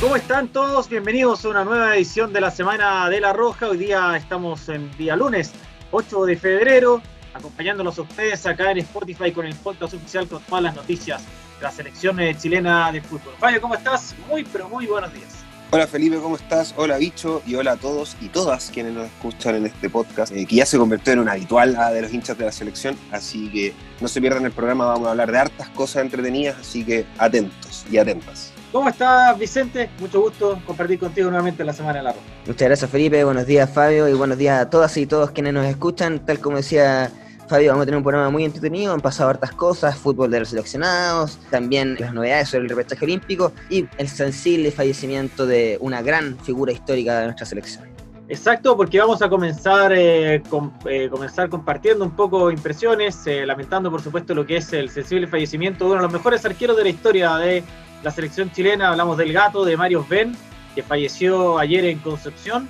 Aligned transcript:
¿Cómo 0.00 0.14
están 0.14 0.46
todos? 0.46 0.88
Bienvenidos 0.88 1.44
a 1.44 1.48
una 1.48 1.64
nueva 1.64 1.96
edición 1.96 2.32
de 2.32 2.40
la 2.40 2.52
Semana 2.52 3.10
de 3.10 3.20
la 3.20 3.32
Roja. 3.32 3.68
Hoy 3.68 3.78
día 3.78 4.16
estamos 4.16 4.68
en 4.68 4.96
día 4.96 5.16
lunes, 5.16 5.50
8 5.90 6.24
de 6.24 6.36
febrero, 6.36 7.02
acompañándolos 7.34 7.98
ustedes 7.98 8.46
acá 8.46 8.70
en 8.70 8.78
Spotify 8.78 9.32
con 9.32 9.44
el 9.44 9.56
podcast 9.56 9.94
oficial 9.94 10.28
con 10.28 10.40
todas 10.42 10.62
las 10.62 10.76
noticias 10.76 11.24
de 11.58 11.64
la 11.64 11.72
selección 11.72 12.16
chilena 12.38 12.92
de 12.92 13.00
fútbol. 13.00 13.34
Fabio, 13.40 13.60
¿cómo 13.60 13.74
estás? 13.74 14.14
Muy, 14.28 14.44
pero 14.44 14.68
muy 14.68 14.86
buenos 14.86 15.12
días. 15.12 15.44
Hola 15.72 15.88
Felipe, 15.88 16.18
¿cómo 16.18 16.36
estás? 16.36 16.74
Hola 16.76 16.96
Bicho 16.96 17.42
y 17.44 17.56
hola 17.56 17.72
a 17.72 17.76
todos 17.76 18.16
y 18.20 18.28
todas 18.28 18.70
quienes 18.72 18.92
nos 18.92 19.06
escuchan 19.06 19.56
en 19.56 19.66
este 19.66 19.90
podcast, 19.90 20.32
eh, 20.32 20.46
que 20.46 20.56
ya 20.56 20.64
se 20.64 20.78
convirtió 20.78 21.14
en 21.14 21.18
un 21.18 21.28
habitual 21.28 21.74
ah, 21.76 21.90
de 21.90 22.02
los 22.02 22.14
hinchas 22.14 22.38
de 22.38 22.44
la 22.44 22.52
selección, 22.52 22.96
así 23.10 23.50
que 23.50 23.74
no 24.00 24.06
se 24.06 24.20
pierdan 24.20 24.44
el 24.44 24.52
programa, 24.52 24.86
vamos 24.86 25.08
a 25.08 25.10
hablar 25.10 25.32
de 25.32 25.38
hartas 25.38 25.68
cosas 25.70 26.04
entretenidas, 26.04 26.56
así 26.60 26.84
que 26.84 27.04
atentos 27.18 27.84
y 27.90 27.98
atentas. 27.98 28.52
¿Cómo 28.70 28.90
estás, 28.90 29.38
Vicente? 29.38 29.88
Mucho 29.98 30.20
gusto 30.20 30.60
compartir 30.66 30.98
contigo 30.98 31.30
nuevamente 31.30 31.64
la 31.64 31.72
Semana 31.72 31.98
de 31.98 32.04
la 32.04 32.12
Roja. 32.12 32.24
Muchas 32.46 32.68
gracias, 32.68 32.90
Felipe. 32.90 33.24
Buenos 33.24 33.46
días, 33.46 33.70
Fabio, 33.70 34.08
y 34.08 34.12
buenos 34.12 34.36
días 34.36 34.60
a 34.60 34.68
todas 34.68 34.94
y 34.98 35.06
todos 35.06 35.30
quienes 35.30 35.54
nos 35.54 35.66
escuchan. 35.66 36.18
Tal 36.24 36.38
como 36.38 36.58
decía 36.58 37.10
Fabio, 37.48 37.70
vamos 37.70 37.84
a 37.84 37.86
tener 37.86 37.96
un 37.96 38.04
programa 38.04 38.28
muy 38.28 38.44
entretenido, 38.44 38.92
han 38.92 39.00
pasado 39.00 39.30
hartas 39.30 39.52
cosas, 39.52 39.96
fútbol 39.96 40.30
de 40.30 40.40
los 40.40 40.50
seleccionados, 40.50 41.38
también 41.50 41.96
las 41.98 42.12
novedades 42.12 42.50
sobre 42.50 42.64
el 42.64 42.68
repechaje 42.68 43.06
olímpico 43.06 43.52
y 43.70 43.86
el 43.96 44.06
sensible 44.06 44.70
fallecimiento 44.70 45.46
de 45.46 45.78
una 45.80 46.02
gran 46.02 46.36
figura 46.40 46.72
histórica 46.72 47.20
de 47.20 47.24
nuestra 47.24 47.46
selección. 47.46 47.88
Exacto, 48.28 48.76
porque 48.76 49.00
vamos 49.00 49.22
a 49.22 49.30
comenzar, 49.30 49.90
eh, 49.94 50.42
eh, 50.84 51.08
comenzar 51.10 51.48
compartiendo 51.48 52.04
un 52.04 52.10
poco 52.10 52.50
impresiones, 52.50 53.26
eh, 53.26 53.46
lamentando 53.46 53.90
por 53.90 54.02
supuesto 54.02 54.34
lo 54.34 54.44
que 54.44 54.58
es 54.58 54.70
el 54.74 54.90
sensible 54.90 55.26
fallecimiento 55.26 55.86
de 55.86 55.92
uno 55.92 56.00
de 56.00 56.02
los 56.02 56.12
mejores 56.12 56.44
arqueros 56.44 56.76
de 56.76 56.82
la 56.82 56.88
historia 56.90 57.36
de 57.36 57.64
la 58.02 58.10
selección 58.10 58.50
chilena. 58.52 58.90
Hablamos 58.90 59.16
del 59.16 59.32
gato 59.32 59.64
de 59.64 59.76
Mario 59.76 60.06
Ben, 60.08 60.36
que 60.74 60.82
falleció 60.82 61.58
ayer 61.58 61.84
en 61.84 61.98
Concepción 61.98 62.68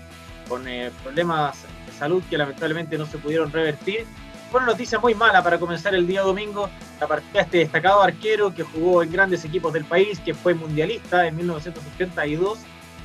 con 0.48 0.64
problemas 1.02 1.62
de 1.86 1.92
salud 1.92 2.22
que 2.30 2.38
lamentablemente 2.38 2.96
no 2.96 3.06
se 3.06 3.18
pudieron 3.18 3.52
revertir 3.52 4.06
fue 4.50 4.60
una 4.60 4.72
noticia 4.72 4.98
muy 4.98 5.14
mala 5.14 5.42
para 5.42 5.58
comenzar 5.58 5.94
el 5.94 6.06
día 6.06 6.22
domingo, 6.22 6.70
la 7.00 7.06
partida 7.06 7.32
de 7.32 7.40
este 7.40 7.58
destacado 7.58 8.02
arquero 8.02 8.54
que 8.54 8.62
jugó 8.62 9.02
en 9.02 9.12
grandes 9.12 9.44
equipos 9.44 9.72
del 9.74 9.84
país, 9.84 10.18
que 10.20 10.32
fue 10.32 10.54
mundialista 10.54 11.26
en 11.26 11.36
1982 11.36 12.58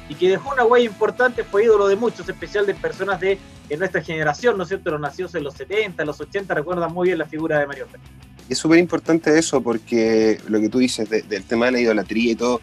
y 0.07 0.15
que 0.15 0.29
dejó 0.29 0.53
una 0.53 0.63
huella 0.63 0.85
importante, 0.85 1.43
fue 1.43 1.65
ídolo 1.65 1.87
de 1.87 1.97
muchos, 1.97 2.27
especial 2.29 2.65
de 2.65 2.73
personas 2.73 3.19
de, 3.19 3.39
nuestra 3.77 4.01
generación, 4.01 4.55
¿no 4.55 4.63
es 4.63 4.69
cierto? 4.69 4.91
Los 4.91 5.01
nacidos 5.01 5.33
en 5.33 5.43
los 5.43 5.55
70, 5.55 6.05
los 6.05 6.21
80, 6.21 6.53
recuerdan 6.53 6.93
muy 6.93 7.07
bien 7.07 7.17
la 7.17 7.25
figura 7.25 7.57
de 7.57 7.65
Mario 7.65 7.87
Pérez. 7.87 8.05
Es 8.53 8.59
súper 8.59 8.77
importante 8.77 9.35
eso 9.35 9.63
porque 9.63 10.37
lo 10.47 10.61
que 10.61 10.69
tú 10.69 10.77
dices 10.77 11.09
del 11.09 11.43
tema 11.43 11.65
de 11.65 11.71
la 11.71 11.79
idolatría 11.79 12.33
y 12.33 12.35
todo, 12.35 12.61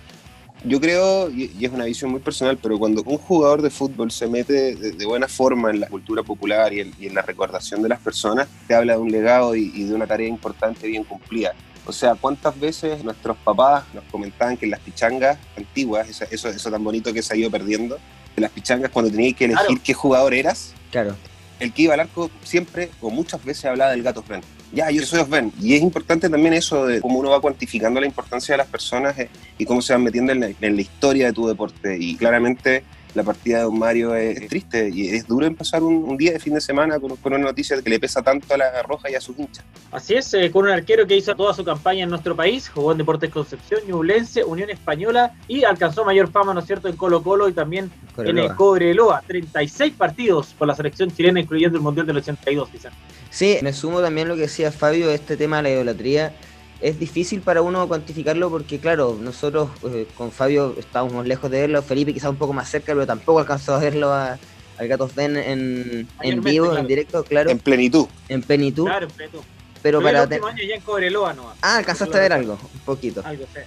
yo 0.64 0.80
creo, 0.80 1.28
y, 1.30 1.50
es 1.60 1.72
una 1.72 1.84
visión 1.84 2.12
muy 2.12 2.20
personal, 2.20 2.56
pero 2.62 2.78
cuando 2.78 3.02
un 3.02 3.18
jugador 3.18 3.60
de 3.60 3.70
fútbol 3.70 4.12
se 4.12 4.28
mete 4.28 4.76
de, 4.76 5.04
buena 5.04 5.26
forma 5.26 5.68
en 5.70 5.80
la 5.80 5.88
cultura 5.88 6.22
popular 6.22 6.72
y 6.72 6.78
en, 6.80 7.12
la 7.12 7.22
recordación 7.22 7.82
de 7.82 7.88
las 7.88 7.98
personas, 7.98 8.46
te 8.68 8.74
habla 8.76 8.92
de 8.92 8.98
un 9.00 9.10
legado 9.10 9.56
y, 9.56 9.82
de 9.82 9.92
una 9.92 10.06
tarea 10.06 10.28
importante 10.28 10.86
bien 10.86 11.02
cumplida. 11.02 11.54
O 11.84 11.92
sea, 11.92 12.14
¿cuántas 12.14 12.60
veces 12.60 13.02
nuestros 13.02 13.36
papás 13.38 13.82
nos 13.92 14.04
comentaban 14.12 14.56
que 14.56 14.66
en 14.66 14.70
las 14.70 14.80
pichangas 14.80 15.38
antiguas, 15.56 16.08
eso, 16.08 16.48
eso, 16.50 16.70
tan 16.70 16.84
bonito 16.84 17.12
que 17.12 17.20
se 17.20 17.34
ha 17.34 17.36
ido 17.36 17.50
perdiendo, 17.50 17.98
en 18.36 18.42
las 18.42 18.52
pichangas 18.52 18.92
cuando 18.92 19.10
tenías 19.10 19.34
que 19.34 19.46
elegir 19.46 19.80
qué 19.80 19.92
jugador 19.92 20.34
eras, 20.34 20.72
claro. 20.92 21.16
El 21.60 21.72
que 21.72 21.82
iba 21.82 21.94
al 21.94 22.00
arco 22.00 22.30
siempre 22.42 22.90
o 23.00 23.10
muchas 23.10 23.44
veces 23.44 23.66
hablaba 23.66 23.92
del 23.92 24.02
gato 24.02 24.22
Fren 24.22 24.42
ya, 24.72 24.90
yo 24.90 25.04
soy 25.04 25.20
Osven. 25.20 25.52
Y 25.60 25.74
es 25.74 25.82
importante 25.82 26.28
también 26.28 26.54
eso 26.54 26.86
de 26.86 27.00
cómo 27.00 27.18
uno 27.18 27.30
va 27.30 27.40
cuantificando 27.40 28.00
la 28.00 28.06
importancia 28.06 28.52
de 28.52 28.58
las 28.58 28.68
personas 28.68 29.18
eh, 29.18 29.28
y 29.58 29.64
cómo 29.64 29.82
se 29.82 29.92
van 29.92 30.04
metiendo 30.04 30.32
en 30.32 30.40
la, 30.40 30.80
historia 30.80 31.26
de 31.26 31.32
tu 31.32 31.48
deporte. 31.48 31.96
Y 31.98 32.16
claramente 32.16 32.84
la 33.14 33.22
partida 33.22 33.58
de 33.58 33.62
Don 33.64 33.78
Mario 33.78 34.14
es, 34.14 34.48
triste 34.48 34.90
y 34.92 35.08
es 35.08 35.26
duro 35.26 35.46
empezar 35.46 35.82
un, 35.82 36.16
día 36.16 36.32
de 36.32 36.38
fin 36.38 36.54
de 36.54 36.60
semana 36.60 36.98
con, 36.98 37.18
una 37.24 37.38
noticia 37.38 37.80
que 37.80 37.90
le 37.90 37.98
pesa 37.98 38.22
tanto 38.22 38.54
a 38.54 38.56
la 38.56 38.82
Roja 38.82 39.10
y 39.10 39.14
a 39.14 39.20
sus 39.20 39.38
hinchas. 39.38 39.64
Así 39.92 40.14
es, 40.14 40.32
eh, 40.34 40.50
con 40.50 40.64
un 40.64 40.70
arquero 40.70 41.06
que 41.06 41.16
hizo 41.16 41.34
toda 41.34 41.54
su 41.54 41.64
campaña 41.64 42.04
en 42.04 42.10
nuestro 42.10 42.36
país, 42.36 42.68
jugó 42.68 42.92
en 42.92 42.98
Deportes 42.98 43.30
Concepción, 43.30 43.80
Ñublense, 43.86 44.44
Unión 44.44 44.70
Española 44.70 45.34
y 45.48 45.64
alcanzó 45.64 46.04
mayor 46.04 46.30
fama, 46.30 46.54
¿no 46.54 46.60
es 46.60 46.66
cierto?, 46.66 46.88
en 46.88 46.96
Colo 46.96 47.22
Colo 47.22 47.48
y 47.48 47.52
también 47.52 47.90
en 48.18 48.38
el 48.38 48.54
Cobreloa. 48.54 49.22
36 49.26 49.94
partidos 49.94 50.54
por 50.58 50.68
la 50.68 50.74
selección 50.74 51.10
chilena, 51.10 51.40
incluyendo 51.40 51.76
el 51.76 51.82
Mundial 51.82 52.06
del 52.06 52.18
82, 52.18 52.68
quizás. 52.68 52.92
Sí, 53.30 53.58
me 53.62 53.72
sumo 53.72 54.00
también 54.00 54.28
lo 54.28 54.34
que 54.34 54.42
decía 54.42 54.72
Fabio, 54.72 55.10
este 55.10 55.36
tema 55.36 55.58
de 55.58 55.62
la 55.62 55.70
idolatría. 55.70 56.32
Es 56.80 56.98
difícil 56.98 57.42
para 57.42 57.60
uno 57.60 57.86
cuantificarlo 57.86 58.48
porque, 58.48 58.78
claro, 58.78 59.18
nosotros 59.20 59.68
eh, 59.84 60.06
con 60.16 60.32
Fabio 60.32 60.74
estábamos 60.78 61.26
lejos 61.26 61.50
de 61.50 61.60
verlo, 61.60 61.82
Felipe 61.82 62.14
quizás 62.14 62.30
un 62.30 62.36
poco 62.36 62.54
más 62.54 62.70
cerca, 62.70 62.92
pero 62.92 63.06
tampoco 63.06 63.40
alcanzó 63.40 63.74
a 63.74 63.78
verlo 63.78 64.12
a, 64.12 64.38
al 64.78 64.88
Gatos 64.88 65.14
Ben 65.14 65.36
en, 65.36 66.08
en 66.22 66.40
vivo, 66.42 66.74
en 66.76 66.86
directo, 66.86 67.22
claro. 67.24 67.50
En 67.50 67.58
plenitud. 67.58 68.06
En 68.28 68.42
plenitud. 68.42 68.86
Claro, 68.86 69.06
en 69.06 69.12
plenitud. 69.12 69.40
Pero, 69.82 70.02
para. 70.02 70.22
El 70.22 70.28
último 70.28 70.46
año 70.46 70.62
ya 70.62 70.74
en 70.74 70.80
Cobreloa 70.80 71.34
no. 71.34 71.52
Ah, 71.60 71.76
alcanzaste 71.76 72.16
a 72.16 72.20
ver 72.20 72.32
algo, 72.32 72.58
un 72.74 72.80
poquito. 72.80 73.22
Algo, 73.24 73.44
sí. 73.54 73.60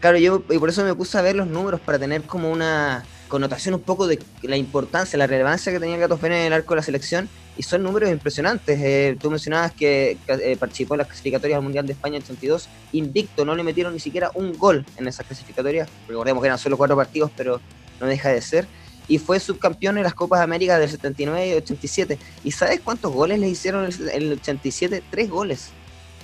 Claro, 0.00 0.18
yo 0.18 0.42
y 0.50 0.58
por 0.58 0.68
eso 0.68 0.84
me 0.84 0.94
puse 0.94 1.18
a 1.18 1.22
ver 1.22 1.36
los 1.36 1.46
números 1.46 1.80
para 1.80 1.98
tener 1.98 2.22
como 2.22 2.50
una 2.50 3.04
connotación 3.28 3.74
un 3.74 3.82
poco 3.82 4.06
de 4.06 4.18
la 4.42 4.56
importancia, 4.56 5.18
la 5.18 5.26
relevancia 5.26 5.72
que 5.72 5.80
tenía 5.80 5.96
el 5.96 6.00
Gatos 6.00 6.20
Ben 6.20 6.32
en 6.32 6.46
el 6.46 6.52
arco 6.52 6.74
de 6.74 6.76
la 6.76 6.82
selección 6.82 7.28
y 7.58 7.62
son 7.64 7.82
números 7.82 8.08
impresionantes. 8.10 8.80
Eh, 8.80 9.16
tú 9.20 9.30
mencionabas 9.30 9.72
que 9.72 10.16
eh, 10.28 10.56
participó 10.58 10.94
en 10.94 10.98
las 10.98 11.08
clasificatorias 11.08 11.60
Mundial 11.60 11.86
de 11.86 11.92
España 11.92 12.16
en 12.16 12.22
82, 12.22 12.68
invicto, 12.92 13.44
no 13.44 13.54
le 13.54 13.64
metieron 13.64 13.92
ni 13.92 14.00
siquiera 14.00 14.30
un 14.34 14.56
gol 14.56 14.86
en 14.96 15.08
esas 15.08 15.26
clasificatorias. 15.26 15.88
Recordemos 16.06 16.40
que 16.40 16.46
eran 16.46 16.58
solo 16.58 16.76
cuatro 16.76 16.96
partidos, 16.96 17.30
pero 17.36 17.60
no 18.00 18.06
deja 18.06 18.30
de 18.30 18.40
ser. 18.40 18.66
Y 19.08 19.18
fue 19.18 19.40
subcampeón 19.40 19.96
en 19.98 20.04
las 20.04 20.14
Copas 20.14 20.40
América 20.40 20.78
del 20.78 20.88
79 20.88 21.48
y 21.48 21.52
87. 21.54 22.18
¿Y 22.44 22.52
sabes 22.52 22.80
cuántos 22.80 23.12
goles 23.12 23.40
le 23.40 23.48
hicieron 23.48 23.86
en 23.86 24.22
el 24.22 24.32
87? 24.32 25.02
Tres 25.10 25.28
goles, 25.28 25.70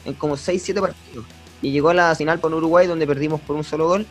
en 0.04 0.14
como 0.14 0.36
6-7 0.36 0.80
partidos. 0.80 1.24
Y 1.62 1.72
llegó 1.72 1.88
a 1.88 1.94
la 1.94 2.14
final 2.14 2.38
por 2.38 2.54
Uruguay, 2.54 2.86
donde 2.86 3.06
perdimos 3.06 3.40
por 3.40 3.56
un 3.56 3.64
solo 3.64 3.88
gol 3.88 4.06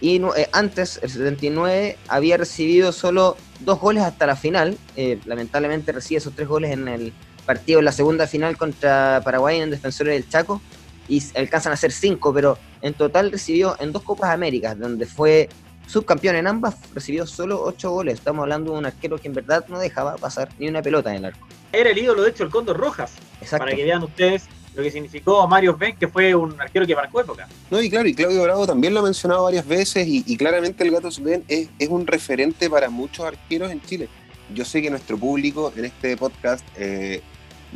y 0.00 0.22
eh, 0.22 0.48
antes, 0.52 1.00
el 1.02 1.10
79, 1.10 1.96
había 2.08 2.36
recibido 2.36 2.92
solo 2.92 3.36
dos 3.60 3.80
goles 3.80 4.02
hasta 4.02 4.26
la 4.26 4.36
final. 4.36 4.76
Eh, 4.96 5.18
lamentablemente 5.24 5.92
recibe 5.92 6.18
esos 6.18 6.34
tres 6.34 6.48
goles 6.48 6.72
en 6.72 6.88
el 6.88 7.12
partido 7.44 7.78
en 7.78 7.84
la 7.84 7.92
segunda 7.92 8.26
final 8.26 8.56
contra 8.56 9.20
Paraguay 9.24 9.60
en 9.60 9.70
Defensores 9.70 10.14
del 10.14 10.28
Chaco 10.28 10.60
y 11.08 11.22
alcanzan 11.36 11.72
a 11.72 11.76
ser 11.76 11.92
cinco, 11.92 12.34
pero 12.34 12.58
en 12.82 12.94
total 12.94 13.30
recibió 13.30 13.76
en 13.78 13.92
dos 13.92 14.02
Copas 14.02 14.30
Américas, 14.30 14.78
donde 14.78 15.06
fue 15.06 15.48
subcampeón 15.86 16.36
en 16.36 16.46
ambas, 16.48 16.74
recibió 16.94 17.26
solo 17.26 17.62
ocho 17.62 17.90
goles. 17.90 18.14
Estamos 18.14 18.42
hablando 18.42 18.72
de 18.72 18.78
un 18.78 18.86
arquero 18.86 19.18
que 19.18 19.28
en 19.28 19.34
verdad 19.34 19.64
no 19.68 19.78
dejaba 19.78 20.16
pasar 20.16 20.48
ni 20.58 20.68
una 20.68 20.82
pelota 20.82 21.10
en 21.10 21.18
el 21.18 21.24
arco. 21.26 21.46
Era 21.72 21.90
el 21.90 21.98
ídolo, 21.98 22.22
de 22.22 22.30
hecho, 22.30 22.42
el 22.42 22.50
Condor 22.50 22.76
Rojas. 22.76 23.12
Para 23.50 23.74
que 23.74 23.84
vean 23.84 24.02
ustedes 24.02 24.48
lo 24.76 24.82
que 24.82 24.90
significó 24.90 25.48
Mario 25.48 25.76
Ben, 25.76 25.96
que 25.96 26.06
fue 26.06 26.34
un 26.34 26.60
arquero 26.60 26.86
que 26.86 26.94
marcó 26.94 27.20
época. 27.20 27.48
No, 27.70 27.80
y 27.80 27.88
claro, 27.88 28.06
y 28.06 28.14
Claudio 28.14 28.42
Bravo 28.42 28.66
también 28.66 28.92
lo 28.92 29.00
ha 29.00 29.02
mencionado 29.02 29.44
varias 29.44 29.66
veces, 29.66 30.06
y, 30.06 30.36
claramente 30.36 30.84
el 30.84 30.90
Gato 30.90 31.08
Ben 31.20 31.42
es, 31.48 31.68
es, 31.78 31.88
un 31.88 32.06
referente 32.06 32.68
para 32.68 32.90
muchos 32.90 33.24
arqueros 33.24 33.72
en 33.72 33.80
Chile. 33.80 34.08
Yo 34.54 34.64
sé 34.64 34.82
que 34.82 34.90
nuestro 34.90 35.16
público 35.16 35.72
en 35.74 35.86
este 35.86 36.16
podcast 36.16 36.64
eh, 36.76 37.22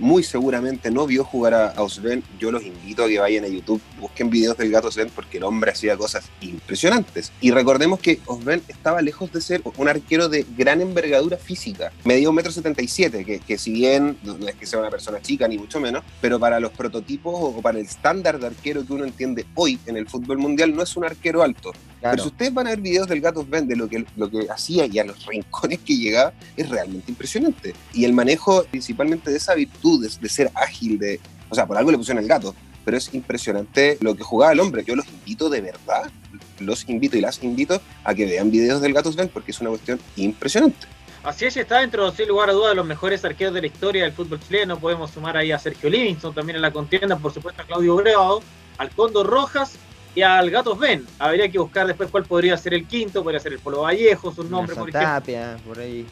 muy 0.00 0.22
seguramente 0.22 0.90
no 0.90 1.06
vio 1.06 1.24
jugar 1.24 1.54
a, 1.54 1.82
Osven, 1.82 2.22
yo 2.38 2.50
los 2.50 2.64
invito 2.64 3.04
a 3.04 3.08
que 3.08 3.18
vayan 3.18 3.44
a 3.44 3.48
YouTube, 3.48 3.80
busquen 3.98 4.30
videos 4.30 4.56
del 4.56 4.70
gato 4.70 4.88
Osven 4.88 5.10
porque 5.14 5.38
el 5.38 5.44
hombre 5.44 5.70
hacía 5.70 5.96
cosas 5.96 6.24
impresionantes. 6.40 7.32
Y 7.40 7.50
recordemos 7.50 8.00
que 8.00 8.20
Osven 8.26 8.62
estaba 8.68 9.02
lejos 9.02 9.32
de 9.32 9.40
ser 9.40 9.62
un 9.76 9.88
arquero 9.88 10.28
de 10.28 10.44
gran 10.56 10.80
envergadura 10.80 11.36
física. 11.36 11.92
Medía 12.04 12.28
un 12.28 12.34
metro 12.34 12.52
setenta 12.52 12.82
y 12.82 12.88
siete, 12.88 13.40
que 13.46 13.58
si 13.58 13.72
bien 13.72 14.18
no 14.22 14.48
es 14.48 14.54
que 14.56 14.66
sea 14.66 14.78
una 14.78 14.90
persona 14.90 15.20
chica 15.20 15.46
ni 15.46 15.58
mucho 15.58 15.80
menos, 15.80 16.02
pero 16.20 16.38
para 16.38 16.60
los 16.60 16.72
prototipos 16.72 17.34
o 17.36 17.60
para 17.62 17.78
el 17.78 17.86
estándar 17.86 18.38
de 18.38 18.46
arquero 18.46 18.84
que 18.86 18.92
uno 18.92 19.04
entiende 19.04 19.46
hoy 19.54 19.78
en 19.86 19.96
el 19.96 20.08
fútbol 20.08 20.38
mundial 20.38 20.74
no 20.74 20.82
es 20.82 20.96
un 20.96 21.04
arquero 21.04 21.42
alto. 21.42 21.72
Pero 22.00 22.22
si 22.22 22.28
ustedes 22.28 22.54
van 22.54 22.66
a 22.66 22.70
ver 22.70 22.80
videos 22.80 23.08
del 23.08 23.20
gato 23.20 23.40
Osven 23.40 23.68
de 23.68 23.76
lo 23.76 23.88
que, 23.88 24.04
lo 24.16 24.30
que 24.30 24.46
hacía 24.50 24.86
y 24.86 24.98
a 24.98 25.04
los 25.04 25.26
rincones 25.26 25.80
que 25.80 25.96
llegaba, 25.96 26.32
es 26.56 26.68
realmente 26.68 27.10
impresionante. 27.10 27.74
Y 27.92 28.04
el 28.04 28.12
manejo 28.12 28.64
principalmente 28.64 29.30
de 29.30 29.36
esa 29.36 29.54
virtud 29.54 30.02
de, 30.02 30.28
ser 30.28 30.50
ágil, 30.54 30.98
de, 30.98 31.20
o 31.50 31.54
sea, 31.54 31.66
por 31.66 31.76
algo 31.76 31.90
le 31.90 31.98
pusieron 31.98 32.22
el 32.22 32.28
gato, 32.28 32.54
pero 32.84 32.96
es 32.96 33.12
impresionante 33.12 33.98
lo 34.00 34.16
que 34.16 34.22
jugaba 34.22 34.52
el 34.52 34.60
hombre. 34.60 34.82
Yo 34.84 34.96
los 34.96 35.06
invito 35.08 35.50
de 35.50 35.60
verdad, 35.60 36.10
los 36.58 36.88
invito 36.88 37.18
y 37.18 37.20
las 37.20 37.42
invito 37.42 37.80
a 38.04 38.14
que 38.14 38.24
vean 38.24 38.50
videos 38.50 38.80
del 38.80 38.94
Gato 38.94 39.12
Sven 39.12 39.28
porque 39.28 39.50
es 39.50 39.60
una 39.60 39.70
cuestión 39.70 40.00
impresionante. 40.16 40.86
Así 41.22 41.44
es, 41.44 41.54
está 41.58 41.80
dentro, 41.80 42.10
sin 42.12 42.28
lugar 42.28 42.48
a 42.48 42.54
dudas, 42.54 42.70
de 42.70 42.76
los 42.76 42.86
mejores 42.86 43.22
arqueros 43.26 43.52
de 43.52 43.60
la 43.60 43.66
historia 43.66 44.04
del 44.04 44.12
fútbol 44.12 44.40
chileno. 44.40 44.78
Podemos 44.78 45.10
sumar 45.10 45.36
ahí 45.36 45.52
a 45.52 45.58
Sergio 45.58 45.90
Livingston 45.90 46.34
también 46.34 46.56
en 46.56 46.62
la 46.62 46.72
contienda, 46.72 47.16
por 47.18 47.34
supuesto 47.34 47.60
a 47.60 47.66
Claudio 47.66 47.96
Brevado, 47.96 48.42
al 48.78 48.90
Condor 48.90 49.26
Rojas 49.26 49.76
y 50.14 50.22
al 50.22 50.50
Gatos 50.50 50.78
Ben. 50.78 51.06
Habría 51.18 51.50
que 51.50 51.58
buscar 51.58 51.86
después 51.86 52.10
cuál 52.10 52.24
podría 52.24 52.56
ser 52.56 52.74
el 52.74 52.86
quinto, 52.86 53.22
podría 53.22 53.40
ser 53.40 53.52
el 53.52 53.58
Polo 53.58 53.82
Vallejo, 53.82 54.32
su 54.32 54.44
nombre, 54.44 54.74
por 54.74 54.88
ejemplo. 54.88 55.62
por 55.66 55.78
ahí. 55.78 56.06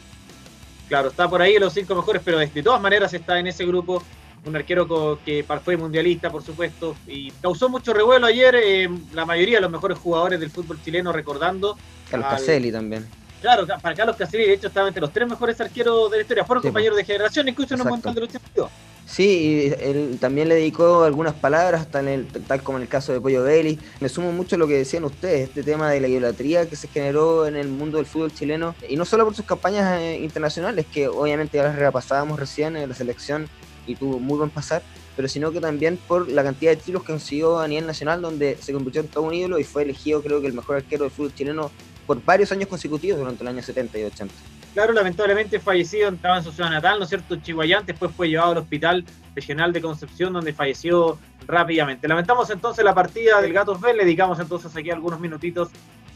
Claro, 0.88 1.08
está 1.08 1.28
por 1.28 1.42
ahí 1.42 1.58
los 1.58 1.72
cinco 1.72 1.94
mejores, 1.94 2.22
pero 2.24 2.38
de 2.38 2.62
todas 2.62 2.80
maneras 2.80 3.12
está 3.12 3.38
en 3.38 3.46
ese 3.46 3.66
grupo 3.66 4.02
un 4.44 4.56
arquero 4.56 5.18
que 5.24 5.44
fue 5.62 5.76
mundialista, 5.76 6.30
por 6.30 6.42
supuesto, 6.42 6.96
y 7.06 7.30
causó 7.32 7.68
mucho 7.68 7.92
revuelo 7.92 8.26
ayer. 8.26 8.54
Eh, 8.56 8.88
la 9.12 9.24
mayoría 9.24 9.56
de 9.56 9.62
los 9.62 9.70
mejores 9.70 9.98
jugadores 9.98 10.40
del 10.40 10.50
fútbol 10.50 10.80
chileno 10.82 11.12
recordando. 11.12 11.76
Carlos 12.10 12.30
Caselli 12.30 12.72
también. 12.72 13.06
Claro, 13.40 13.66
para 13.66 13.94
Carlos 13.94 14.16
Caselli, 14.16 14.46
de 14.46 14.54
hecho, 14.54 14.68
estaba 14.68 14.88
entre 14.88 15.00
los 15.00 15.12
tres 15.12 15.28
mejores 15.28 15.60
arqueros 15.60 16.10
de 16.10 16.16
la 16.16 16.22
historia. 16.22 16.44
Fueron 16.44 16.62
compañeros 16.62 16.96
de 16.96 17.04
generación, 17.04 17.48
incluso 17.48 17.74
en 17.74 17.82
un 17.82 17.88
montón 17.88 18.14
de 18.14 18.20
los 18.22 18.30
Sí, 19.08 19.72
él 19.80 20.18
también 20.20 20.50
le 20.50 20.56
dedicó 20.56 21.02
algunas 21.02 21.32
palabras, 21.32 21.90
tal, 21.90 22.26
tal 22.46 22.62
como 22.62 22.76
en 22.76 22.82
el 22.82 22.88
caso 22.88 23.10
de 23.10 23.20
Pollo 23.20 23.42
Belli. 23.42 23.78
Me 24.00 24.10
sumo 24.10 24.32
mucho 24.32 24.56
a 24.56 24.58
lo 24.58 24.68
que 24.68 24.74
decían 24.74 25.02
ustedes, 25.02 25.48
este 25.48 25.62
tema 25.62 25.90
de 25.90 26.00
la 26.02 26.08
idolatría 26.08 26.68
que 26.68 26.76
se 26.76 26.88
generó 26.88 27.46
en 27.46 27.56
el 27.56 27.68
mundo 27.68 27.96
del 27.96 28.04
fútbol 28.04 28.32
chileno, 28.34 28.74
y 28.86 28.96
no 28.96 29.06
solo 29.06 29.24
por 29.24 29.34
sus 29.34 29.46
campañas 29.46 29.98
eh, 29.98 30.18
internacionales, 30.18 30.84
que 30.92 31.08
obviamente 31.08 31.56
ya 31.56 31.64
las 31.64 31.76
repasábamos 31.76 32.38
recién 32.38 32.76
en 32.76 32.86
la 32.86 32.94
selección 32.94 33.48
y 33.86 33.96
tuvo 33.96 34.18
muy 34.20 34.36
buen 34.36 34.50
pasar, 34.50 34.82
pero 35.16 35.26
sino 35.26 35.52
que 35.52 35.60
también 35.60 35.96
por 35.96 36.28
la 36.28 36.44
cantidad 36.44 36.72
de 36.72 36.76
títulos 36.76 37.02
que 37.02 37.12
consiguió 37.12 37.58
a 37.60 37.66
nivel 37.66 37.86
nacional, 37.86 38.20
donde 38.20 38.58
se 38.60 38.74
convirtió 38.74 39.00
en 39.00 39.08
todo 39.08 39.24
un 39.24 39.32
ídolo 39.32 39.58
y 39.58 39.64
fue 39.64 39.84
elegido 39.84 40.22
creo 40.22 40.42
que 40.42 40.48
el 40.48 40.52
mejor 40.52 40.76
arquero 40.76 41.04
del 41.04 41.10
fútbol 41.10 41.34
chileno 41.34 41.70
por 42.06 42.22
varios 42.22 42.52
años 42.52 42.68
consecutivos 42.68 43.18
durante 43.18 43.42
el 43.42 43.48
año 43.48 43.62
70 43.62 43.98
y 43.98 44.04
80. 44.04 44.34
Claro, 44.78 44.92
lamentablemente 44.92 45.58
fallecido, 45.58 46.08
estaba 46.08 46.38
en 46.38 46.44
su 46.44 46.52
ciudad 46.52 46.70
natal, 46.70 46.98
¿no 46.98 47.02
es 47.02 47.08
cierto? 47.08 47.34
Chihuayán, 47.34 47.84
después 47.84 48.12
fue 48.16 48.28
llevado 48.28 48.52
al 48.52 48.58
Hospital 48.58 49.04
Regional 49.34 49.72
de 49.72 49.80
Concepción, 49.80 50.32
donde 50.32 50.52
falleció 50.52 51.18
rápidamente. 51.48 52.06
Lamentamos 52.06 52.48
entonces 52.50 52.84
la 52.84 52.94
partida 52.94 53.40
del 53.40 53.52
Gatos 53.52 53.80
B, 53.80 53.92
le 53.92 54.04
dedicamos 54.04 54.38
entonces 54.38 54.76
aquí 54.76 54.88
algunos 54.92 55.18
minutitos 55.18 55.70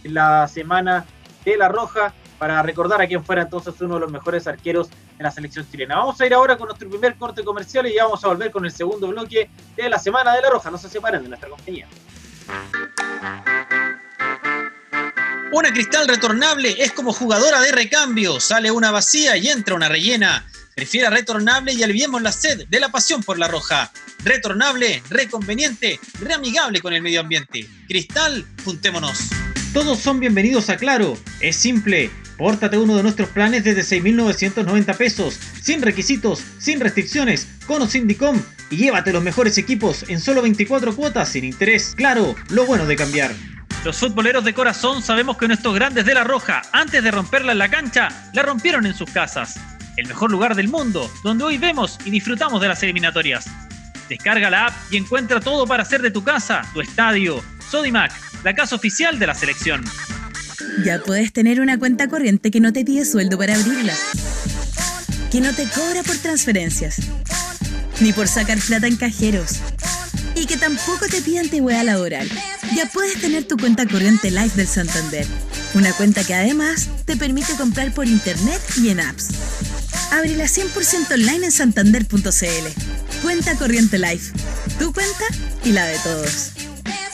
en 0.05 0.14
la 0.14 0.47
semana 0.47 1.05
de 1.44 1.56
La 1.56 1.69
Roja 1.70 2.14
para 2.38 2.62
recordar 2.62 3.03
a 3.03 3.09
quién 3.09 3.25
fuera 3.25 3.43
entonces 3.43 3.75
uno 3.81 3.94
de 3.94 4.00
los 4.03 4.12
mejores 4.12 4.47
arqueros 4.47 4.91
en 5.19 5.25
la 5.25 5.32
selección 5.32 5.69
chilena. 5.69 5.97
Vamos 5.97 6.20
a 6.20 6.26
ir 6.26 6.32
ahora 6.32 6.56
con 6.56 6.69
nuestro 6.69 6.88
primer 6.88 7.17
corte 7.17 7.43
comercial 7.43 7.88
y 7.88 7.94
ya 7.94 8.05
vamos 8.05 8.25
a 8.25 8.29
volver 8.29 8.53
con 8.53 8.64
el 8.64 8.70
segundo 8.70 9.09
bloque 9.09 9.50
de 9.75 9.88
la 9.88 9.99
semana 9.99 10.37
de 10.37 10.43
La 10.43 10.50
Roja. 10.50 10.70
No 10.70 10.79
se 10.79 10.88
separen 10.88 11.25
de 11.25 11.31
nuestra 11.31 11.49
compañía. 11.49 11.88
Una 15.52 15.70
cristal 15.70 16.08
retornable 16.08 16.76
es 16.78 16.93
como 16.93 17.12
jugadora 17.12 17.60
de 17.60 17.72
recambio. 17.72 18.40
Sale 18.40 18.70
una 18.70 18.90
vacía 18.90 19.37
y 19.37 19.49
entra 19.49 19.75
una 19.75 19.87
rellena. 19.87 20.46
Prefiera 20.75 21.10
retornable 21.10 21.75
y 21.75 21.82
aliviemos 21.82 22.22
la 22.22 22.32
sed 22.32 22.66
de 22.70 22.81
la 22.81 22.88
pasión 22.88 23.22
por 23.22 23.38
la 23.38 23.49
roja. 23.49 23.93
Retornable, 24.25 25.02
reconveniente, 25.10 26.00
reamigable 26.20 26.81
con 26.81 26.94
el 26.94 27.02
medio 27.02 27.20
ambiente. 27.20 27.69
Cristal, 27.87 28.46
juntémonos. 28.64 29.28
Todos 29.75 29.99
son 29.99 30.20
bienvenidos 30.20 30.70
a 30.70 30.78
Claro. 30.78 31.19
Es 31.40 31.56
simple. 31.56 32.10
Pórtate 32.38 32.78
uno 32.78 32.96
de 32.96 33.02
nuestros 33.02 33.28
planes 33.28 33.62
desde 33.62 34.00
6.990 34.00 34.96
pesos, 34.96 35.38
sin 35.60 35.82
requisitos, 35.82 36.43
sin 36.58 36.81
restricciones, 36.81 37.46
con 37.66 37.82
o 37.82 37.87
sin 37.87 38.08
DICOM 38.08 38.40
y 38.70 38.76
llévate 38.76 39.12
los 39.12 39.22
mejores 39.22 39.58
equipos 39.58 40.06
en 40.08 40.19
solo 40.19 40.40
24 40.40 40.96
cuotas 40.96 41.28
sin 41.28 41.44
interés. 41.44 41.93
Claro, 41.94 42.34
lo 42.49 42.64
bueno 42.64 42.87
de 42.87 42.96
cambiar. 42.96 43.34
Los 43.84 43.96
futboleros 43.96 44.44
de 44.44 44.55
corazón 44.55 45.02
sabemos 45.02 45.37
que 45.37 45.49
nuestros 45.49 45.75
grandes 45.75 46.05
de 46.05 46.14
la 46.14 46.23
Roja, 46.23 46.62
antes 46.70 47.02
de 47.02 47.11
romperla 47.11 47.50
en 47.50 47.58
la 47.58 47.69
cancha, 47.69 48.11
la 48.32 48.43
rompieron 48.43 48.87
en 48.87 48.94
sus 48.94 49.11
casas. 49.11 49.58
El 49.96 50.06
mejor 50.06 50.31
lugar 50.31 50.55
del 50.55 50.69
mundo, 50.69 51.11
donde 51.25 51.43
hoy 51.43 51.58
vemos 51.58 51.99
y 52.05 52.11
disfrutamos 52.11 52.61
de 52.62 52.69
las 52.69 52.81
eliminatorias. 52.84 53.46
Descarga 54.08 54.50
la 54.50 54.67
app 54.67 54.75
y 54.93 54.99
encuentra 54.99 55.40
todo 55.40 55.67
para 55.67 55.82
hacer 55.82 56.00
de 56.00 56.12
tu 56.12 56.23
casa, 56.23 56.62
tu 56.73 56.81
estadio. 56.81 57.43
Sodimac, 57.70 58.12
la 58.44 58.55
casa 58.55 58.76
oficial 58.76 59.19
de 59.19 59.26
la 59.26 59.34
selección. 59.34 59.85
Ya 60.85 61.00
puedes 61.00 61.32
tener 61.32 61.61
una 61.61 61.76
cuenta 61.76 62.06
corriente 62.06 62.52
que 62.52 62.61
no 62.61 62.73
te 62.73 62.85
pide 62.85 63.05
sueldo 63.05 63.37
para 63.37 63.56
abrirla. 63.56 63.94
Que 65.32 65.40
no 65.40 65.52
te 65.52 65.67
cobra 65.67 66.05
por 66.05 66.17
transferencias. 66.19 67.00
Ni 68.00 68.12
por 68.12 68.28
sacar 68.28 68.58
plata 68.58 68.87
en 68.87 68.96
cajeros 68.96 69.61
y 70.34 70.46
que 70.46 70.56
tampoco 70.56 71.06
te 71.08 71.23
pide 71.23 71.40
antigüedad 71.40 71.84
laboral. 71.84 72.29
Ya 72.75 72.87
puedes 72.87 73.20
tener 73.20 73.44
tu 73.44 73.56
cuenta 73.56 73.87
corriente 73.87 74.31
Live 74.31 74.52
del 74.55 74.67
Santander. 74.67 75.26
Una 75.75 75.93
cuenta 75.93 76.25
que 76.25 76.34
además 76.34 76.88
te 77.05 77.17
permite 77.17 77.55
comprar 77.55 77.93
por 77.93 78.06
internet 78.06 78.61
y 78.76 78.90
en 78.90 79.00
apps. 79.00 79.29
Ábrela 80.11 80.44
100% 80.44 81.12
online 81.12 81.46
en 81.46 81.52
santander.cl. 81.52 83.23
Cuenta 83.23 83.56
corriente 83.56 83.99
Live. 83.99 84.23
Tu 84.79 84.93
cuenta 84.93 85.25
y 85.64 85.73
la 85.73 85.87
de 85.87 85.99
todos. 85.99 86.50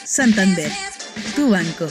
Santander. 0.05 0.73
Tu 1.37 1.51
banco. 1.51 1.89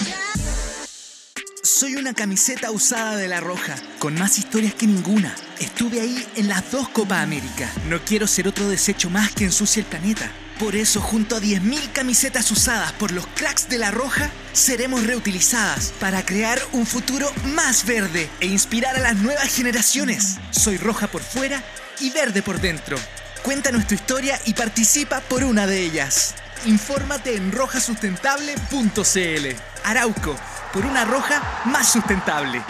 Soy 1.63 1.95
una 1.95 2.13
camiseta 2.13 2.71
usada 2.71 3.17
de 3.17 3.27
La 3.27 3.39
Roja, 3.39 3.75
con 3.99 4.15
más 4.15 4.39
historias 4.39 4.73
que 4.73 4.87
ninguna. 4.87 5.35
Estuve 5.59 6.01
ahí 6.01 6.25
en 6.35 6.47
las 6.47 6.71
dos 6.71 6.89
Copa 6.89 7.21
América. 7.21 7.69
No 7.89 7.99
quiero 8.03 8.25
ser 8.25 8.47
otro 8.47 8.67
desecho 8.69 9.09
más 9.09 9.31
que 9.31 9.43
ensucie 9.43 9.81
el 9.81 9.85
planeta. 9.85 10.31
Por 10.59 10.75
eso, 10.75 11.01
junto 11.01 11.35
a 11.35 11.39
10.000 11.39 11.91
camisetas 11.91 12.49
usadas 12.49 12.91
por 12.93 13.11
los 13.11 13.27
cracks 13.27 13.69
de 13.69 13.77
La 13.77 13.91
Roja, 13.91 14.31
seremos 14.53 15.05
reutilizadas 15.05 15.93
para 15.99 16.25
crear 16.25 16.59
un 16.71 16.87
futuro 16.87 17.31
más 17.45 17.85
verde 17.85 18.27
e 18.39 18.47
inspirar 18.47 18.95
a 18.95 19.01
las 19.01 19.17
nuevas 19.17 19.55
generaciones. 19.55 20.37
Soy 20.49 20.77
roja 20.77 21.05
por 21.07 21.21
fuera 21.21 21.61
y 21.99 22.09
verde 22.09 22.41
por 22.41 22.59
dentro. 22.59 22.97
Cuenta 23.43 23.71
nuestra 23.71 23.95
historia 23.95 24.39
y 24.45 24.55
participa 24.55 25.21
por 25.21 25.43
una 25.43 25.67
de 25.67 25.79
ellas. 25.79 26.33
Infórmate 26.65 27.35
en 27.35 27.51
rojasustentable.cl. 27.51 29.55
Arauco, 29.83 30.35
por 30.73 30.87
una 30.87 31.05
roja 31.05 31.61
más 31.65 31.91
sustentable. 31.91 32.63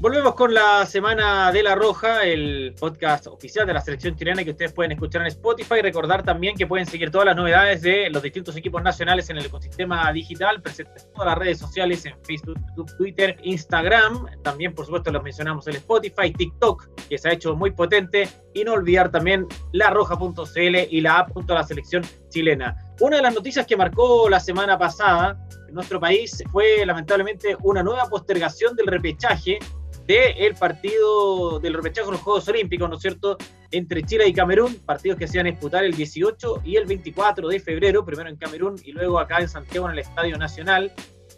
Volvemos 0.00 0.36
con 0.36 0.54
la 0.54 0.86
Semana 0.86 1.50
de 1.50 1.60
la 1.60 1.74
Roja, 1.74 2.22
el 2.22 2.72
podcast 2.78 3.26
oficial 3.26 3.66
de 3.66 3.72
la 3.72 3.80
selección 3.80 4.14
chilena 4.14 4.44
que 4.44 4.52
ustedes 4.52 4.72
pueden 4.72 4.92
escuchar 4.92 5.22
en 5.22 5.26
Spotify. 5.26 5.82
Recordar 5.82 6.22
también 6.22 6.54
que 6.54 6.68
pueden 6.68 6.86
seguir 6.86 7.10
todas 7.10 7.26
las 7.26 7.34
novedades 7.34 7.82
de 7.82 8.08
los 8.08 8.22
distintos 8.22 8.54
equipos 8.54 8.80
nacionales 8.80 9.28
en 9.28 9.38
el 9.38 9.46
ecosistema 9.46 10.12
digital, 10.12 10.62
presentes 10.62 11.02
en 11.02 11.12
todas 11.14 11.26
las 11.26 11.38
redes 11.38 11.58
sociales, 11.58 12.06
en 12.06 12.14
Facebook, 12.22 12.56
Twitter, 12.96 13.38
Instagram. 13.42 14.24
También, 14.44 14.72
por 14.72 14.84
supuesto, 14.84 15.10
los 15.10 15.20
mencionamos 15.20 15.66
el 15.66 15.74
Spotify, 15.74 16.32
TikTok, 16.32 17.08
que 17.08 17.18
se 17.18 17.30
ha 17.30 17.32
hecho 17.32 17.56
muy 17.56 17.72
potente. 17.72 18.28
Y 18.54 18.62
no 18.62 18.74
olvidar 18.74 19.10
también 19.10 19.48
la 19.72 19.90
roja.cl 19.90 20.76
y 20.90 21.00
la 21.00 21.18
app 21.18 21.32
junto 21.32 21.54
a 21.54 21.56
la 21.56 21.64
selección 21.64 22.04
chilena. 22.28 22.76
Una 23.00 23.16
de 23.16 23.22
las 23.22 23.34
noticias 23.34 23.66
que 23.66 23.76
marcó 23.76 24.28
la 24.28 24.38
semana 24.38 24.78
pasada 24.78 25.36
en 25.66 25.74
nuestro 25.74 25.98
país 25.98 26.40
fue 26.52 26.86
lamentablemente 26.86 27.56
una 27.64 27.82
nueva 27.82 28.08
postergación 28.08 28.76
del 28.76 28.86
repechaje 28.86 29.58
del 30.08 30.54
partido 30.54 31.60
del 31.60 31.74
repechaje 31.74 32.06
de 32.06 32.12
los 32.12 32.22
Juegos 32.22 32.48
Olímpicos, 32.48 32.88
¿no 32.88 32.96
es 32.96 33.02
cierto?, 33.02 33.36
entre 33.70 34.02
Chile 34.02 34.26
y 34.26 34.32
Camerún, 34.32 34.74
partidos 34.86 35.18
que 35.18 35.28
se 35.28 35.36
iban 35.36 35.48
a 35.48 35.50
disputar 35.50 35.84
el 35.84 35.94
18 35.94 36.62
y 36.64 36.76
el 36.76 36.86
24 36.86 37.46
de 37.46 37.60
febrero, 37.60 38.02
primero 38.06 38.30
en 38.30 38.36
Camerún 38.36 38.76
y 38.82 38.92
luego 38.92 39.18
acá 39.18 39.38
en 39.40 39.48
Santiago 39.50 39.86
en 39.86 39.92
el 39.92 39.98
Estadio 39.98 40.38
Nacional. 40.38 40.90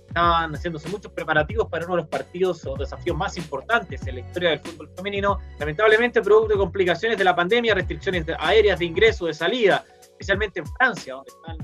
Estaban 0.07 0.53
haciéndose 0.53 0.89
muchos 0.89 1.11
preparativos 1.13 1.69
para 1.69 1.85
uno 1.85 1.97
de 1.97 2.03
los 2.03 2.09
partidos 2.09 2.65
o 2.65 2.77
desafíos 2.77 3.17
más 3.17 3.37
importantes 3.37 4.07
en 4.07 4.15
la 4.15 4.21
historia 4.21 4.51
del 4.51 4.61
fútbol 4.61 4.89
femenino. 4.97 5.39
Lamentablemente, 5.59 6.23
producto 6.23 6.55
de 6.55 6.59
complicaciones 6.59 7.19
de 7.19 7.25
la 7.25 7.35
pandemia, 7.35 7.75
restricciones 7.75 8.25
aéreas 8.39 8.79
de 8.79 8.85
ingreso, 8.85 9.27
de 9.27 9.35
salida, 9.35 9.85
especialmente 10.01 10.61
en 10.61 10.67
Francia, 10.67 11.17
están 11.27 11.59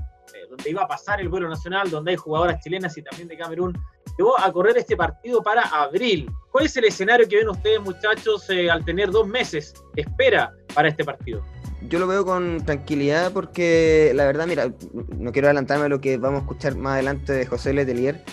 donde 0.48 0.70
iba 0.70 0.82
a 0.82 0.88
pasar 0.88 1.20
el 1.20 1.28
vuelo 1.28 1.48
nacional, 1.48 1.90
donde 1.90 2.12
hay 2.12 2.16
jugadoras 2.16 2.62
chilenas 2.62 2.96
y 2.96 3.02
también 3.02 3.28
de 3.28 3.36
Camerún, 3.36 3.76
llevó 4.16 4.38
a 4.38 4.52
correr 4.52 4.78
este 4.78 4.96
partido 4.96 5.42
para 5.42 5.62
abril. 5.62 6.30
¿Cuál 6.50 6.66
es 6.66 6.76
el 6.76 6.84
escenario 6.84 7.28
que 7.28 7.36
ven 7.36 7.48
ustedes, 7.48 7.80
muchachos, 7.80 8.48
eh, 8.50 8.70
al 8.70 8.84
tener 8.84 9.10
dos 9.10 9.26
meses 9.26 9.74
espera 9.94 10.52
para 10.74 10.88
este 10.88 11.04
partido? 11.04 11.44
Yo 11.88 11.98
lo 11.98 12.06
veo 12.06 12.24
con 12.24 12.64
tranquilidad 12.64 13.32
porque 13.32 14.12
la 14.14 14.24
verdad, 14.24 14.46
mira, 14.46 14.72
no 15.18 15.32
quiero 15.32 15.48
adelantarme 15.48 15.84
a 15.84 15.88
lo 15.88 16.00
que 16.00 16.16
vamos 16.16 16.40
a 16.40 16.42
escuchar 16.42 16.76
más 16.76 16.94
adelante 16.94 17.32
de 17.32 17.46
José 17.46 17.72
Letelier, 17.72 18.24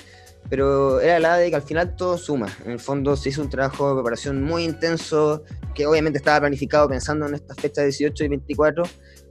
pero 0.50 1.02
era 1.02 1.20
la 1.20 1.38
de 1.38 1.50
que 1.50 1.56
al 1.56 1.62
final 1.62 1.96
todo 1.96 2.18
suma. 2.18 2.48
En 2.66 2.72
el 2.72 2.80
fondo 2.80 3.16
se 3.16 3.30
hizo 3.30 3.42
un 3.42 3.50
trabajo 3.50 3.90
de 3.90 3.96
preparación 3.96 4.44
muy 4.44 4.64
intenso, 4.64 5.44
que 5.76 5.86
obviamente 5.86 6.18
estaba 6.18 6.40
planificado 6.40 6.88
pensando 6.88 7.28
en 7.28 7.36
estas 7.36 7.58
fechas 7.58 7.86
18 7.86 8.24
y 8.24 8.28
24, 8.30 8.84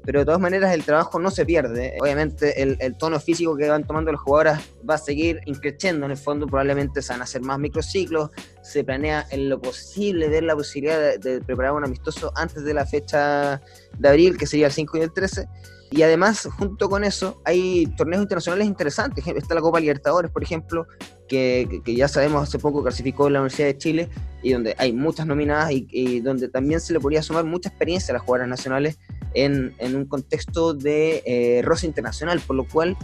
pero 0.04 0.20
de 0.20 0.24
todas 0.24 0.40
maneras 0.40 0.74
el 0.74 0.84
trabajo 0.84 1.18
no 1.18 1.30
se 1.30 1.44
pierde. 1.46 1.96
Obviamente 2.00 2.62
el, 2.62 2.96
tono 2.96 3.20
físico 3.20 3.56
que 3.56 3.68
van 3.68 3.86
tomando 3.86 4.12
los 4.12 4.20
jugadores 4.20 4.58
va 4.88 4.94
a 4.94 4.98
seguir 4.98 5.40
increciendo 5.46 6.06
en 6.06 6.12
el 6.12 6.16
fondo, 6.16 6.46
probablemente 6.46 7.02
se 7.02 7.12
van 7.12 7.20
a 7.20 7.24
hacer 7.24 7.42
más 7.42 7.58
microciclos, 7.58 8.30
se 8.62 8.84
planea 8.84 9.26
en 9.30 9.48
lo 9.48 9.60
posible 9.60 10.28
ver 10.28 10.42
la 10.42 10.54
posibilidad 10.54 11.18
de, 11.18 11.40
preparar 11.40 11.72
un 11.72 11.84
amistoso 11.84 12.32
antes 12.36 12.64
de 12.64 12.74
la 12.74 12.86
fecha 12.86 13.60
de 13.98 14.08
abril, 14.08 14.36
que 14.36 14.46
sería 14.46 14.66
el 14.66 14.72
5 14.72 14.98
y 14.98 15.00
el 15.00 15.12
13. 15.12 15.48
Y 15.90 16.02
además, 16.02 16.48
junto 16.56 16.88
con 16.88 17.04
eso, 17.04 17.42
hay 17.44 17.86
torneos 17.98 18.22
internacionales 18.22 18.66
interesantes. 18.66 19.26
Está 19.26 19.54
la 19.54 19.60
Copa 19.60 19.78
Libertadores, 19.78 20.30
por 20.30 20.42
ejemplo, 20.42 20.86
que, 21.32 21.94
ya 21.96 22.08
sabemos 22.08 22.42
hace 22.42 22.58
poco 22.58 22.82
clasificó 22.82 23.30
la 23.30 23.40
Universidad 23.40 23.68
de 23.68 23.78
Chile 23.78 24.08
y 24.42 24.52
donde 24.52 24.74
hay 24.76 24.92
muchas 24.92 25.26
nominadas 25.26 25.70
y, 25.72 26.20
donde 26.20 26.48
también 26.48 26.78
se 26.80 26.92
le 26.92 27.00
podría 27.00 27.22
sumar 27.22 27.44
mucha 27.44 27.70
experiencia 27.70 28.12
a 28.12 28.14
las 28.14 28.22
jugadoras 28.22 28.48
nacionales 28.48 28.98
en, 29.32 29.74
un 29.80 30.04
contexto 30.04 30.74
de 30.74 31.22
eh, 31.24 31.62
roce 31.62 31.86
internacional, 31.86 32.38
por 32.40 32.56
lo 32.56 32.64
cual 32.64 32.98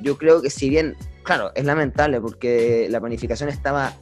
yo 0.00 0.16
creo 0.18 0.40
que 0.40 0.50
si 0.50 0.68
bien, 0.68 0.96
claro, 1.24 1.50
es 1.56 1.64
lamentable 1.64 2.20
porque 2.20 2.86
la 2.90 3.00
planificación 3.00 3.48
estaba 3.48 3.92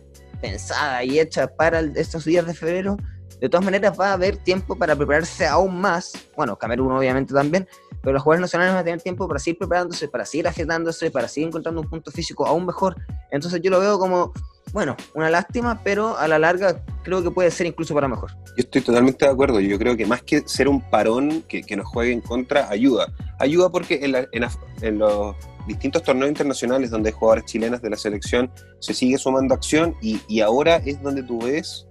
pensada 0.42 1.02
y 1.04 1.18
hecha 1.18 1.48
para 1.48 1.80
estos 1.80 2.26
días 2.26 2.46
de 2.46 2.52
febrero, 2.52 2.98
de 3.40 3.48
todas 3.48 3.64
maneras 3.64 3.98
va 3.98 4.10
a 4.10 4.12
haber 4.12 4.36
tiempo 4.36 4.76
para 4.76 4.94
prepararse 4.94 5.46
aún 5.46 5.80
más. 5.80 6.12
Bueno, 6.36 6.58
Camerún 6.58 6.92
obviamente 6.92 7.32
también, 7.32 7.66
pero 8.02 8.12
los 8.12 8.22
jugadores 8.22 8.42
nacionales 8.42 8.74
van 8.74 8.80
a 8.80 8.84
tener 8.84 9.00
tiempo 9.00 9.28
para 9.28 9.38
seguir 9.38 9.58
preparándose, 9.58 10.08
para 10.08 10.24
seguir 10.24 10.48
afiatándose, 10.48 11.10
para 11.10 11.28
seguir 11.28 11.48
encontrando 11.48 11.80
un 11.80 11.88
punto 11.88 12.10
físico 12.10 12.46
aún 12.46 12.66
mejor. 12.66 12.96
Entonces 13.30 13.60
yo 13.62 13.70
lo 13.70 13.80
veo 13.80 13.98
como, 13.98 14.32
bueno, 14.72 14.96
una 15.14 15.30
lástima, 15.30 15.80
pero 15.84 16.18
a 16.18 16.26
la 16.26 16.38
larga 16.38 16.84
creo 17.04 17.22
que 17.22 17.30
puede 17.30 17.50
ser 17.50 17.66
incluso 17.66 17.94
para 17.94 18.08
mejor. 18.08 18.32
Yo 18.32 18.64
estoy 18.64 18.82
totalmente 18.82 19.24
de 19.24 19.30
acuerdo. 19.30 19.60
Yo 19.60 19.78
creo 19.78 19.96
que 19.96 20.04
más 20.04 20.22
que 20.22 20.42
ser 20.46 20.68
un 20.68 20.80
parón 20.90 21.42
que, 21.48 21.62
que 21.62 21.76
nos 21.76 21.86
juegue 21.86 22.12
en 22.12 22.20
contra, 22.20 22.68
ayuda. 22.68 23.12
Ayuda 23.38 23.70
porque 23.70 24.00
en, 24.02 24.12
la, 24.12 24.26
en, 24.32 24.44
en 24.82 24.98
los 24.98 25.36
distintos 25.66 26.02
torneos 26.02 26.28
internacionales 26.28 26.90
donde 26.90 27.10
hay 27.10 27.14
jugadores 27.14 27.44
chilenas 27.44 27.80
de 27.82 27.90
la 27.90 27.96
selección 27.96 28.50
se 28.80 28.94
sigue 28.94 29.16
sumando 29.16 29.54
acción 29.54 29.94
y, 30.02 30.20
y 30.28 30.40
ahora 30.40 30.76
es 30.76 31.00
donde 31.02 31.22
tú 31.22 31.40
ves, 31.40 31.86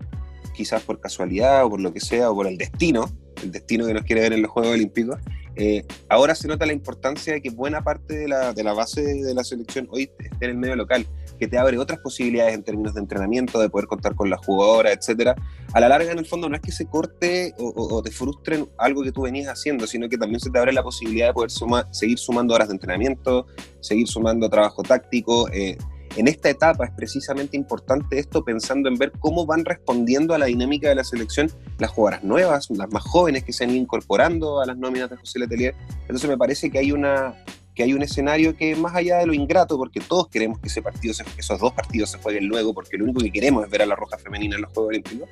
quizás 0.53 0.84
por 0.84 1.00
casualidad 1.00 1.65
o 1.65 1.70
por 1.70 1.80
lo 1.80 1.94
que 1.94 2.00
sea, 2.00 2.30
o 2.30 2.36
por 2.36 2.48
el 2.48 2.58
destino, 2.58 3.10
el 3.41 3.51
destino 3.51 3.88
que 3.88 3.94
nos 3.94 4.03
quiere 4.03 4.22
ver 4.22 4.34
en 4.34 4.41
los 4.41 4.51
Juegos 4.51 4.74
Olímpicos, 4.74 5.18
eh, 5.55 5.84
ahora 6.10 6.36
se 6.36 6.48
nota 6.48 6.65
la 6.65 6.74
importancia 6.74 7.34
de 7.34 7.41
que 7.41 7.50
buena 7.50 7.84
parte 7.84 8.15
de 8.15 8.27
la, 8.27 8.53
de 8.53 8.63
la 8.63 8.74
base 8.74 9.01
de 9.01 9.34
la 9.34 9.43
selección 9.43 9.88
hoy 9.91 10.12
esté 10.20 10.46
en 10.46 10.51
el 10.51 10.58
medio 10.58 10.75
local, 10.75 11.05
que 11.39 11.48
te 11.48 11.58
abre 11.58 11.77
otras 11.77 12.00
posibilidades 12.00 12.53
en 12.53 12.63
términos 12.63 12.93
de 12.93 13.01
entrenamiento, 13.01 13.60
de 13.60 13.70
poder 13.70 13.88
contar 13.88 14.15
con 14.15 14.29
las 14.29 14.46
jugadoras, 14.46 14.96
etcétera. 14.96 15.36
A 15.74 15.79
la 15.79 15.89
larga, 15.89 16.12
en 16.12 16.20
el 16.20 16.25
fondo, 16.25 16.48
no 16.50 16.55
es 16.55 16.62
que 16.62 16.72
se 16.72 16.86
corte 16.86 17.53
o, 17.58 17.67
o, 17.70 17.96
o 17.96 18.03
te 18.03 18.12
frustren 18.12 18.67
algo 18.77 19.03
que 19.03 19.12
tú 19.12 19.24
venías 19.24 19.48
haciendo, 19.48 19.88
sino 19.88 20.08
que 20.08 20.17
también 20.17 20.39
se 20.39 20.50
te 20.50 20.60
abre 20.60 20.72
la 20.72 20.84
posibilidad 20.84 21.27
de 21.27 21.34
poder 21.34 21.50
seguir 21.91 22.20
sumando 22.20 22.53
horas 22.53 22.67
de 22.67 22.75
entrenamiento, 22.75 23.48
seguir 23.79 24.08
sumando 24.08 24.50
trabajo 24.50 24.84
táctico. 24.84 25.50
Eh, 25.51 25.77
en 26.15 26.27
esta 26.27 26.50
etapa 26.50 26.86
es 26.86 26.91
precisamente 26.91 27.56
importante 27.56 28.20
esto 28.20 28.44
pensando 28.44 28.89
en 28.89 28.96
ver 28.96 29.12
cómo 29.20 29.46
van 29.46 29.63
respondiendo 29.65 30.34
a 30.34 30.38
la 30.38 30.48
dinámica 30.48 30.89
de 30.89 30.96
la 30.96 31.03
selección 31.03 31.50
las 31.80 31.91
jugadoras 31.91 32.24
nuevas, 32.24 32.70
las 32.70 32.91
más 32.91 33.03
jóvenes 33.03 33.44
que 33.44 33.53
se 33.53 33.63
han 33.63 33.72
ido 33.72 33.80
incorporando 33.80 34.62
a 34.62 34.65
las 34.65 34.77
nóminas 34.77 35.10
de 35.10 35.18
José 35.18 35.39
Letelier. 35.39 35.75
Entonces 36.01 36.30
me 36.30 36.38
parece 36.38 36.70
que 36.70 36.80
hay 36.80 36.91
una 36.91 37.36
que 37.74 37.84
hay 37.84 37.94
un 37.94 38.01
escenario 38.01 38.56
que 38.56 38.75
más 38.75 38.96
allá 38.96 39.20
de 39.20 39.25
lo 39.25 39.34
ingrato, 39.34 39.77
porque 39.77 40.01
todos 40.01 40.27
queremos 40.27 40.60
que 40.60 40.68
ese 40.68 40.82
partido 40.82 41.13
se, 41.13 41.24
esos 41.38 41.58
dos 41.58 41.72
partidos 41.72 42.12
se 42.12 42.18
jueguen 42.18 42.48
luego, 42.48 42.74
porque 42.74 42.98
lo 42.98 43.06
único 43.06 43.22
que 43.22 43.32
queremos 43.32 43.63
es 43.63 43.72
ver 43.72 43.82
a 43.82 43.86
la 43.86 43.96
Roja 43.96 44.18
Femenina 44.18 44.56
en 44.56 44.63
los 44.63 44.74
Juegos 44.74 44.89
Olímpicos, 44.89 45.30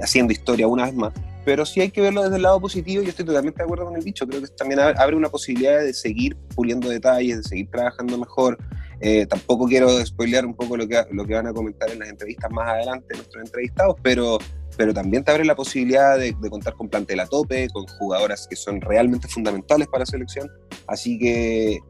haciendo 0.00 0.32
historia 0.32 0.66
una 0.66 0.86
vez 0.86 0.94
más, 0.94 1.12
pero 1.44 1.66
sí 1.66 1.80
hay 1.80 1.90
que 1.90 2.00
verlo 2.00 2.22
desde 2.22 2.36
el 2.36 2.42
lado 2.42 2.60
positivo 2.60 3.02
y 3.02 3.08
estoy 3.08 3.26
totalmente 3.26 3.58
de 3.58 3.64
acuerdo 3.64 3.84
con 3.84 3.96
el 3.96 4.02
dicho, 4.02 4.26
creo 4.26 4.40
que 4.40 4.48
también 4.48 4.80
abre 4.80 5.16
una 5.16 5.28
posibilidad 5.28 5.80
de 5.80 5.92
seguir 5.92 6.36
puliendo 6.54 6.88
detalles, 6.88 7.36
de 7.36 7.42
seguir 7.42 7.68
trabajando 7.70 8.16
mejor, 8.16 8.58
eh, 9.04 9.26
tampoco 9.26 9.66
quiero 9.66 9.88
spoilear 10.06 10.46
un 10.46 10.54
poco 10.54 10.76
lo 10.76 10.86
que, 10.86 11.04
lo 11.10 11.26
que 11.26 11.34
van 11.34 11.48
a 11.48 11.52
comentar 11.52 11.90
en 11.90 11.98
las 11.98 12.08
entrevistas 12.08 12.50
más 12.52 12.68
adelante 12.68 13.16
nuestros 13.16 13.44
entrevistados, 13.44 13.96
pero, 14.00 14.38
pero 14.76 14.94
también 14.94 15.24
te 15.24 15.32
abre 15.32 15.44
la 15.44 15.56
posibilidad 15.56 16.16
de, 16.16 16.36
de, 16.40 16.50
contar 16.50 16.74
con 16.74 16.88
plantel 16.88 17.18
a 17.18 17.26
tope, 17.26 17.68
con 17.70 17.84
jugadoras 17.86 18.46
que 18.48 18.54
son 18.54 18.80
realmente 18.80 19.26
fundamentales 19.26 19.88
para 19.88 20.00
la 20.00 20.06
selección. 20.06 20.48
Así 20.86 21.18
que 21.18 21.80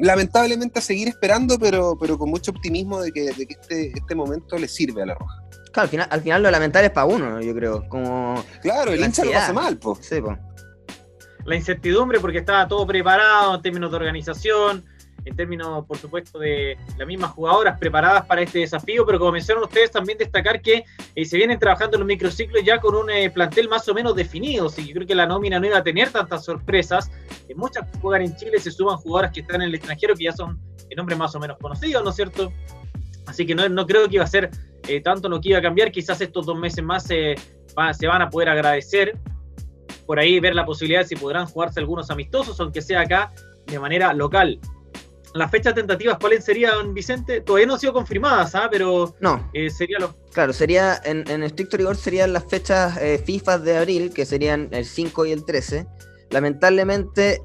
lamentablemente 0.00 0.78
a 0.78 0.82
seguir 0.82 1.08
esperando, 1.08 1.58
pero, 1.58 1.96
pero 2.00 2.18
con 2.18 2.30
mucho 2.30 2.52
optimismo 2.52 3.00
de 3.00 3.12
que, 3.12 3.32
de 3.32 3.46
que 3.46 3.54
este, 3.60 3.92
este 3.94 4.14
momento 4.14 4.58
le 4.58 4.68
sirve 4.68 5.02
a 5.02 5.06
la 5.06 5.14
Roja. 5.14 5.42
Claro, 5.72 5.84
al 5.84 5.88
final, 5.88 6.08
al 6.10 6.20
final 6.22 6.42
lo 6.42 6.50
lamentable 6.50 6.86
es 6.86 6.92
para 6.92 7.06
uno, 7.06 7.40
yo 7.42 7.54
creo. 7.54 7.86
Como 7.88 8.42
claro, 8.62 8.92
el 8.92 9.00
hincha 9.00 9.24
lo 9.24 9.32
pasa 9.32 9.52
mal, 9.52 9.76
po. 9.76 9.98
Sí, 10.00 10.20
po. 10.20 10.36
La 11.44 11.54
incertidumbre 11.54 12.18
porque 12.18 12.38
estaba 12.38 12.66
todo 12.66 12.86
preparado 12.86 13.54
en 13.54 13.62
términos 13.62 13.90
de 13.90 13.96
organización, 13.96 14.84
en 15.26 15.34
términos, 15.34 15.84
por 15.86 15.98
supuesto, 15.98 16.38
de 16.38 16.78
las 16.96 17.06
mismas 17.06 17.32
jugadoras 17.32 17.78
preparadas 17.78 18.24
para 18.26 18.42
este 18.42 18.60
desafío, 18.60 19.04
pero 19.04 19.18
como 19.18 19.32
mencionaron 19.32 19.68
ustedes, 19.68 19.90
también 19.90 20.16
destacar 20.16 20.62
que 20.62 20.84
eh, 21.14 21.24
se 21.24 21.36
vienen 21.36 21.58
trabajando 21.58 21.98
los 21.98 22.06
microciclos 22.06 22.62
ya 22.64 22.80
con 22.80 22.94
un 22.94 23.10
eh, 23.10 23.28
plantel 23.30 23.68
más 23.68 23.88
o 23.88 23.94
menos 23.94 24.14
definido, 24.14 24.70
y 24.76 24.86
yo 24.86 24.94
creo 24.94 25.06
que 25.06 25.16
la 25.16 25.26
nómina 25.26 25.58
no 25.58 25.66
iba 25.66 25.78
a 25.78 25.82
tener 25.82 26.10
tantas 26.10 26.44
sorpresas. 26.44 27.10
Eh, 27.48 27.54
muchas 27.56 27.90
que 27.90 27.98
juegan 27.98 28.22
en 28.22 28.36
Chile 28.36 28.60
se 28.60 28.70
suman 28.70 28.98
jugadoras 28.98 29.32
que 29.32 29.40
están 29.40 29.62
en 29.62 29.68
el 29.68 29.74
extranjero, 29.74 30.14
que 30.14 30.24
ya 30.24 30.32
son 30.32 30.60
nombres 30.96 31.18
más 31.18 31.34
o 31.34 31.40
menos 31.40 31.58
conocidos, 31.58 32.04
¿no 32.04 32.10
es 32.10 32.16
cierto? 32.16 32.52
Así 33.26 33.44
que 33.44 33.54
no, 33.56 33.68
no 33.68 33.84
creo 33.84 34.08
que 34.08 34.14
iba 34.14 34.24
a 34.24 34.28
ser 34.28 34.50
tanto 35.02 35.28
lo 35.28 35.40
que 35.40 35.48
iba 35.48 35.58
a 35.58 35.62
cambiar, 35.62 35.90
quizás 35.90 36.20
estos 36.20 36.46
dos 36.46 36.56
meses 36.56 36.82
más 36.84 37.08
va, 37.76 37.92
se 37.92 38.06
van 38.06 38.22
a 38.22 38.30
poder 38.30 38.48
agradecer, 38.48 39.18
por 40.06 40.20
ahí 40.20 40.38
ver 40.38 40.54
la 40.54 40.64
posibilidad 40.64 41.00
de 41.00 41.08
si 41.08 41.16
podrán 41.16 41.46
jugarse 41.46 41.80
algunos 41.80 42.08
amistosos, 42.10 42.60
aunque 42.60 42.80
sea 42.80 43.00
acá 43.00 43.32
de 43.66 43.80
manera 43.80 44.12
local 44.14 44.60
las 45.36 45.50
fechas 45.50 45.74
tentativas, 45.74 46.18
¿cuáles 46.18 46.44
serían, 46.44 46.94
Vicente? 46.94 47.40
Todavía 47.40 47.66
no 47.66 47.74
han 47.74 47.80
sido 47.80 47.92
confirmadas, 47.92 48.54
¿ah? 48.54 48.68
pero 48.70 49.14
no. 49.20 49.50
Eh, 49.52 49.70
sería 49.70 49.98
lo... 49.98 50.14
Claro, 50.32 50.52
sería 50.52 51.00
en, 51.04 51.28
en 51.30 51.42
estricto 51.42 51.76
rigor 51.76 51.96
serían 51.96 52.32
las 52.32 52.44
fechas 52.44 52.96
eh, 52.98 53.22
FIFA 53.24 53.58
de 53.58 53.76
abril, 53.76 54.12
que 54.12 54.26
serían 54.26 54.68
el 54.72 54.84
5 54.84 55.26
y 55.26 55.32
el 55.32 55.44
13. 55.44 55.86
Lamentablemente, 56.30 57.42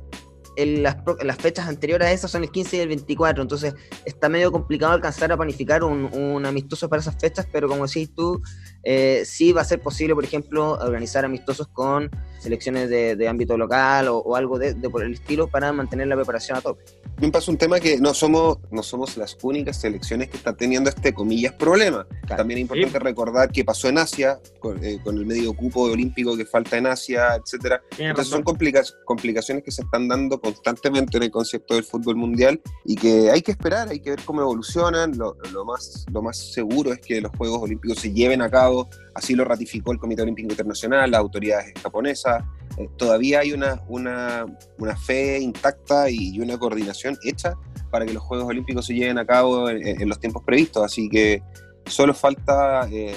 en 0.58 0.84
las, 0.84 0.98
las, 1.24 1.38
fechas 1.38 1.68
anteriores 1.68 2.08
a 2.08 2.12
esas 2.12 2.32
son 2.32 2.44
el 2.44 2.52
15 2.52 2.78
y 2.78 2.80
el 2.82 2.88
24, 2.90 3.42
entonces 3.42 3.74
está 4.06 4.28
medio 4.30 4.52
complicado 4.52 4.94
alcanzar 4.94 5.32
a 5.32 5.38
planificar 5.38 5.84
un, 5.84 6.06
un 6.14 6.46
amistoso 6.46 6.90
para 6.90 7.02
esas 7.02 7.16
fechas, 7.20 7.48
pero 7.52 7.68
como 7.68 7.88
decís 7.88 8.14
tú, 8.14 8.42
eh, 8.84 9.24
sí 9.26 9.52
va 9.52 9.62
a 9.62 9.66
ser 9.66 9.80
posible, 9.82 10.16
por 10.16 10.24
ejemplo, 10.24 10.74
organizar 10.74 11.26
amistosos 11.26 11.68
con 11.68 12.10
selecciones 12.40 12.90
de, 12.90 13.16
de 13.16 13.28
ámbito 13.28 13.56
local 13.56 14.08
o, 14.08 14.18
o 14.18 14.36
algo 14.36 14.58
de, 14.58 14.74
de, 14.74 14.90
por 14.90 15.04
el 15.04 15.14
estilo 15.14 15.48
para 15.48 15.72
mantener 15.72 16.08
la 16.08 16.16
preparación 16.16 16.58
a 16.58 16.62
tope. 16.62 16.84
Me 17.20 17.30
pasa 17.30 17.52
un 17.52 17.58
tema 17.58 17.80
que 17.80 18.00
no 18.00 18.16
somos, 18.16 18.58
no 18.72 18.82
somos 18.82 19.16
las 19.16 19.38
únicas 19.44 19.80
selecciones 19.80 20.30
que 20.30 20.38
están 20.38 20.58
teniendo 20.58 20.90
este, 20.90 21.14
comillas, 21.14 21.54
problema. 21.54 22.08
Claro. 22.22 22.38
También 22.38 22.58
es 22.58 22.62
importante 22.64 22.98
sí. 22.98 23.04
recordar 23.04 23.52
que 23.52 23.64
pasó 23.64 23.90
en 23.90 24.00
Asia, 24.00 24.40
con, 24.60 24.84
eh, 24.84 25.00
con, 25.04 25.18
el 25.18 25.28
medio 25.28 25.54
cupo 25.54 25.82
olímpico 25.84 26.36
que 26.36 26.46
falta 26.46 26.78
en 26.78 26.88
Asia, 26.88 27.36
etcétera. 27.36 27.84
Entonces 27.92 28.18
razón. 28.18 28.32
son 28.32 28.44
complica 28.44 28.82
complicaciones 29.06 29.64
que 29.64 29.70
se 29.70 29.84
están 29.84 30.08
dando 30.08 30.42
constantemente 30.42 31.18
en 31.18 31.24
el 31.24 31.32
concepto 31.32 31.76
del 31.76 31.84
fútbol 31.84 32.16
mundial 32.16 32.60
y 32.86 32.96
que 32.96 33.30
hay 33.30 33.44
que 33.44 33.52
esperar, 33.52 33.90
hay 33.90 34.00
que 34.00 34.10
ver 34.10 34.22
cómo 34.26 34.42
evolucionan. 34.42 35.16
Lo, 35.16 35.38
lo 35.54 35.64
más, 35.64 36.06
lo 36.12 36.24
más 36.24 36.38
seguro 36.38 36.92
es 36.92 37.00
que 37.02 37.22
los 37.22 37.32
Juegos 37.38 37.62
Olímpicos 37.62 38.00
se 38.00 38.12
lleven 38.12 38.42
a 38.42 38.50
cabo 38.50 38.71
así 39.14 39.36
lo 39.36 39.44
ratificó 39.46 39.92
el 39.92 40.00
Comité 40.00 40.22
Olímpico 40.22 40.50
Internacional, 40.50 41.12
las 41.12 41.20
autoridades 41.20 41.74
japonesas. 41.82 42.44
Eh, 42.78 42.90
todavía 42.98 43.40
hay 43.40 43.54
una, 43.54 43.82
una, 43.88 44.46
una, 44.78 44.96
fe 44.96 45.40
intacta 45.40 46.10
y 46.10 46.40
una 46.40 46.58
coordinación 46.58 47.18
hecha 47.24 47.56
para 47.90 48.06
que 48.06 48.14
los 48.14 48.24
Juegos 48.24 48.48
Olímpicos 48.48 48.86
se 48.86 48.94
lleven 48.94 49.18
a 49.18 49.26
cabo 49.26 49.70
en, 49.70 50.08
los 50.08 50.20
tiempos 50.20 50.44
previstos, 50.44 50.84
así 50.84 51.10
que 51.10 51.44
solo 51.86 52.14
falta 52.14 52.88
eh, 52.90 53.14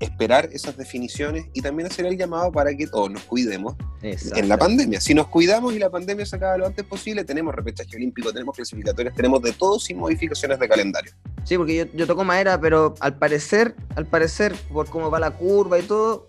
esperar 0.00 0.48
esas 0.52 0.76
definiciones 0.76 1.46
y 1.54 1.62
también 1.62 1.88
hacer 1.88 2.06
el 2.06 2.16
llamado 2.18 2.52
para 2.52 2.74
que 2.74 2.86
todos 2.86 3.10
nos 3.10 3.22
cuidemos 3.22 3.74
en 4.02 4.48
la 4.48 4.58
pandemia. 4.58 5.00
Si 5.00 5.14
nos 5.14 5.28
cuidamos 5.28 5.74
y 5.74 5.78
la 5.78 5.90
pandemia 5.90 6.26
se 6.26 6.36
acaba 6.36 6.58
lo 6.58 6.66
antes 6.66 6.84
posible, 6.84 7.24
tenemos 7.24 7.54
repechaje 7.54 7.96
olímpico, 7.96 8.32
tenemos 8.32 8.54
clasificatorias, 8.54 9.14
tenemos 9.14 9.42
de 9.42 9.52
todo 9.52 9.78
sin 9.78 9.98
modificaciones 9.98 10.58
de 10.58 10.68
calendario. 10.68 11.12
Sí, 11.44 11.56
porque 11.56 11.76
yo, 11.76 11.84
yo 11.94 12.06
toco 12.06 12.24
madera, 12.24 12.60
pero 12.60 12.94
al 13.00 13.16
parecer, 13.16 13.74
al 13.94 14.06
parecer, 14.06 14.54
por 14.72 14.88
cómo 14.88 15.10
va 15.10 15.18
la 15.18 15.30
curva 15.30 15.78
y 15.78 15.82
todo, 15.82 16.26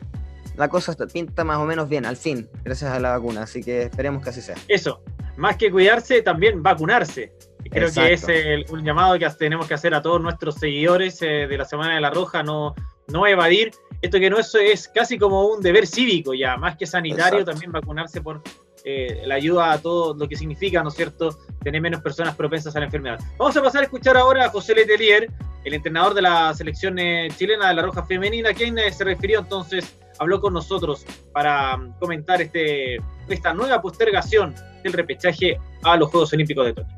la 0.57 0.69
cosa 0.69 0.95
pinta 1.07 1.43
más 1.43 1.57
o 1.57 1.65
menos 1.65 1.88
bien, 1.88 2.05
al 2.05 2.17
fin, 2.17 2.50
gracias 2.63 2.91
a 2.91 3.00
la 3.00 3.12
vacuna. 3.12 3.43
Así 3.43 3.63
que 3.63 3.83
esperemos 3.83 4.24
que 4.24 4.31
así 4.31 4.41
sea. 4.41 4.55
Eso, 4.67 5.01
más 5.38 5.55
que 5.55 5.71
cuidarse, 5.71 6.21
también 6.21 6.63
vacunarse. 6.63 7.33
Creo 7.69 7.88
Exacto. 7.88 8.07
que 8.07 8.13
es 8.13 8.27
el, 8.29 8.65
un 8.69 8.83
llamado 8.83 9.19
que 9.19 9.29
tenemos 9.38 9.67
que 9.67 9.74
hacer 9.74 9.93
a 9.93 10.01
todos 10.01 10.21
nuestros 10.21 10.55
seguidores 10.55 11.21
eh, 11.21 11.47
de 11.47 11.57
la 11.57 11.65
Semana 11.65 11.95
de 11.95 12.01
la 12.01 12.09
Roja, 12.09 12.41
no, 12.41 12.74
no 13.07 13.25
evadir 13.25 13.71
esto 14.01 14.19
que 14.19 14.29
no 14.29 14.37
es, 14.37 14.53
es 14.55 14.87
casi 14.87 15.17
como 15.17 15.47
un 15.47 15.61
deber 15.61 15.87
cívico 15.87 16.33
ya, 16.33 16.57
más 16.57 16.77
que 16.77 16.85
sanitario, 16.85 17.39
Exacto. 17.39 17.51
también 17.51 17.71
vacunarse 17.71 18.21
por 18.21 18.41
eh, 18.83 19.23
la 19.25 19.35
ayuda 19.35 19.73
a 19.73 19.81
todo 19.81 20.13
lo 20.13 20.27
que 20.27 20.35
significa, 20.35 20.83
¿no 20.83 20.89
es 20.89 20.95
cierto?, 20.95 21.37
tener 21.63 21.81
menos 21.81 22.01
personas 22.01 22.35
propensas 22.35 22.75
a 22.75 22.79
la 22.79 22.85
enfermedad. 22.85 23.19
Vamos 23.37 23.57
a 23.57 23.61
pasar 23.61 23.81
a 23.81 23.85
escuchar 23.85 24.15
ahora 24.15 24.45
a 24.45 24.49
José 24.49 24.75
Letelier, 24.75 25.29
el 25.65 25.73
entrenador 25.73 26.13
de 26.13 26.21
la 26.21 26.53
selección 26.53 26.97
eh, 26.99 27.27
chilena 27.35 27.69
de 27.69 27.73
la 27.73 27.81
Roja 27.81 28.05
Femenina, 28.05 28.53
quien 28.53 28.77
eh, 28.77 28.91
se 28.91 29.03
refirió 29.03 29.39
entonces, 29.39 29.97
habló 30.19 30.39
con 30.39 30.53
nosotros 30.53 31.05
para 31.33 31.75
um, 31.75 31.91
comentar 31.99 32.41
este, 32.41 32.97
esta 33.27 33.53
nueva 33.53 33.81
postergación 33.81 34.55
del 34.83 34.93
repechaje 34.93 35.59
a 35.83 35.97
los 35.97 36.09
Juegos 36.09 36.31
Olímpicos 36.33 36.65
de 36.67 36.73
Tokio. 36.73 36.97